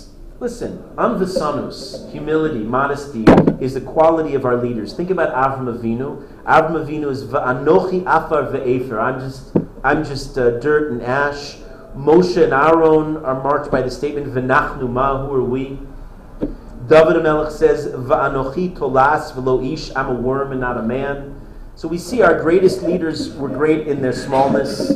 Listen, 0.45 0.85
amvasanus, 0.97 2.13
humility, 2.13 2.59
modesty, 2.59 3.25
is 3.65 3.73
the 3.73 3.81
quality 3.81 4.35
of 4.35 4.45
our 4.45 4.59
leaders. 4.59 4.93
Think 4.93 5.09
about 5.09 5.35
Avram 5.35 5.75
Avinu. 5.75 6.29
Avram 6.45 6.85
Avinu 6.85 7.11
is 7.11 7.25
va'anochi 7.25 8.03
afar 8.05 8.53
ve'efer. 8.53 9.03
I'm 9.03 9.21
just, 9.21 9.57
I'm 9.83 10.05
just 10.05 10.37
uh, 10.37 10.61
dirt 10.61 10.93
and 10.93 11.01
ash. 11.01 11.57
Moshe 11.97 12.37
and 12.45 12.53
Aaron 12.53 13.25
are 13.25 13.43
marked 13.43 13.71
by 13.71 13.81
the 13.81 13.91
statement 13.91 14.27
v'nachnu 14.27 14.87
ma. 14.87 15.27
Who 15.27 15.33
are 15.33 15.43
we? 15.43 15.79
David 16.89 17.23
Melech 17.23 17.51
says 17.51 17.87
va'anochi 17.87 18.77
tolas 18.77 19.33
v'lo 19.33 19.73
ish. 19.73 19.97
I'm 19.97 20.11
a 20.11 20.15
worm 20.15 20.53
and 20.53 20.61
not 20.61 20.77
a 20.77 20.83
man. 20.83 21.41
So 21.75 21.89
we 21.89 21.97
see 21.97 22.21
our 22.21 22.39
greatest 22.39 22.83
leaders 22.83 23.35
were 23.35 23.49
great 23.49 23.87
in 23.87 24.03
their 24.03 24.13
smallness. 24.13 24.93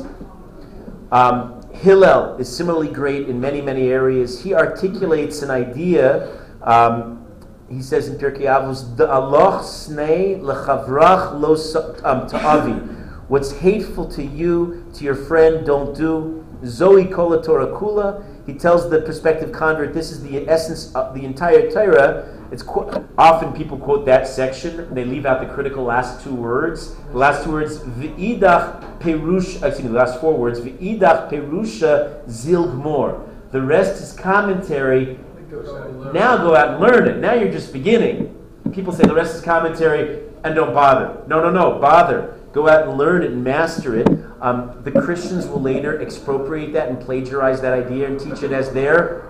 Um, 1.10 1.57
Hillel 1.80 2.36
is 2.38 2.54
similarly 2.54 2.88
great 2.88 3.28
in 3.28 3.40
many, 3.40 3.60
many 3.60 3.88
areas. 3.88 4.42
He 4.42 4.52
articulates 4.52 5.42
an 5.42 5.50
idea. 5.50 6.44
Um, 6.62 7.24
he 7.70 7.82
says 7.82 8.08
in 8.08 8.18
Pirkei 8.18 8.46
Avos, 8.46 8.96
"Da'aloch 8.96 9.62
snei 9.62 10.40
lechavrach 10.40 11.38
lo 11.38 11.52
um, 12.04 12.28
ta'avi." 12.28 12.96
What's 13.28 13.52
hateful 13.52 14.06
to 14.12 14.24
you, 14.24 14.86
to 14.94 15.04
your 15.04 15.14
friend, 15.14 15.64
don't 15.64 15.94
do. 15.94 16.44
Zoe 16.64 17.04
kola 17.04 17.42
Torah 17.42 17.68
kula. 17.68 18.24
He 18.46 18.54
tells 18.54 18.90
the 18.90 19.02
prospective 19.02 19.52
convert, 19.52 19.92
this 19.92 20.10
is 20.10 20.22
the 20.22 20.48
essence 20.48 20.92
of 20.94 21.14
the 21.14 21.24
entire 21.24 21.70
Torah. 21.70 22.37
It's 22.50 22.62
qu- 22.62 23.06
often 23.18 23.52
people 23.52 23.76
quote 23.78 24.06
that 24.06 24.26
section. 24.26 24.92
They 24.94 25.04
leave 25.04 25.26
out 25.26 25.40
the 25.40 25.52
critical 25.52 25.84
last 25.84 26.24
two 26.24 26.34
words. 26.34 26.94
The 27.12 27.18
last 27.18 27.44
two 27.44 27.52
words, 27.52 27.78
v'idach 27.78 28.98
perush. 29.00 29.62
Excuse 29.62 29.82
me, 29.82 29.88
the 29.88 29.98
last 29.98 30.20
four 30.20 30.36
words, 30.36 30.60
v'idach 30.60 31.30
perusha 31.30 32.24
zilgmor. 32.26 33.28
The 33.52 33.60
rest 33.62 34.02
is 34.02 34.12
commentary. 34.12 35.18
Now 36.12 36.36
go 36.38 36.54
out 36.54 36.74
and 36.74 36.80
learn 36.80 37.08
it. 37.08 37.18
Now 37.18 37.34
you're 37.34 37.52
just 37.52 37.72
beginning. 37.72 38.34
People 38.72 38.92
say 38.92 39.04
the 39.04 39.14
rest 39.14 39.34
is 39.34 39.40
commentary 39.42 40.20
and 40.44 40.54
don't 40.54 40.74
bother. 40.74 41.22
No, 41.26 41.42
no, 41.42 41.50
no, 41.50 41.78
bother. 41.78 42.34
Go 42.52 42.68
out 42.68 42.88
and 42.88 42.96
learn 42.98 43.22
it 43.22 43.32
and 43.32 43.44
master 43.44 43.96
it. 43.96 44.08
Um, 44.40 44.80
the 44.84 44.92
Christians 44.92 45.46
will 45.46 45.60
later 45.60 46.00
expropriate 46.00 46.72
that 46.72 46.88
and 46.88 47.00
plagiarize 47.00 47.60
that 47.60 47.72
idea 47.72 48.06
and 48.06 48.18
teach 48.18 48.42
it 48.42 48.52
as 48.52 48.72
their 48.72 49.22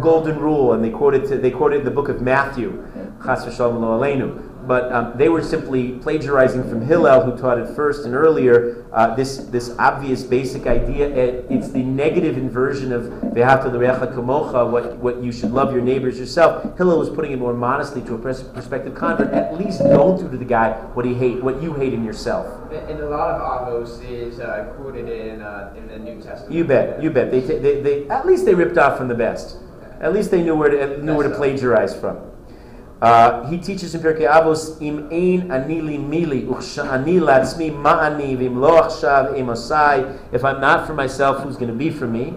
golden 0.00 0.38
rule, 0.38 0.72
and 0.72 0.84
they 0.84 0.90
quoted 0.90 1.26
to, 1.28 1.38
they 1.38 1.50
quoted 1.50 1.84
the 1.84 1.90
book 1.90 2.08
of 2.08 2.20
Matthew, 2.20 2.84
Chas 3.24 3.44
v'shalom 3.44 3.80
lo 3.80 3.98
aleinu. 3.98 4.51
But 4.66 4.92
um, 4.92 5.12
they 5.16 5.28
were 5.28 5.42
simply 5.42 5.92
plagiarizing 5.98 6.68
from 6.68 6.82
Hillel, 6.82 7.22
who 7.22 7.36
taught 7.36 7.58
it 7.58 7.74
first 7.74 8.04
and 8.04 8.14
earlier. 8.14 8.86
Uh, 8.92 9.14
this 9.14 9.38
this 9.38 9.74
obvious 9.78 10.22
basic 10.22 10.66
idea. 10.66 11.08
It, 11.08 11.46
it's 11.50 11.70
the 11.70 11.82
negative 11.82 12.36
inversion 12.36 12.92
of 12.92 13.06
l'recha 13.22 14.14
kamocha. 14.14 14.70
What 14.70 14.96
what 14.98 15.22
you 15.22 15.32
should 15.32 15.50
love 15.50 15.72
your 15.72 15.82
neighbors 15.82 16.18
yourself. 16.18 16.76
Hillel 16.76 16.98
was 16.98 17.10
putting 17.10 17.32
it 17.32 17.38
more 17.38 17.54
modestly 17.54 18.02
to 18.02 18.14
a 18.14 18.18
prospective 18.18 18.94
convert. 18.94 19.32
At 19.32 19.58
least 19.58 19.80
don't 19.80 20.18
do 20.18 20.30
to 20.30 20.36
the 20.36 20.44
guy 20.44 20.72
what 20.94 21.04
he 21.04 21.14
hate, 21.14 21.42
what 21.42 21.62
you 21.62 21.74
hate 21.74 21.92
in 21.92 22.04
yourself. 22.04 22.46
And 22.72 23.00
a 23.00 23.08
lot 23.08 23.30
of 23.30 23.40
Avos 23.40 24.02
is 24.08 24.40
uh, 24.40 24.72
quoted 24.76 25.08
in 25.08 25.42
uh, 25.42 25.74
in 25.76 25.88
the 25.88 25.98
New 25.98 26.20
Testament. 26.20 26.52
You 26.52 26.64
bet, 26.64 27.02
you 27.02 27.10
bet. 27.10 27.30
They, 27.30 27.40
they, 27.40 27.80
they 27.80 28.08
at 28.08 28.26
least 28.26 28.44
they 28.44 28.54
ripped 28.54 28.78
off 28.78 28.96
from 28.96 29.08
the 29.08 29.14
best. 29.14 29.56
At 30.00 30.12
least 30.12 30.30
they 30.30 30.42
knew 30.42 30.56
where 30.56 30.70
to 30.70 31.02
knew 31.02 31.14
where 31.14 31.28
to 31.28 31.34
plagiarize 31.34 31.94
from. 31.94 32.31
Uh, 33.02 33.44
he 33.48 33.58
teaches 33.58 33.96
in 33.96 34.00
Pirkei 34.00 34.30
Avos, 34.30 34.80
"Im 34.80 35.08
ein 35.10 35.48
anili 35.48 35.98
mili 35.98 36.46
uchshani 36.46 37.18
latzmi 37.18 37.72
ma'ani 37.72 38.38
v'im 38.38 38.60
lo 38.60 38.80
achshav 38.80 39.36
emosai." 39.36 40.18
If 40.30 40.44
I'm 40.44 40.60
not 40.60 40.86
for 40.86 40.94
myself, 40.94 41.42
who's 41.42 41.56
going 41.56 41.72
to 41.72 41.74
be 41.74 41.90
for 41.90 42.06
me? 42.06 42.34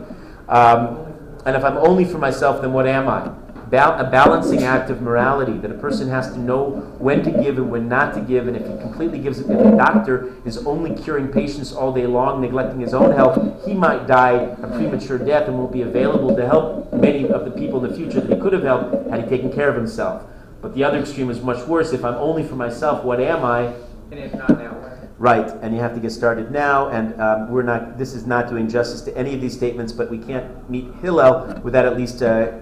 Um, 0.49 0.97
and 1.45 1.55
if 1.55 1.63
I'm 1.63 1.77
only 1.77 2.03
for 2.03 2.17
myself, 2.17 2.63
then 2.63 2.73
what 2.73 2.87
am 2.87 3.07
I? 3.07 3.29
Bal- 3.69 3.99
a 3.99 4.09
balancing 4.09 4.63
act 4.63 4.89
of 4.89 5.03
morality 5.03 5.53
that 5.59 5.69
a 5.69 5.75
person 5.75 6.09
has 6.09 6.31
to 6.33 6.39
know 6.39 6.71
when 6.97 7.21
to 7.21 7.29
give 7.29 7.59
and 7.59 7.69
when 7.69 7.87
not 7.87 8.15
to 8.15 8.21
give. 8.21 8.47
And 8.47 8.57
if 8.57 8.65
he 8.67 8.75
completely 8.79 9.19
gives, 9.19 9.39
it, 9.39 9.47
if 9.47 9.59
a 9.59 9.77
doctor 9.77 10.33
is 10.45 10.65
only 10.65 10.95
curing 10.95 11.27
patients 11.27 11.73
all 11.73 11.93
day 11.93 12.07
long, 12.07 12.41
neglecting 12.41 12.79
his 12.79 12.95
own 12.95 13.11
health, 13.11 13.37
he 13.67 13.75
might 13.75 14.07
die 14.07 14.31
a 14.63 14.67
premature 14.67 15.19
death 15.19 15.47
and 15.47 15.59
won't 15.59 15.71
be 15.71 15.83
available 15.83 16.35
to 16.35 16.43
help 16.43 16.91
many 16.91 17.29
of 17.29 17.45
the 17.45 17.51
people 17.51 17.85
in 17.85 17.91
the 17.91 17.95
future 17.95 18.19
that 18.19 18.35
he 18.35 18.41
could 18.41 18.53
have 18.53 18.63
helped 18.63 19.11
had 19.11 19.23
he 19.23 19.29
taken 19.29 19.53
care 19.53 19.69
of 19.69 19.75
himself. 19.75 20.23
But 20.65 20.73
the 20.73 20.83
other 20.83 20.97
extreme 20.97 21.29
is 21.29 21.41
much 21.41 21.63
worse. 21.67 21.93
If 21.93 22.03
I'm 22.03 22.15
only 22.15 22.41
for 22.41 22.55
myself, 22.55 23.03
what 23.03 23.19
am 23.19 23.45
I? 23.45 23.71
And 24.09 24.19
if 24.19 24.33
not 24.33 24.49
now, 24.57 24.75
Right, 25.19 25.47
and 25.61 25.75
you 25.75 25.79
have 25.79 25.93
to 25.93 25.99
get 25.99 26.11
started 26.11 26.49
now. 26.49 26.89
And 26.89 27.21
um, 27.21 27.51
we're 27.51 27.61
not. 27.61 27.99
This 27.99 28.15
is 28.15 28.25
not 28.25 28.49
doing 28.49 28.67
justice 28.67 29.01
to 29.01 29.15
any 29.15 29.35
of 29.35 29.41
these 29.41 29.53
statements, 29.53 29.93
but 29.93 30.09
we 30.09 30.17
can't 30.17 30.67
meet 30.67 30.91
Hillel 31.03 31.61
without 31.63 31.85
at 31.85 31.95
least 31.95 32.23
uh, 32.23 32.53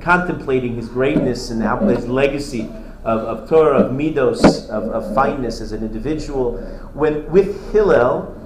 contemplating 0.00 0.74
his 0.76 0.88
greatness 0.88 1.50
and 1.50 1.62
how, 1.62 1.76
his 1.80 2.08
legacy 2.08 2.62
of, 3.04 3.20
of 3.20 3.46
Torah, 3.46 3.80
of 3.80 3.92
midos, 3.92 4.66
of, 4.70 4.84
of 4.84 5.14
fineness 5.14 5.60
as 5.60 5.72
an 5.72 5.82
individual. 5.82 6.56
When 6.94 7.30
with 7.30 7.70
Hillel, 7.72 8.40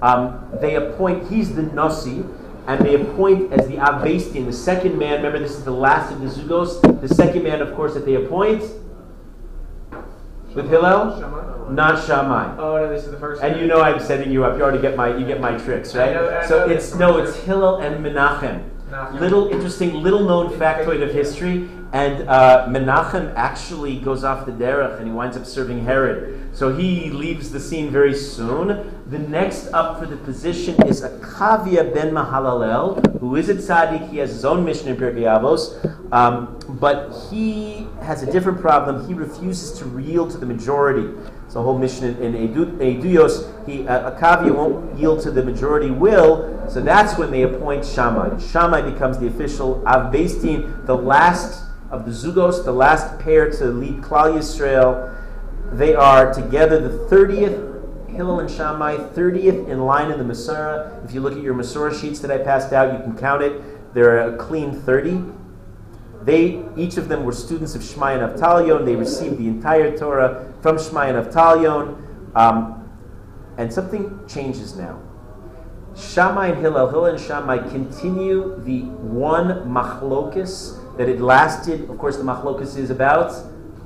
um, 0.00 0.48
they 0.60 0.76
appoint. 0.76 1.28
He's 1.28 1.56
the 1.56 1.64
nasi, 1.64 2.22
and 2.66 2.84
they 2.84 2.94
appoint 2.94 3.52
as 3.52 3.66
the 3.68 3.78
Av 3.78 4.02
Beis 4.02 4.32
Din, 4.32 4.46
the 4.46 4.52
second 4.52 4.98
man. 4.98 5.16
Remember, 5.16 5.38
this 5.38 5.52
is 5.56 5.64
the 5.64 5.70
last 5.70 6.12
of 6.12 6.20
the 6.20 6.26
Zugos. 6.28 6.80
The 7.00 7.14
second 7.14 7.42
man, 7.44 7.60
of 7.60 7.74
course, 7.74 7.94
that 7.94 8.06
they 8.06 8.14
appoint 8.14 8.62
with 10.54 10.68
Hillel 10.70 11.70
not 11.70 12.04
Shammai. 12.06 12.56
Oh 12.58 12.76
no, 12.76 12.88
this 12.88 13.04
is 13.04 13.10
the 13.10 13.18
first. 13.18 13.42
And 13.42 13.60
you 13.60 13.66
know 13.66 13.80
I'm 13.80 13.98
setting 14.00 14.30
you 14.30 14.44
up. 14.44 14.56
You 14.56 14.62
already 14.62 14.80
get 14.80 14.96
my 14.96 15.16
you 15.16 15.26
get 15.26 15.40
my 15.40 15.56
tricks, 15.58 15.94
right? 15.94 16.10
I 16.10 16.12
know- 16.14 16.38
I 16.38 16.46
so 16.46 16.66
know 16.66 16.72
it's 16.72 16.94
no, 16.94 17.18
it's 17.18 17.36
Hillel 17.36 17.76
and 17.76 18.04
Menachem. 18.04 18.62
Little 19.12 19.48
interesting, 19.48 19.94
little 19.94 20.24
known 20.24 20.50
factoid 20.52 21.02
of 21.02 21.12
history. 21.12 21.68
And 21.92 22.28
uh, 22.28 22.66
Menachem 22.68 23.32
actually 23.36 23.98
goes 23.98 24.24
off 24.24 24.46
the 24.46 24.52
derech 24.52 24.98
and 24.98 25.06
he 25.06 25.12
winds 25.12 25.36
up 25.36 25.46
serving 25.46 25.84
Herod. 25.84 26.56
So 26.56 26.74
he 26.74 27.10
leaves 27.10 27.50
the 27.50 27.60
scene 27.60 27.90
very 27.90 28.14
soon. 28.14 29.02
The 29.06 29.18
next 29.18 29.72
up 29.72 29.98
for 29.98 30.06
the 30.06 30.16
position 30.16 30.80
is 30.86 31.02
Akavia 31.02 31.92
ben 31.92 32.12
Mahalalel, 32.12 33.20
who 33.20 33.36
is 33.36 33.48
a 33.48 33.54
tzaddik. 33.54 34.10
He 34.10 34.18
has 34.18 34.30
his 34.30 34.44
own 34.44 34.64
mission 34.64 34.88
in 34.88 34.96
Pirkei 34.96 35.22
Avos, 35.22 35.74
um, 36.12 36.58
but 36.80 37.12
he 37.30 37.86
has 38.02 38.22
a 38.22 38.30
different 38.30 38.60
problem. 38.60 39.06
He 39.06 39.14
refuses 39.14 39.76
to 39.78 40.00
yield 40.00 40.30
to 40.30 40.38
the 40.38 40.46
majority. 40.46 41.08
It's 41.54 41.60
a 41.60 41.62
whole 41.62 41.78
mission 41.78 42.20
in, 42.20 42.34
in 42.34 42.52
Edu, 42.52 42.78
Eduyos. 42.78 43.64
He, 43.64 43.86
uh, 43.86 44.10
Akavia 44.10 44.52
won't 44.52 44.98
yield 44.98 45.22
to 45.22 45.30
the 45.30 45.40
majority 45.40 45.88
will, 45.88 46.68
so 46.68 46.80
that's 46.80 47.16
when 47.16 47.30
they 47.30 47.42
appoint 47.42 47.86
Shammai. 47.86 48.40
Shammai 48.40 48.90
becomes 48.90 49.18
the 49.18 49.28
official 49.28 49.80
Av 49.86 50.12
Beis 50.12 50.42
Din, 50.42 50.84
the 50.84 50.96
last 50.96 51.62
of 51.92 52.06
the 52.06 52.10
Zugos, 52.10 52.64
the 52.64 52.72
last 52.72 53.20
pair 53.20 53.52
to 53.52 53.66
lead 53.66 53.98
Klal 53.98 54.34
Yisrael. 54.34 55.16
They 55.70 55.94
are 55.94 56.34
together 56.34 56.80
the 56.80 56.98
30th, 57.06 58.10
Hillel 58.10 58.40
and 58.40 58.50
Shammai, 58.50 58.96
30th 58.96 59.68
in 59.68 59.78
line 59.78 60.10
in 60.10 60.18
the 60.18 60.24
Masorah. 60.24 61.04
If 61.04 61.14
you 61.14 61.20
look 61.20 61.34
at 61.34 61.40
your 61.40 61.54
Masorah 61.54 61.94
sheets 62.00 62.18
that 62.18 62.32
I 62.32 62.38
passed 62.38 62.72
out, 62.72 62.92
you 62.92 62.98
can 62.98 63.16
count 63.16 63.44
it. 63.44 63.94
They're 63.94 64.34
a 64.34 64.36
clean 64.36 64.72
30. 64.72 65.22
They, 66.24 66.64
each 66.76 66.96
of 66.96 67.08
them 67.08 67.22
were 67.22 67.32
students 67.32 67.76
of 67.76 67.82
Shmaya 67.82 68.24
and 68.24 68.36
Avtalion. 68.36 68.84
They 68.84 68.96
received 68.96 69.38
the 69.38 69.46
entire 69.46 69.96
Torah 69.96 70.52
from 70.64 70.78
Shmaya 70.78 71.14
and 71.14 71.26
Avtalion. 71.26 72.34
Um, 72.34 72.88
and 73.58 73.70
something 73.70 74.18
changes 74.26 74.74
now. 74.74 74.98
Shammai 75.94 76.46
and 76.52 76.58
Hillel, 76.62 76.88
Hillel 76.88 77.04
and 77.04 77.20
Shammai 77.20 77.58
continue 77.68 78.58
the 78.60 78.80
one 78.80 79.68
machlokus 79.68 80.96
that 80.96 81.06
had 81.06 81.20
lasted. 81.20 81.90
Of 81.90 81.98
course, 81.98 82.16
the 82.16 82.22
machlokus 82.22 82.78
is 82.78 82.88
about 82.88 83.32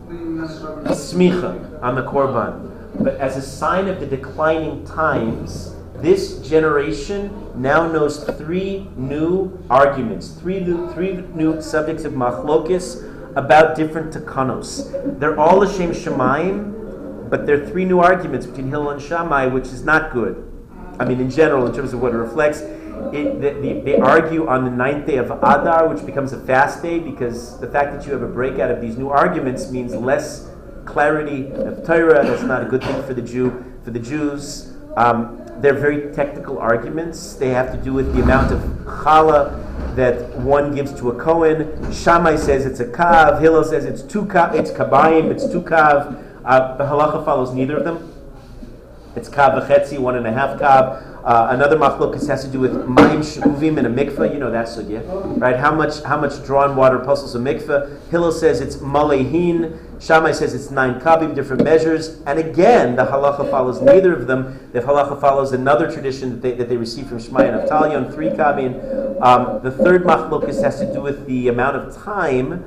smicha 0.06 1.82
on 1.82 1.96
the 1.96 2.04
korban. 2.04 2.70
But 3.00 3.16
as 3.16 3.36
a 3.36 3.42
sign 3.42 3.88
of 3.88 3.98
the 3.98 4.06
declining 4.06 4.86
times, 4.86 5.74
this 5.96 6.48
generation 6.48 7.60
now 7.60 7.90
knows 7.90 8.22
three 8.22 8.86
new 8.96 9.50
arguments, 9.68 10.28
three 10.30 10.60
new, 10.60 10.92
three 10.92 11.24
new 11.34 11.60
subjects 11.60 12.04
of 12.04 12.12
machlokis 12.12 13.17
about 13.36 13.76
different 13.76 14.12
takanos. 14.12 15.18
They're 15.18 15.38
all 15.38 15.66
Hashem 15.66 15.92
Shemaim, 15.92 17.30
but 17.30 17.46
there 17.46 17.62
are 17.62 17.66
three 17.66 17.84
new 17.84 18.00
arguments 18.00 18.46
between 18.46 18.68
Hillel 18.68 18.90
and 18.90 19.02
Shammai, 19.02 19.46
which 19.46 19.66
is 19.66 19.84
not 19.84 20.12
good. 20.12 20.44
I 20.98 21.04
mean, 21.04 21.20
in 21.20 21.30
general, 21.30 21.66
in 21.66 21.74
terms 21.74 21.92
of 21.92 22.00
what 22.00 22.12
it 22.12 22.16
reflects, 22.16 22.60
it, 22.60 23.40
the, 23.40 23.50
the, 23.60 23.80
they 23.82 23.96
argue 23.96 24.48
on 24.48 24.64
the 24.64 24.70
ninth 24.70 25.06
day 25.06 25.16
of 25.16 25.30
Adar, 25.30 25.88
which 25.88 26.04
becomes 26.04 26.32
a 26.32 26.40
fast 26.40 26.82
day, 26.82 26.98
because 26.98 27.58
the 27.60 27.68
fact 27.68 27.92
that 27.92 28.06
you 28.06 28.12
have 28.12 28.22
a 28.22 28.28
breakout 28.28 28.70
of 28.70 28.80
these 28.80 28.96
new 28.96 29.08
arguments 29.08 29.70
means 29.70 29.94
less 29.94 30.50
clarity 30.84 31.50
of 31.52 31.84
Torah. 31.86 32.26
That's 32.26 32.42
not 32.42 32.62
a 32.62 32.66
good 32.66 32.82
thing 32.82 33.02
for 33.04 33.14
the 33.14 33.22
Jew, 33.22 33.64
for 33.84 33.90
the 33.90 34.00
Jews. 34.00 34.74
Um, 34.96 35.44
they're 35.58 35.74
very 35.74 36.12
technical 36.14 36.58
arguments. 36.58 37.34
They 37.34 37.50
have 37.50 37.72
to 37.72 37.78
do 37.78 37.92
with 37.92 38.14
the 38.14 38.22
amount 38.22 38.52
of 38.52 38.60
challah 38.84 39.67
that 39.94 40.34
one 40.36 40.74
gives 40.74 40.92
to 41.00 41.10
a 41.10 41.22
Kohen. 41.22 41.92
Shammai 41.92 42.36
says 42.36 42.66
it's 42.66 42.80
a 42.80 42.86
kav. 42.86 43.40
Hillel 43.40 43.64
says 43.64 43.84
it's 43.84 44.02
two 44.02 44.24
kav. 44.26 44.54
It's 44.54 44.70
kabayim. 44.70 45.30
It's 45.30 45.48
two 45.50 45.62
kav. 45.62 46.24
Uh, 46.44 46.76
the 46.76 46.84
halacha 46.84 47.24
follows 47.24 47.52
neither 47.52 47.76
of 47.76 47.84
them. 47.84 48.14
It's 49.16 49.28
kav 49.28 49.60
v'chetzi, 49.60 49.98
one 49.98 50.16
and 50.16 50.26
a 50.26 50.32
half 50.32 50.58
kav. 50.58 51.07
Uh, 51.28 51.48
another 51.50 51.76
machlokas 51.76 52.26
has 52.26 52.42
to 52.42 52.50
do 52.50 52.58
with 52.58 52.72
mayim 52.86 53.22
she'uvim 53.22 53.76
in 53.76 53.84
a 53.84 53.90
mikveh. 53.90 54.32
You 54.32 54.38
know 54.40 54.50
that 54.50 54.66
sugya, 54.66 55.02
right? 55.38 55.58
How 55.58 55.74
much 55.74 56.02
how 56.02 56.18
much 56.18 56.42
drawn 56.46 56.74
water 56.74 56.98
pulses 57.00 57.34
a 57.34 57.38
mikveh? 57.38 58.08
Hillel 58.08 58.32
says 58.32 58.62
it's 58.62 58.76
malehin. 58.76 59.78
Shammai 60.00 60.32
says 60.32 60.54
it's 60.54 60.70
nine 60.70 60.98
kabim, 61.02 61.34
different 61.34 61.64
measures. 61.64 62.22
And 62.24 62.38
again, 62.38 62.96
the 62.96 63.04
halacha 63.04 63.50
follows 63.50 63.82
neither 63.82 64.14
of 64.14 64.26
them. 64.26 64.70
The 64.72 64.80
halacha 64.80 65.20
follows 65.20 65.52
another 65.52 65.92
tradition 65.92 66.30
that 66.30 66.40
they, 66.40 66.52
that 66.52 66.70
they 66.70 66.78
received 66.78 67.10
from 67.10 67.18
Shmaya 67.18 67.60
and 67.60 67.68
Avtalion, 67.68 68.14
three 68.14 68.30
kabim. 68.30 69.20
Um, 69.20 69.62
the 69.62 69.70
third 69.70 70.04
machlokas 70.04 70.62
has 70.62 70.80
to 70.80 70.90
do 70.90 71.02
with 71.02 71.26
the 71.26 71.48
amount 71.48 71.76
of 71.76 71.94
time 72.02 72.64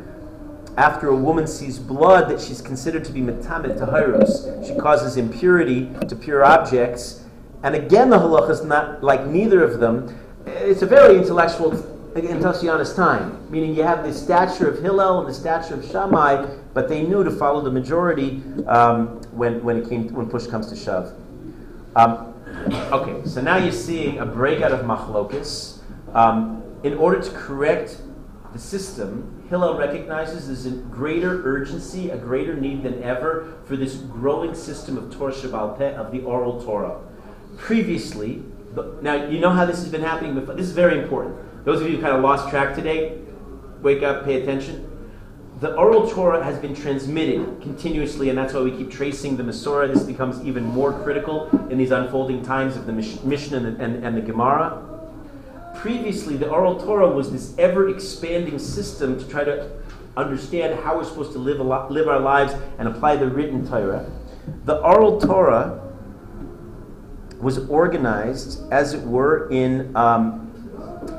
after 0.77 1.07
a 1.07 1.15
woman 1.15 1.47
sees 1.47 1.79
blood 1.79 2.29
that 2.29 2.39
she's 2.39 2.61
considered 2.61 3.05
to 3.05 3.11
be 3.11 3.21
metamet 3.21 3.79
to 3.79 3.87
hyros. 3.87 4.67
She 4.67 4.79
causes 4.79 5.17
impurity 5.17 5.89
to 6.07 6.15
pure 6.15 6.45
objects. 6.45 7.20
And 7.63 7.75
again, 7.75 8.09
the 8.09 8.17
halacha 8.17 8.49
is 8.49 8.63
not 8.63 9.03
like 9.03 9.25
neither 9.25 9.63
of 9.63 9.79
them. 9.79 10.17
It's 10.45 10.81
a 10.81 10.87
very 10.87 11.17
intellectual, 11.17 11.71
intelligent 12.15 12.95
time, 12.95 13.51
meaning 13.51 13.75
you 13.75 13.83
have 13.83 14.03
the 14.03 14.13
stature 14.13 14.67
of 14.67 14.81
Hillel 14.81 15.19
and 15.19 15.29
the 15.29 15.33
stature 15.33 15.75
of 15.75 15.85
Shammai, 15.85 16.47
but 16.73 16.89
they 16.89 17.03
knew 17.03 17.23
to 17.23 17.31
follow 17.31 17.61
the 17.61 17.71
majority 17.71 18.41
um, 18.65 19.21
when, 19.31 19.63
when, 19.63 19.77
it 19.77 19.89
came, 19.89 20.11
when 20.11 20.27
push 20.27 20.47
comes 20.47 20.67
to 20.69 20.75
shove. 20.75 21.13
Um, 21.95 22.33
okay, 22.91 23.27
so 23.27 23.41
now 23.41 23.57
you're 23.57 23.71
seeing 23.71 24.19
a 24.19 24.25
breakout 24.25 24.71
of 24.71 24.81
machlokus. 24.81 25.79
Um, 26.13 26.63
in 26.83 26.95
order 26.95 27.21
to 27.21 27.31
correct 27.31 28.01
the 28.53 28.59
system, 28.59 29.45
Hillel 29.49 29.77
recognizes 29.77 30.47
there's 30.47 30.65
a 30.65 30.75
greater 30.77 31.45
urgency, 31.45 32.09
a 32.09 32.17
greater 32.17 32.55
need 32.55 32.83
than 32.83 33.03
ever 33.03 33.53
for 33.65 33.75
this 33.75 33.95
growing 33.95 34.55
system 34.55 34.97
of 34.97 35.13
Torah 35.15 35.33
Sheba'al 35.33 35.77
Peh, 35.77 35.93
of 35.93 36.11
the 36.11 36.21
oral 36.21 36.63
Torah. 36.63 36.99
Previously, 37.57 38.43
now 39.01 39.25
you 39.25 39.39
know 39.39 39.49
how 39.49 39.65
this 39.65 39.77
has 39.77 39.89
been 39.89 40.01
happening 40.01 40.35
before. 40.35 40.55
This 40.55 40.67
is 40.67 40.73
very 40.73 40.99
important. 40.99 41.65
Those 41.65 41.81
of 41.81 41.89
you 41.89 41.97
who 41.97 42.01
kind 42.01 42.15
of 42.15 42.23
lost 42.23 42.49
track 42.49 42.75
today, 42.75 43.19
wake 43.81 44.03
up, 44.03 44.25
pay 44.25 44.41
attention. 44.41 44.87
The 45.59 45.75
oral 45.75 46.09
Torah 46.09 46.43
has 46.43 46.57
been 46.57 46.73
transmitted 46.73 47.61
continuously, 47.61 48.29
and 48.29 48.37
that's 48.37 48.53
why 48.53 48.61
we 48.61 48.71
keep 48.71 48.89
tracing 48.89 49.37
the 49.37 49.43
Masorah. 49.43 49.93
This 49.93 50.01
becomes 50.01 50.43
even 50.43 50.63
more 50.63 50.91
critical 51.03 51.49
in 51.69 51.77
these 51.77 51.91
unfolding 51.91 52.43
times 52.43 52.75
of 52.75 52.87
the 52.87 52.93
Mishnah 52.93 53.57
and, 53.57 53.79
and, 53.79 54.03
and 54.03 54.17
the 54.17 54.21
Gemara. 54.21 54.87
Previously, 55.75 56.35
the 56.35 56.49
oral 56.49 56.79
Torah 56.79 57.09
was 57.09 57.31
this 57.31 57.55
ever 57.59 57.89
expanding 57.89 58.57
system 58.57 59.19
to 59.19 59.27
try 59.29 59.43
to 59.43 59.69
understand 60.17 60.79
how 60.79 60.97
we're 60.97 61.03
supposed 61.03 61.31
to 61.33 61.39
live, 61.39 61.59
live 61.59 62.07
our 62.07 62.19
lives 62.19 62.53
and 62.79 62.87
apply 62.87 63.17
the 63.17 63.27
written 63.27 63.67
Torah. 63.67 64.09
The 64.65 64.77
oral 64.79 65.21
Torah 65.21 65.90
was 67.41 67.67
organized, 67.69 68.71
as 68.71 68.93
it 68.93 69.01
were, 69.01 69.49
in 69.49 69.95
um, 69.95 70.47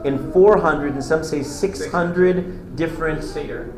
in 0.04 0.32
400 0.32 0.94
and 0.94 1.04
some 1.04 1.24
say 1.24 1.42
600 1.42 2.76
different 2.76 3.24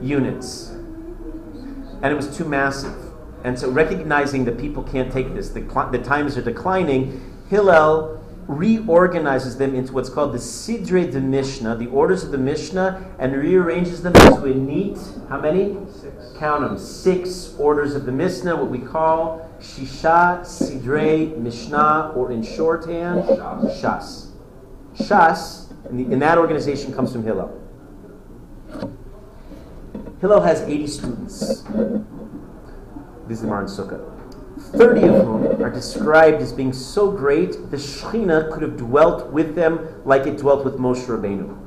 units, 0.03 0.69
and 0.69 2.05
it 2.05 2.15
was 2.15 2.37
too 2.37 2.45
massive. 2.45 2.95
And 3.43 3.59
so, 3.59 3.71
recognizing 3.71 4.45
that 4.47 4.59
people 4.59 4.83
can't 4.83 5.13
take 5.13 5.35
this, 5.35 5.51
the, 5.51 5.61
the 5.93 5.99
times 5.99 6.37
are 6.39 6.43
declining. 6.43 7.31
Hillel 7.51 8.25
reorganizes 8.47 9.57
them 9.57 9.75
into 9.75 9.93
what's 9.93 10.09
called 10.09 10.33
the 10.33 10.39
Sidre 10.39 11.11
de 11.11 11.21
Mishnah, 11.21 11.77
the 11.77 11.87
orders 11.89 12.25
of 12.25 12.31
the 12.31 12.39
Mishnah, 12.39 13.15
and 13.19 13.35
rearranges 13.35 14.03
them 14.03 14.15
into 14.17 14.45
a 14.45 14.55
neat, 14.55 14.99
how 15.29 15.41
many? 15.41 15.77
Six. 15.91 16.33
Count 16.39 16.63
them, 16.63 16.79
six 16.79 17.55
orders 17.59 17.95
of 17.95 18.07
the 18.07 18.13
Mishnah, 18.13 18.57
what 18.57 18.71
we 18.71 18.79
call 18.79 19.51
Shisha 19.65 20.45
Sidre 20.45 21.37
Mishnah, 21.39 22.13
or 22.15 22.31
in 22.31 22.43
shorthand, 22.43 23.25
Shas. 23.25 24.29
Shas, 24.95 25.71
in, 25.89 25.97
the, 25.97 26.13
in 26.13 26.19
that 26.19 26.37
organization, 26.37 26.93
comes 26.93 27.13
from 27.13 27.25
Hillel. 27.25 27.61
Hillel 30.21 30.43
has 30.43 30.61
80 30.63 30.87
students. 30.87 31.63
This 33.27 33.39
is 33.39 33.41
the 33.41 33.47
Mar 33.47 33.63
in 33.63 33.67
Sukkah. 33.67 34.11
30 34.77 35.03
of 35.09 35.25
whom 35.25 35.63
are 35.63 35.71
described 35.71 36.43
as 36.43 36.53
being 36.53 36.73
so 36.73 37.11
great, 37.11 37.53
the 37.71 37.77
Shekhinah 37.77 38.53
could 38.53 38.63
have 38.63 38.77
dwelt 38.77 39.33
with 39.33 39.55
them 39.55 40.03
like 40.05 40.27
it 40.27 40.39
dwelt 40.39 40.65
with 40.65 40.75
Moshe 40.75 41.07
Rabbeinu. 41.07 41.61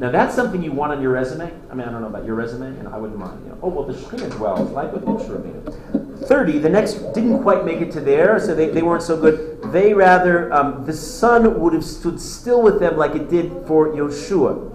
Now 0.00 0.10
that's 0.10 0.34
something 0.34 0.62
you 0.62 0.72
want 0.72 0.92
on 0.92 1.02
your 1.02 1.12
resume. 1.12 1.52
I 1.70 1.74
mean, 1.74 1.88
I 1.88 1.90
don't 1.90 2.02
know 2.02 2.08
about 2.08 2.24
your 2.24 2.34
resume, 2.34 2.78
and 2.78 2.88
I 2.88 2.98
wouldn't 2.98 3.18
mind. 3.18 3.42
You 3.44 3.50
know, 3.50 3.58
oh 3.62 3.68
well, 3.68 3.84
the 3.84 3.94
Shekhinah 3.94 4.32
dwells 4.32 4.70
like 4.70 4.92
with 4.92 5.04
Moshe 5.04 5.28
Rabbeinu. 5.28 5.97
Thirty, 6.26 6.58
the 6.58 6.68
next 6.68 6.94
didn't 7.14 7.42
quite 7.42 7.64
make 7.64 7.80
it 7.80 7.90
to 7.92 8.00
there, 8.00 8.38
so 8.40 8.54
they, 8.54 8.68
they 8.70 8.82
weren't 8.82 9.02
so 9.02 9.16
good. 9.20 9.62
They 9.72 9.94
rather, 9.94 10.52
um, 10.52 10.84
the 10.84 10.92
sun 10.92 11.60
would 11.60 11.72
have 11.72 11.84
stood 11.84 12.20
still 12.20 12.62
with 12.62 12.80
them 12.80 12.96
like 12.96 13.14
it 13.14 13.28
did 13.30 13.50
for 13.66 13.88
Yoshua. 13.88 14.74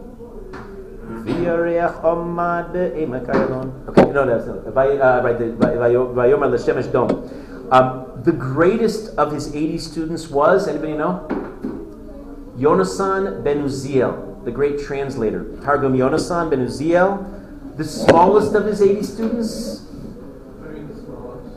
Okay, 3.89 4.11
no, 4.11 4.25
that's 4.25 4.45
not. 4.47 4.67
Uh, 4.67 5.21
Right. 5.57 5.75
Um, 7.71 8.21
the 8.23 8.31
greatest 8.31 9.15
of 9.17 9.31
his 9.31 9.53
80 9.55 9.77
students 9.79 10.29
was, 10.29 10.67
anybody 10.67 10.93
know? 10.93 11.27
Yonasan 12.57 13.43
ben 13.43 13.63
Uziel, 13.63 14.43
the 14.45 14.51
great 14.51 14.79
translator. 14.79 15.43
Targum 15.63 15.93
Yonasan 15.93 16.49
ben 16.49 16.65
Uziel. 16.65 17.29
The 17.77 17.83
smallest 17.83 18.53
of 18.53 18.65
his 18.65 18.81
80 18.81 19.03
students? 19.03 19.82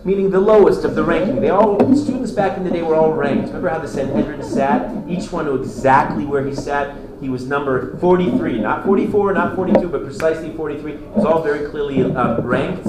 Meaning 0.07 0.31
the 0.31 0.39
lowest 0.39 0.85
of 0.85 0.95
the 0.95 1.03
ranking. 1.03 1.41
They 1.41 1.51
all 1.51 1.81
students 1.97 2.31
back 2.31 2.57
in 2.57 2.63
the 2.63 2.71
day 2.71 2.81
were 2.81 2.95
all 2.95 3.13
ranked. 3.13 3.49
Remember 3.49 3.71
how 3.71 3.81
the 3.81 3.89
Sanhedrin 3.89 4.41
sat? 4.41 4.95
Each 5.09 5.33
one 5.33 5.47
knew 5.47 5.57
exactly 5.57 6.25
where 6.25 6.47
he 6.47 6.55
sat. 6.55 6.97
He 7.21 7.29
was 7.29 7.45
number 7.49 7.97
43, 7.99 8.61
not 8.61 8.85
44, 8.85 9.33
not 9.33 9.57
42, 9.57 9.89
but 9.89 10.05
precisely 10.05 10.53
43. 10.53 10.93
It 10.93 11.01
was 11.09 11.25
all 11.25 11.43
very 11.43 11.69
clearly 11.69 12.05
um, 12.05 12.41
ranked. 12.43 12.87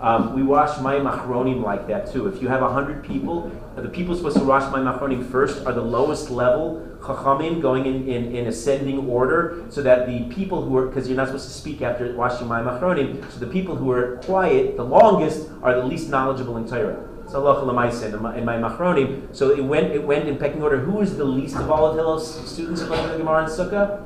Um, 0.00 0.34
we 0.34 0.42
wash 0.42 0.70
mayim 0.78 1.08
achronim 1.08 1.62
like 1.62 1.86
that 1.86 2.12
too. 2.12 2.26
If 2.26 2.42
you 2.42 2.48
have 2.48 2.62
100 2.62 3.04
people, 3.04 3.48
the 3.76 3.88
people 3.88 4.16
supposed 4.16 4.38
to 4.38 4.44
wash 4.44 4.64
mayim 4.72 4.92
achronim 4.92 5.30
first 5.30 5.64
are 5.66 5.72
the 5.72 5.82
lowest 5.82 6.30
level 6.30 6.95
chachamim 7.06 7.60
going 7.62 7.86
in, 7.86 8.08
in, 8.08 8.34
in 8.34 8.46
ascending 8.46 9.08
order, 9.08 9.64
so 9.68 9.82
that 9.82 10.06
the 10.06 10.24
people 10.34 10.62
who 10.62 10.76
are, 10.76 10.86
because 10.86 11.08
you're 11.08 11.16
not 11.16 11.28
supposed 11.28 11.46
to 11.46 11.54
speak 11.54 11.82
after 11.82 12.14
washing 12.14 12.46
mayim 12.48 12.66
achronim, 12.78 13.30
so 13.30 13.38
the 13.38 13.46
people 13.46 13.76
who 13.76 13.90
are 13.90 14.16
quiet, 14.24 14.76
the 14.76 14.84
longest, 14.84 15.48
are 15.62 15.74
the 15.74 15.84
least 15.84 16.08
knowledgeable 16.08 16.56
in 16.56 16.66
Torah. 16.68 17.08
So 17.28 17.40
in 17.66 17.74
my 17.74 17.90
machronim. 17.90 19.34
So 19.34 19.50
it 19.50 19.60
went 19.60 19.92
it 19.92 20.02
went 20.02 20.28
in 20.28 20.38
pecking 20.38 20.62
order. 20.62 20.78
Who 20.78 21.00
is 21.00 21.16
the 21.16 21.24
least 21.24 21.56
of 21.56 21.70
all 21.70 21.86
of 21.86 21.96
Hillel's 21.96 22.48
students 22.48 22.82
of 22.82 22.88
the 22.88 23.18
Gemara 23.18 23.44
and 23.44 23.52
Sukkah? 23.52 24.00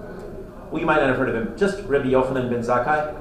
Well, 0.70 0.80
you 0.80 0.86
might 0.86 1.00
not 1.00 1.08
have 1.08 1.18
heard 1.18 1.28
of 1.28 1.34
him. 1.34 1.58
Just 1.58 1.82
Rabbi 1.84 2.06
Yochanan 2.06 2.48
ben 2.48 2.60
Zakkai, 2.60 3.12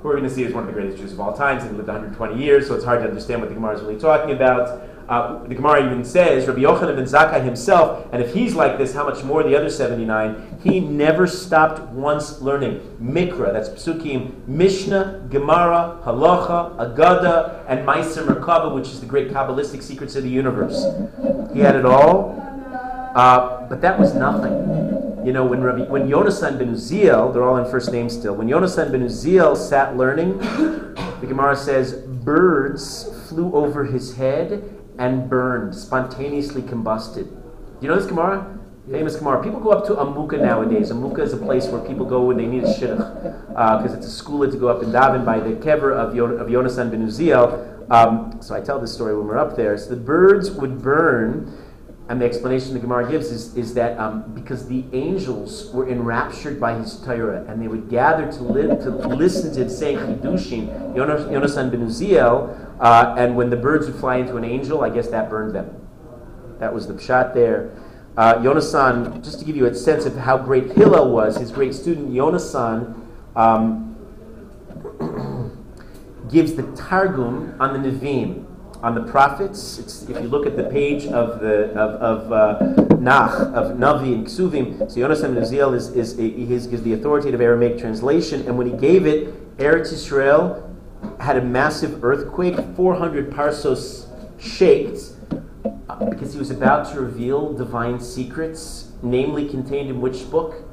who 0.00 0.08
we're 0.08 0.16
going 0.16 0.28
to 0.28 0.30
see 0.30 0.44
is 0.44 0.54
one 0.54 0.62
of 0.62 0.68
the 0.68 0.72
greatest 0.72 0.98
Jews 0.98 1.12
of 1.12 1.20
all 1.20 1.36
times, 1.36 1.64
he 1.64 1.70
lived 1.70 1.88
120 1.88 2.42
years, 2.42 2.68
so 2.68 2.74
it's 2.74 2.84
hard 2.84 3.02
to 3.02 3.08
understand 3.08 3.40
what 3.40 3.48
the 3.48 3.54
Gemara 3.54 3.74
is 3.74 3.82
really 3.82 3.98
talking 3.98 4.34
about. 4.34 4.88
Uh, 5.08 5.42
the 5.44 5.54
Gemara 5.54 5.86
even 5.86 6.04
says, 6.04 6.46
Rabbi 6.46 6.60
Yochanan 6.60 6.94
ben 6.94 7.06
Zakkai 7.06 7.42
himself, 7.42 8.06
and 8.12 8.22
if 8.22 8.34
he's 8.34 8.54
like 8.54 8.76
this, 8.76 8.92
how 8.92 9.08
much 9.08 9.24
more 9.24 9.42
the 9.42 9.56
other 9.56 9.70
79? 9.70 10.58
He 10.62 10.80
never 10.80 11.26
stopped 11.26 11.80
once 11.92 12.42
learning 12.42 12.80
Mikra, 13.00 13.50
that's 13.54 13.70
Psukim, 13.70 14.46
Mishnah, 14.46 15.26
Gemara, 15.30 15.98
Halacha, 16.04 16.76
Agada, 16.76 17.64
and 17.68 17.88
Meiser 17.88 18.26
Merkaba, 18.26 18.74
which 18.74 18.88
is 18.88 19.00
the 19.00 19.06
great 19.06 19.30
Kabbalistic 19.30 19.82
secrets 19.82 20.14
of 20.14 20.24
the 20.24 20.28
universe. 20.28 20.84
He 21.54 21.60
had 21.60 21.74
it 21.74 21.86
all, 21.86 22.36
uh, 23.14 23.66
but 23.66 23.80
that 23.80 23.98
was 23.98 24.14
nothing. 24.14 25.24
You 25.26 25.32
know, 25.32 25.46
when 25.46 25.62
Rabbi, 25.62 25.84
when 25.90 26.06
Yonasan 26.06 26.58
ben 26.58 26.74
Uziel, 26.74 27.32
they're 27.32 27.44
all 27.44 27.56
in 27.56 27.70
first 27.70 27.92
name 27.92 28.10
still, 28.10 28.34
when 28.34 28.46
Yonasan 28.46 28.92
ben 28.92 29.00
Uziel 29.06 29.56
sat 29.56 29.96
learning, 29.96 30.36
the 30.36 31.26
Gemara 31.26 31.56
says, 31.56 31.94
birds 31.94 33.08
flew 33.28 33.52
over 33.54 33.84
his 33.84 34.16
head 34.16 34.77
and 34.98 35.28
burned, 35.30 35.74
spontaneously 35.74 36.62
combusted. 36.62 37.30
You 37.80 37.88
know 37.88 37.96
this 37.96 38.06
Gemara? 38.06 38.58
Famous 38.90 39.16
Gemara. 39.16 39.42
People 39.42 39.60
go 39.60 39.70
up 39.70 39.86
to 39.86 39.94
Amuka 39.94 40.40
nowadays. 40.40 40.90
Amuka 40.90 41.20
is 41.20 41.32
a 41.32 41.36
place 41.36 41.66
where 41.68 41.80
people 41.82 42.06
go 42.06 42.24
when 42.24 42.36
they 42.36 42.46
need 42.46 42.64
a 42.64 42.72
shidduch, 42.74 43.48
because 43.48 43.92
uh, 43.92 43.96
it's 43.96 44.06
a 44.06 44.10
school 44.10 44.50
to 44.50 44.56
go 44.56 44.68
up 44.68 44.82
and 44.82 44.92
daven 44.92 45.24
by 45.24 45.38
the 45.38 45.50
kever 45.56 45.92
of, 45.92 46.14
Yon- 46.14 46.38
of 46.40 46.48
Yonasan 46.48 46.90
ben 46.90 47.06
Uziel. 47.06 47.90
Um, 47.90 48.38
so 48.40 48.54
I 48.54 48.60
tell 48.60 48.78
this 48.80 48.92
story 48.92 49.16
when 49.16 49.26
we're 49.26 49.38
up 49.38 49.56
there. 49.56 49.76
So 49.78 49.90
the 49.90 49.96
birds 49.96 50.50
would 50.50 50.82
burn, 50.82 51.52
and 52.08 52.22
the 52.22 52.24
explanation 52.24 52.72
the 52.72 52.80
Gemara 52.80 53.10
gives 53.10 53.30
is, 53.30 53.54
is 53.54 53.74
that 53.74 53.98
um, 53.98 54.32
because 54.34 54.66
the 54.66 54.82
angels 54.94 55.70
were 55.72 55.88
enraptured 55.90 56.58
by 56.58 56.74
his 56.74 56.98
Torah, 57.00 57.44
and 57.46 57.60
they 57.60 57.68
would 57.68 57.90
gather 57.90 58.32
to, 58.32 58.42
live, 58.42 58.80
to 58.80 58.90
listen 58.90 59.52
to 59.54 59.62
him 59.62 59.68
saying 59.68 59.98
Chidushim, 59.98 60.94
Yonasan 60.94 61.70
ben 61.70 61.86
Uziel, 61.86 62.80
uh, 62.80 63.14
and 63.18 63.36
when 63.36 63.50
the 63.50 63.56
birds 63.56 63.86
would 63.86 63.96
fly 63.96 64.16
into 64.16 64.36
an 64.36 64.44
angel, 64.44 64.82
I 64.82 64.88
guess 64.88 65.08
that 65.08 65.28
burned 65.28 65.54
them. 65.54 65.86
That 66.60 66.72
was 66.72 66.86
the 66.86 66.94
pshat 66.94 67.34
there. 67.34 67.76
Uh, 68.16 68.36
Yonasan, 68.36 69.22
just 69.22 69.38
to 69.40 69.44
give 69.44 69.54
you 69.54 69.66
a 69.66 69.74
sense 69.74 70.06
of 70.06 70.16
how 70.16 70.38
great 70.38 70.72
Hillel 70.72 71.12
was, 71.12 71.36
his 71.36 71.52
great 71.52 71.74
student 71.74 72.10
Yonasan 72.10 72.98
um, 73.36 73.94
gives 76.30 76.54
the 76.54 76.62
Targum 76.74 77.54
on 77.60 77.80
the 77.80 77.90
Nevi'im, 77.90 78.47
on 78.82 78.94
the 78.94 79.02
prophets. 79.02 79.78
It's, 79.78 80.02
if 80.08 80.20
you 80.20 80.28
look 80.28 80.46
at 80.46 80.56
the 80.56 80.64
page 80.64 81.06
of 81.06 81.40
the 81.40 81.70
of, 81.70 82.30
of 82.30 82.32
uh, 82.32 82.96
Nach 82.96 83.32
of 83.32 83.76
Navi 83.76 84.14
and 84.14 84.26
Ksuvim, 84.26 84.90
so 84.90 85.00
Yonasan 85.00 85.34
Uziel 85.34 85.74
is, 85.74 85.88
is, 85.90 86.18
is, 86.18 86.66
is 86.66 86.82
the 86.82 86.92
authoritative 86.92 87.40
Aramaic 87.40 87.78
translation, 87.78 88.46
and 88.46 88.56
when 88.56 88.66
he 88.70 88.76
gave 88.76 89.06
it, 89.06 89.56
Eretz 89.58 89.92
Israel 89.92 90.64
had 91.20 91.36
a 91.36 91.42
massive 91.42 92.04
earthquake, 92.04 92.56
400 92.76 93.30
parsos 93.32 94.06
shaked, 94.38 95.00
because 96.10 96.32
he 96.32 96.38
was 96.38 96.50
about 96.50 96.92
to 96.92 97.00
reveal 97.00 97.52
divine 97.52 98.00
secrets, 98.00 98.92
namely 99.02 99.48
contained 99.48 99.90
in 99.90 100.00
which 100.00 100.28
book? 100.30 100.64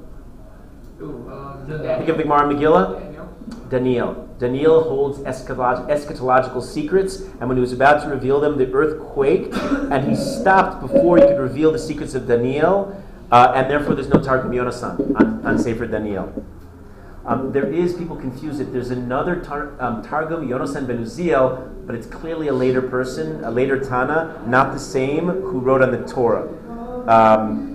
Ooh, 1.02 1.30
um, 1.30 1.66
Think 1.68 2.10
of 2.10 2.18
the 2.18 2.24
Gemara 2.24 2.54
Megillah? 2.54 3.00
Daniel. 3.00 3.70
Daniel 3.70 4.25
holds 4.40 5.20
eschatological 5.20 6.62
secrets, 6.62 7.22
and 7.22 7.48
when 7.48 7.58
he 7.58 7.62
was 7.62 7.74
about 7.74 8.04
to 8.04 8.10
reveal 8.10 8.40
them, 8.40 8.58
the 8.58 8.72
earth 8.74 9.00
quaked, 9.00 9.54
and 9.56 10.10
he 10.10 10.16
stopped 10.16 10.82
before 10.82 11.18
he 11.18 11.24
could 11.24 11.40
reveal 11.40 11.72
the 11.72 11.80
secrets 11.80 12.16
of 12.16 12.28
Daniel, 12.28 13.02
uh, 13.32 13.54
and 13.56 13.70
therefore 13.70 13.96
there's 13.96 14.10
no 14.10 14.22
Targum 14.22 14.52
Yonasan 14.52 15.20
on, 15.20 15.46
on 15.46 15.58
Sefer 15.58 15.88
Daniel. 15.88 16.32
Um, 17.26 17.52
there 17.52 17.66
is, 17.66 17.96
people 17.96 18.16
confuse 18.16 18.60
it. 18.60 18.72
There's 18.72 18.92
another 18.92 19.42
tar, 19.42 19.74
um, 19.80 20.04
Targum, 20.04 20.48
Yonasan 20.48 20.86
ben 20.86 21.04
Uziel, 21.04 21.86
but 21.88 21.96
it's 21.96 22.06
clearly 22.06 22.50
a 22.50 22.54
later 22.54 22.84
person, 22.84 23.44
a 23.44 23.50
later 23.50 23.80
Tana, 23.84 24.44
not 24.46 24.74
the 24.74 24.80
same, 24.80 25.28
who 25.28 25.60
wrote 25.60 25.82
on 25.82 25.92
the 25.92 26.06
Torah. 26.06 26.48
Um, 27.08 27.75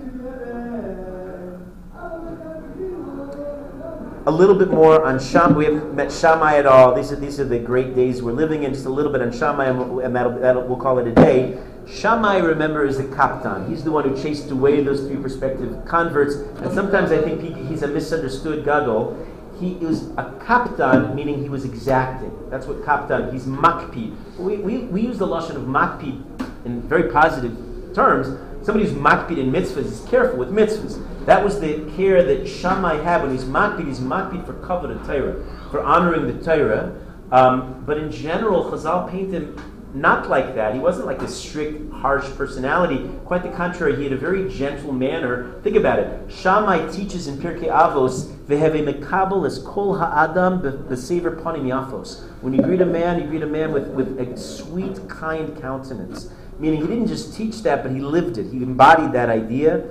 a 4.25 4.31
little 4.31 4.55
bit 4.55 4.69
more 4.69 5.05
on 5.05 5.19
Shammai. 5.19 5.55
We 5.55 5.65
haven't 5.65 5.95
met 5.95 6.11
Shammai 6.11 6.57
at 6.57 6.65
all. 6.65 6.93
These 6.93 7.11
are, 7.11 7.15
these 7.15 7.39
are 7.39 7.45
the 7.45 7.59
great 7.59 7.95
days 7.95 8.21
we're 8.21 8.33
living 8.33 8.63
in. 8.63 8.73
Just 8.73 8.85
a 8.85 8.89
little 8.89 9.11
bit 9.11 9.21
on 9.21 9.31
Shammai, 9.31 9.67
and 9.67 10.15
that'll, 10.15 10.39
that'll, 10.39 10.67
we'll 10.67 10.79
call 10.79 10.99
it 10.99 11.07
a 11.07 11.13
day. 11.13 11.61
Shammai, 11.87 12.37
remember, 12.37 12.85
is 12.85 12.99
a 12.99 13.03
kapdan. 13.03 13.67
He's 13.69 13.83
the 13.83 13.91
one 13.91 14.07
who 14.07 14.21
chased 14.21 14.51
away 14.51 14.83
those 14.83 15.01
three 15.01 15.17
prospective 15.17 15.85
converts. 15.85 16.35
And 16.35 16.71
sometimes 16.73 17.11
I 17.11 17.21
think 17.21 17.41
he, 17.41 17.53
he's 17.65 17.81
a 17.81 17.87
misunderstood 17.87 18.63
gadol 18.63 19.17
he 19.61 19.75
was 19.75 20.09
a 20.17 20.33
kapdan, 20.41 21.13
meaning 21.13 21.41
he 21.41 21.47
was 21.47 21.65
exacting. 21.65 22.35
That's 22.49 22.65
what 22.65 22.81
kapdan, 22.81 23.31
he's 23.31 23.45
makpid. 23.45 24.15
We, 24.37 24.57
we, 24.57 24.79
we 24.79 25.01
use 25.01 25.19
the 25.19 25.27
lashon 25.27 25.55
of 25.55 25.63
makpid 25.63 26.65
in 26.65 26.81
very 26.81 27.11
positive 27.11 27.55
terms. 27.93 28.27
Somebody 28.65 28.89
who's 28.89 28.97
makpid 28.97 29.37
in 29.37 29.51
mitzvahs 29.51 29.85
is 29.85 30.05
careful 30.09 30.39
with 30.39 30.49
mitzvahs. 30.49 30.99
That 31.25 31.43
was 31.43 31.59
the 31.59 31.91
care 31.95 32.23
that 32.23 32.47
Shammai 32.47 32.95
had 33.03 33.21
when 33.21 33.31
he's 33.31 33.43
makpid. 33.43 33.87
He's 33.87 33.99
makpid 33.99 34.45
for 34.45 34.53
covenant 34.53 35.05
Torah, 35.05 35.43
for 35.69 35.81
honoring 35.81 36.27
the 36.27 36.43
Torah. 36.43 36.95
Um, 37.31 37.83
but 37.85 37.97
in 37.97 38.11
general, 38.11 38.69
Chazal 38.71 39.09
paint 39.09 39.31
him 39.31 39.55
not 39.93 40.29
like 40.29 40.55
that. 40.55 40.73
He 40.73 40.79
wasn't 40.79 41.05
like 41.05 41.21
a 41.21 41.27
strict, 41.27 41.91
harsh 41.93 42.25
personality. 42.35 43.09
Quite 43.25 43.43
the 43.43 43.49
contrary, 43.49 43.95
he 43.97 44.03
had 44.03 44.13
a 44.13 44.17
very 44.17 44.49
gentle 44.49 44.93
manner. 44.93 45.53
Think 45.63 45.75
about 45.75 45.99
it. 45.99 46.31
Shammai 46.31 46.89
teaches 46.89 47.27
in 47.27 47.37
Pirkei 47.37 47.69
Avos, 47.69 48.31
"Veheve 48.47 48.83
mekabel 48.85 49.45
es 49.45 49.59
kol 49.59 49.97
ha'adam 49.97 50.61
b'sever 50.61 51.41
panim 51.41 51.63
yafos." 51.63 52.23
When 52.41 52.53
you 52.53 52.61
greet 52.61 52.81
a 52.81 52.85
man, 52.85 53.19
you 53.19 53.27
greet 53.27 53.43
a 53.43 53.47
man 53.47 53.73
with, 53.73 53.89
with 53.89 54.19
a 54.19 54.37
sweet, 54.37 55.07
kind 55.07 55.59
countenance. 55.61 56.29
Meaning, 56.57 56.81
he 56.81 56.87
didn't 56.87 57.07
just 57.07 57.35
teach 57.35 57.63
that, 57.63 57.83
but 57.83 57.91
he 57.91 57.99
lived 57.99 58.37
it. 58.37 58.51
He 58.51 58.57
embodied 58.57 59.11
that 59.13 59.29
idea. 59.29 59.83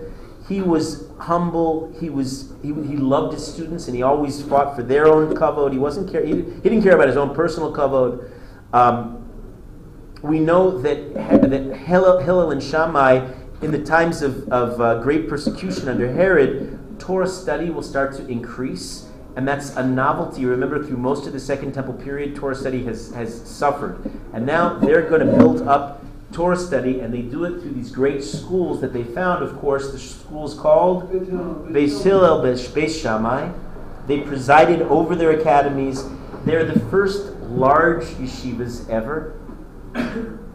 He 0.51 0.61
was 0.61 1.09
humble. 1.21 1.95
He 2.01 2.11
was 2.11 2.53
he, 2.61 2.75
he 2.75 2.97
loved 2.97 3.35
his 3.35 3.47
students, 3.47 3.87
and 3.87 3.95
he 3.95 4.03
always 4.03 4.43
fought 4.43 4.75
for 4.75 4.83
their 4.83 5.07
own 5.07 5.33
kavod. 5.37 5.71
He 5.71 5.79
wasn't 5.79 6.11
care. 6.11 6.27
He, 6.27 6.35
he 6.35 6.69
didn't 6.69 6.83
care 6.83 6.97
about 6.97 7.07
his 7.07 7.17
own 7.17 7.37
personal 7.37 7.73
kavod. 7.73 8.29
Um, 8.73 9.29
we 10.23 10.41
know 10.41 10.77
that, 10.81 11.15
that 11.15 11.77
Hillel 11.77 12.51
and 12.51 12.61
Shammai, 12.61 13.33
in 13.63 13.71
the 13.71 13.85
times 13.85 14.23
of, 14.23 14.49
of 14.49 14.81
uh, 14.81 15.01
great 15.03 15.29
persecution 15.29 15.89
under 15.89 16.13
Herod, 16.13 16.99
Torah 16.99 17.29
study 17.29 17.71
will 17.71 17.85
start 17.85 18.17
to 18.17 18.27
increase. 18.27 19.07
And 19.37 19.47
that's 19.47 19.77
a 19.77 19.87
novelty. 19.87 20.47
Remember, 20.47 20.85
through 20.85 20.97
most 20.97 21.29
of 21.29 21.33
the 21.33 21.39
Second 21.39 21.75
Temple 21.75 21.95
period, 21.95 22.35
Torah 22.35 22.57
study 22.57 22.85
has, 22.87 23.13
has 23.15 23.49
suffered. 23.49 24.11
And 24.33 24.45
now 24.47 24.81
they're 24.81 25.09
going 25.09 25.25
to 25.25 25.33
build 25.33 25.63
up 25.63 26.05
Torah 26.33 26.57
study, 26.57 27.01
and 27.01 27.13
they 27.13 27.23
do 27.23 27.45
it 27.45 27.61
through 27.61 27.73
these 27.73 27.91
great 27.91 28.23
schools 28.23 28.81
that 28.81 28.93
they 28.93 29.03
found, 29.03 29.43
of 29.43 29.59
course. 29.59 29.91
The 29.93 29.99
schools 29.99 30.55
called 30.55 31.11
Beis 31.13 32.03
Hillel, 32.03 32.43
Beis 32.43 33.03
Shammai. 33.03 33.53
They 34.07 34.21
presided 34.21 34.83
over 34.83 35.15
their 35.15 35.33
academies. 35.33 36.05
They're 36.45 36.65
the 36.65 36.81
first 36.89 37.33
large 37.43 38.05
yeshivas 38.05 38.89
ever. 38.89 39.35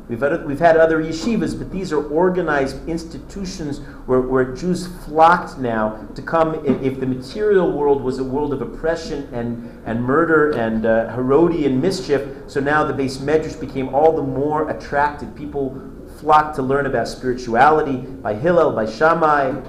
We've 0.08 0.22
had, 0.22 0.46
we've 0.46 0.60
had 0.60 0.78
other 0.78 1.02
yeshivas, 1.02 1.58
but 1.58 1.72
these 1.72 1.92
are 1.92 2.06
organized 2.10 2.88
institutions 2.88 3.80
where, 4.06 4.22
where 4.22 4.54
Jews 4.54 4.88
flocked 5.06 5.58
now 5.58 6.08
to 6.14 6.22
come. 6.22 6.64
If 6.66 7.00
the 7.00 7.08
material 7.08 7.72
world 7.72 8.04
was 8.04 8.20
a 8.20 8.24
world 8.24 8.54
of 8.54 8.62
oppression 8.62 9.28
and, 9.34 9.82
and 9.86 10.04
murder 10.04 10.52
and 10.52 10.86
uh, 10.86 11.12
Herodian 11.16 11.82
mischief, 11.82 12.22
so 12.48 12.60
now 12.60 12.84
the 12.84 12.94
beis 12.94 13.18
medrash 13.18 13.60
became 13.60 13.96
all 13.96 14.16
the 14.16 14.22
more 14.22 14.70
attractive. 14.70 15.36
People 15.36 15.82
flocked 16.20 16.56
to 16.56 16.62
learn 16.62 16.86
about 16.86 17.08
spirituality 17.08 17.98
by 17.98 18.36
Hillel, 18.36 18.74
by 18.74 18.86
Shammai. 18.86 19.60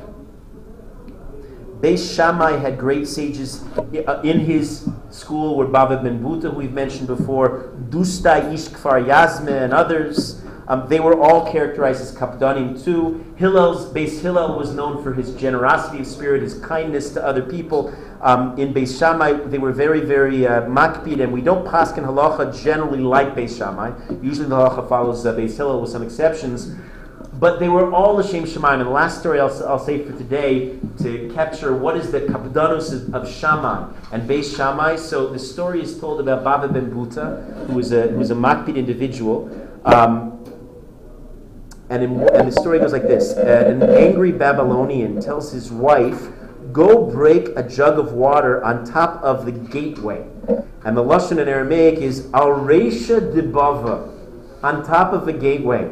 Beis 1.87 2.17
Shammai 2.17 2.57
had 2.57 2.79
great 2.79 3.07
sages 3.07 3.63
uh, 3.79 4.21
in 4.25 4.41
his 4.41 4.89
school 5.11 5.55
were 5.55 5.69
Bava 5.69 6.03
ben 6.03 6.21
Buta, 6.21 6.51
who 6.51 6.59
we've 6.59 6.73
mentioned 6.73 7.07
before, 7.07 7.71
Dusta 7.91 8.53
Ish 8.53 8.71
Kfar 8.71 9.07
and 9.47 9.73
others. 9.73 10.43
Um, 10.67 10.89
they 10.89 10.99
were 10.99 11.17
all 11.17 11.49
characterized 11.53 12.01
as 12.01 12.13
Kapdanim 12.13 12.83
too. 12.85 13.25
Hillel's 13.37 13.87
Beis 13.93 14.21
Hillel 14.21 14.59
was 14.59 14.75
known 14.75 15.01
for 15.01 15.15
his 15.15 15.33
generosity 15.37 16.01
of 16.01 16.09
spirit, 16.09 16.43
his 16.43 16.59
kindness 16.59 17.11
to 17.11 17.25
other 17.25 17.43
people. 17.43 17.95
Um, 18.21 18.59
in 18.59 18.75
Beis 18.75 18.99
Shammai, 18.99 19.35
they 19.47 19.59
were 19.59 19.71
very, 19.71 20.01
very 20.01 20.45
uh, 20.45 20.63
makpid, 20.63 21.23
and 21.23 21.33
we 21.33 21.41
don't 21.41 21.65
paskin 21.65 22.05
halacha 22.05 22.61
generally 22.65 22.99
like 22.99 23.37
Beis 23.37 23.57
Shammai. 23.57 23.93
Usually 24.21 24.49
the 24.49 24.57
halacha 24.57 24.89
follows 24.89 25.25
uh, 25.25 25.35
Beis 25.35 25.57
Hillel 25.57 25.81
with 25.83 25.91
some 25.93 26.03
exceptions. 26.03 26.75
But 27.39 27.61
they 27.61 27.69
were 27.69 27.93
all 27.93 28.15
L'Shem 28.15 28.45
Shemaim. 28.45 28.75
And 28.75 28.87
the 28.87 28.91
last 28.91 29.21
story 29.21 29.41
I'll, 29.41 29.65
I'll 29.67 29.79
say 29.79 30.03
for 30.03 30.17
today 30.17 30.79
to 31.03 31.31
capture 31.35 31.77
what 31.77 31.97
is 31.97 32.11
the 32.11 32.21
kapdanos 32.21 33.13
of, 33.13 33.31
Shammai 33.31 33.93
and 34.11 34.29
Beis 34.29 34.57
Shammai. 34.57 34.97
So 34.97 35.29
the 35.29 35.39
story 35.39 35.83
is 35.83 36.01
told 36.01 36.21
about 36.21 36.45
Baba 36.45 36.69
ben 36.69 36.91
Buta, 36.91 37.67
who 37.67 37.75
was 37.75 37.93
a, 37.93 38.09
who 38.09 38.19
was 38.19 38.31
a 38.31 38.35
makpid 38.35 38.77
individual. 38.77 39.51
Um, 39.85 40.33
and, 41.91 42.03
in, 42.03 42.21
and 42.35 42.49
the 42.49 42.53
story 42.53 42.79
goes 42.79 42.93
like 42.93 43.03
this 43.03 43.37
uh, 43.37 43.65
An 43.69 43.83
angry 43.83 44.33
Babylonian 44.33 45.21
tells 45.21 45.53
his 45.53 45.71
wife, 45.71 46.29
Go 46.73 47.11
break 47.11 47.49
a 47.57 47.63
jug 47.63 47.99
of 47.99 48.13
water 48.13 48.63
on 48.65 48.85
top 48.85 49.23
of 49.23 49.45
the 49.45 49.53
gateway. 49.53 50.27
And 50.85 50.97
the 50.97 51.03
Lashon 51.03 51.39
in 51.39 51.49
Aramaic 51.49 51.99
is 51.99 52.29
Al 52.33 52.49
Reisha 52.49 53.35
de 53.35 53.43
Bava, 53.43 54.13
on 54.63 54.85
top 54.85 55.13
of 55.13 55.27
the 55.27 55.33
gateway. 55.33 55.91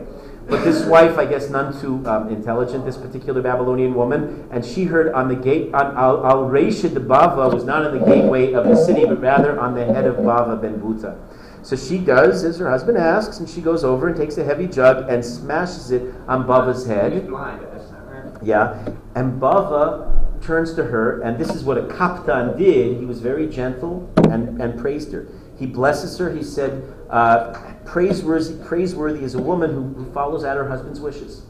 But 0.49 0.63
this 0.63 0.85
wife, 0.85 1.19
I 1.19 1.25
guess, 1.25 1.49
none 1.49 1.79
too 1.81 2.07
um, 2.07 2.29
intelligent, 2.29 2.85
this 2.85 2.97
particular 2.97 3.41
Babylonian 3.41 3.95
woman, 3.95 4.47
and 4.51 4.65
she 4.65 4.85
heard 4.85 5.13
on 5.13 5.29
the 5.29 5.35
gate, 5.35 5.75
on 5.75 5.97
Al, 5.97 6.51
de 6.51 7.01
Bava 7.01 7.53
was 7.53 7.65
not 7.65 7.85
on 7.87 7.99
the 7.99 8.05
gateway 8.05 8.53
of 8.53 8.65
the 8.65 8.77
city, 8.77 9.05
but 9.05 9.21
rather 9.21 9.59
on 9.59 9.75
the 9.75 9.85
head 9.85 10.05
of 10.05 10.17
Bava 10.17 10.61
ben 10.61 10.81
Buta. 10.81 11.19
So 11.63 11.77
she 11.77 11.97
does 11.97 12.45
as 12.45 12.59
her 12.59 12.69
husband 12.69 12.99
asks, 12.99 13.39
and 13.39 13.49
she 13.49 13.63
goes 13.63 13.85
over 13.85 14.09
and 14.09 14.17
takes 14.17 14.37
a 14.37 14.45
heavy 14.45 14.67
jug 14.67 15.09
and 15.09 15.25
smashes 15.25 15.91
it 15.91 16.15
on 16.29 16.47
Bava's 16.47 16.87
head. 16.87 17.15
He's 17.15 17.23
blind 17.23 17.63
at 17.63 17.73
this 17.73 17.89
time, 17.89 18.07
right? 18.07 18.43
Yeah, 18.43 18.87
and 19.15 19.41
Bava 19.41 20.43
turns 20.43 20.75
to 20.75 20.85
her, 20.85 21.23
and 21.23 21.39
this 21.39 21.55
is 21.55 21.65
what 21.65 21.79
a 21.79 21.85
kapdan 21.85 22.59
did. 22.59 22.99
He 22.99 23.07
was 23.07 23.21
very 23.21 23.49
gentle 23.49 24.13
and, 24.31 24.61
and 24.61 24.79
praised 24.79 25.11
her. 25.13 25.27
He 25.59 25.65
blesses 25.67 26.19
her. 26.19 26.35
He 26.35 26.43
said, 26.43 26.83
uh, 27.09 27.74
praiseworthy, 27.87 28.63
praiseworthy 28.65 29.23
is 29.25 29.35
a 29.35 29.43
woman 29.43 29.73
who, 29.73 30.05
who 30.05 30.13
follows 30.13 30.45
out 30.45 30.57
her 30.57 30.69
husband's 30.69 31.01
wishes. 31.01 31.43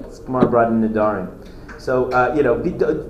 It's 0.00 0.18
Gemara 0.18 0.46
brought 0.46 0.72
in. 0.72 0.78
So 1.78 2.10
uh, 2.10 2.34
you 2.36 2.42
know, 2.42 2.58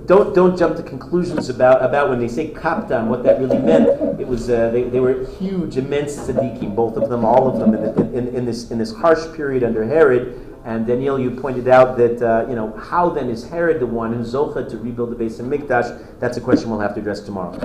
don't 0.05 0.35
don't 0.35 0.57
jump 0.57 0.77
to 0.77 0.83
conclusions 0.83 1.49
about, 1.49 1.83
about 1.83 2.09
when 2.09 2.19
they 2.19 2.27
say 2.27 2.53
kapdan, 2.53 3.07
what 3.07 3.23
that 3.23 3.39
really 3.39 3.57
meant. 3.57 3.87
It 4.19 4.27
was 4.27 4.49
uh, 4.49 4.69
they, 4.69 4.83
they 4.83 4.99
were 4.99 5.25
huge, 5.37 5.77
immense 5.77 6.15
tzaddikim, 6.17 6.75
both 6.75 6.95
of 6.95 7.09
them, 7.09 7.25
all 7.25 7.47
of 7.47 7.59
them, 7.59 7.73
in, 7.73 8.13
in, 8.13 8.35
in 8.35 8.45
this 8.45 8.69
in 8.69 8.77
this 8.77 8.93
harsh 8.93 9.25
period 9.35 9.63
under 9.63 9.83
Herod. 9.83 10.45
And 10.65 10.85
Daniel, 10.85 11.17
you 11.19 11.31
pointed 11.31 11.67
out 11.67 11.97
that 11.97 12.21
uh, 12.21 12.47
you 12.47 12.55
know 12.55 12.71
how 12.77 13.09
then 13.09 13.29
is 13.29 13.49
Herod 13.49 13.79
the 13.79 13.87
one 13.87 14.13
who's 14.13 14.33
zocha 14.33 14.69
to 14.69 14.77
rebuild 14.77 15.11
the 15.11 15.15
Beis 15.15 15.41
Hamikdash? 15.41 16.19
That's 16.19 16.37
a 16.37 16.41
question 16.41 16.69
we'll 16.69 16.79
have 16.79 16.93
to 16.93 16.99
address 16.99 17.21
tomorrow. 17.21 17.57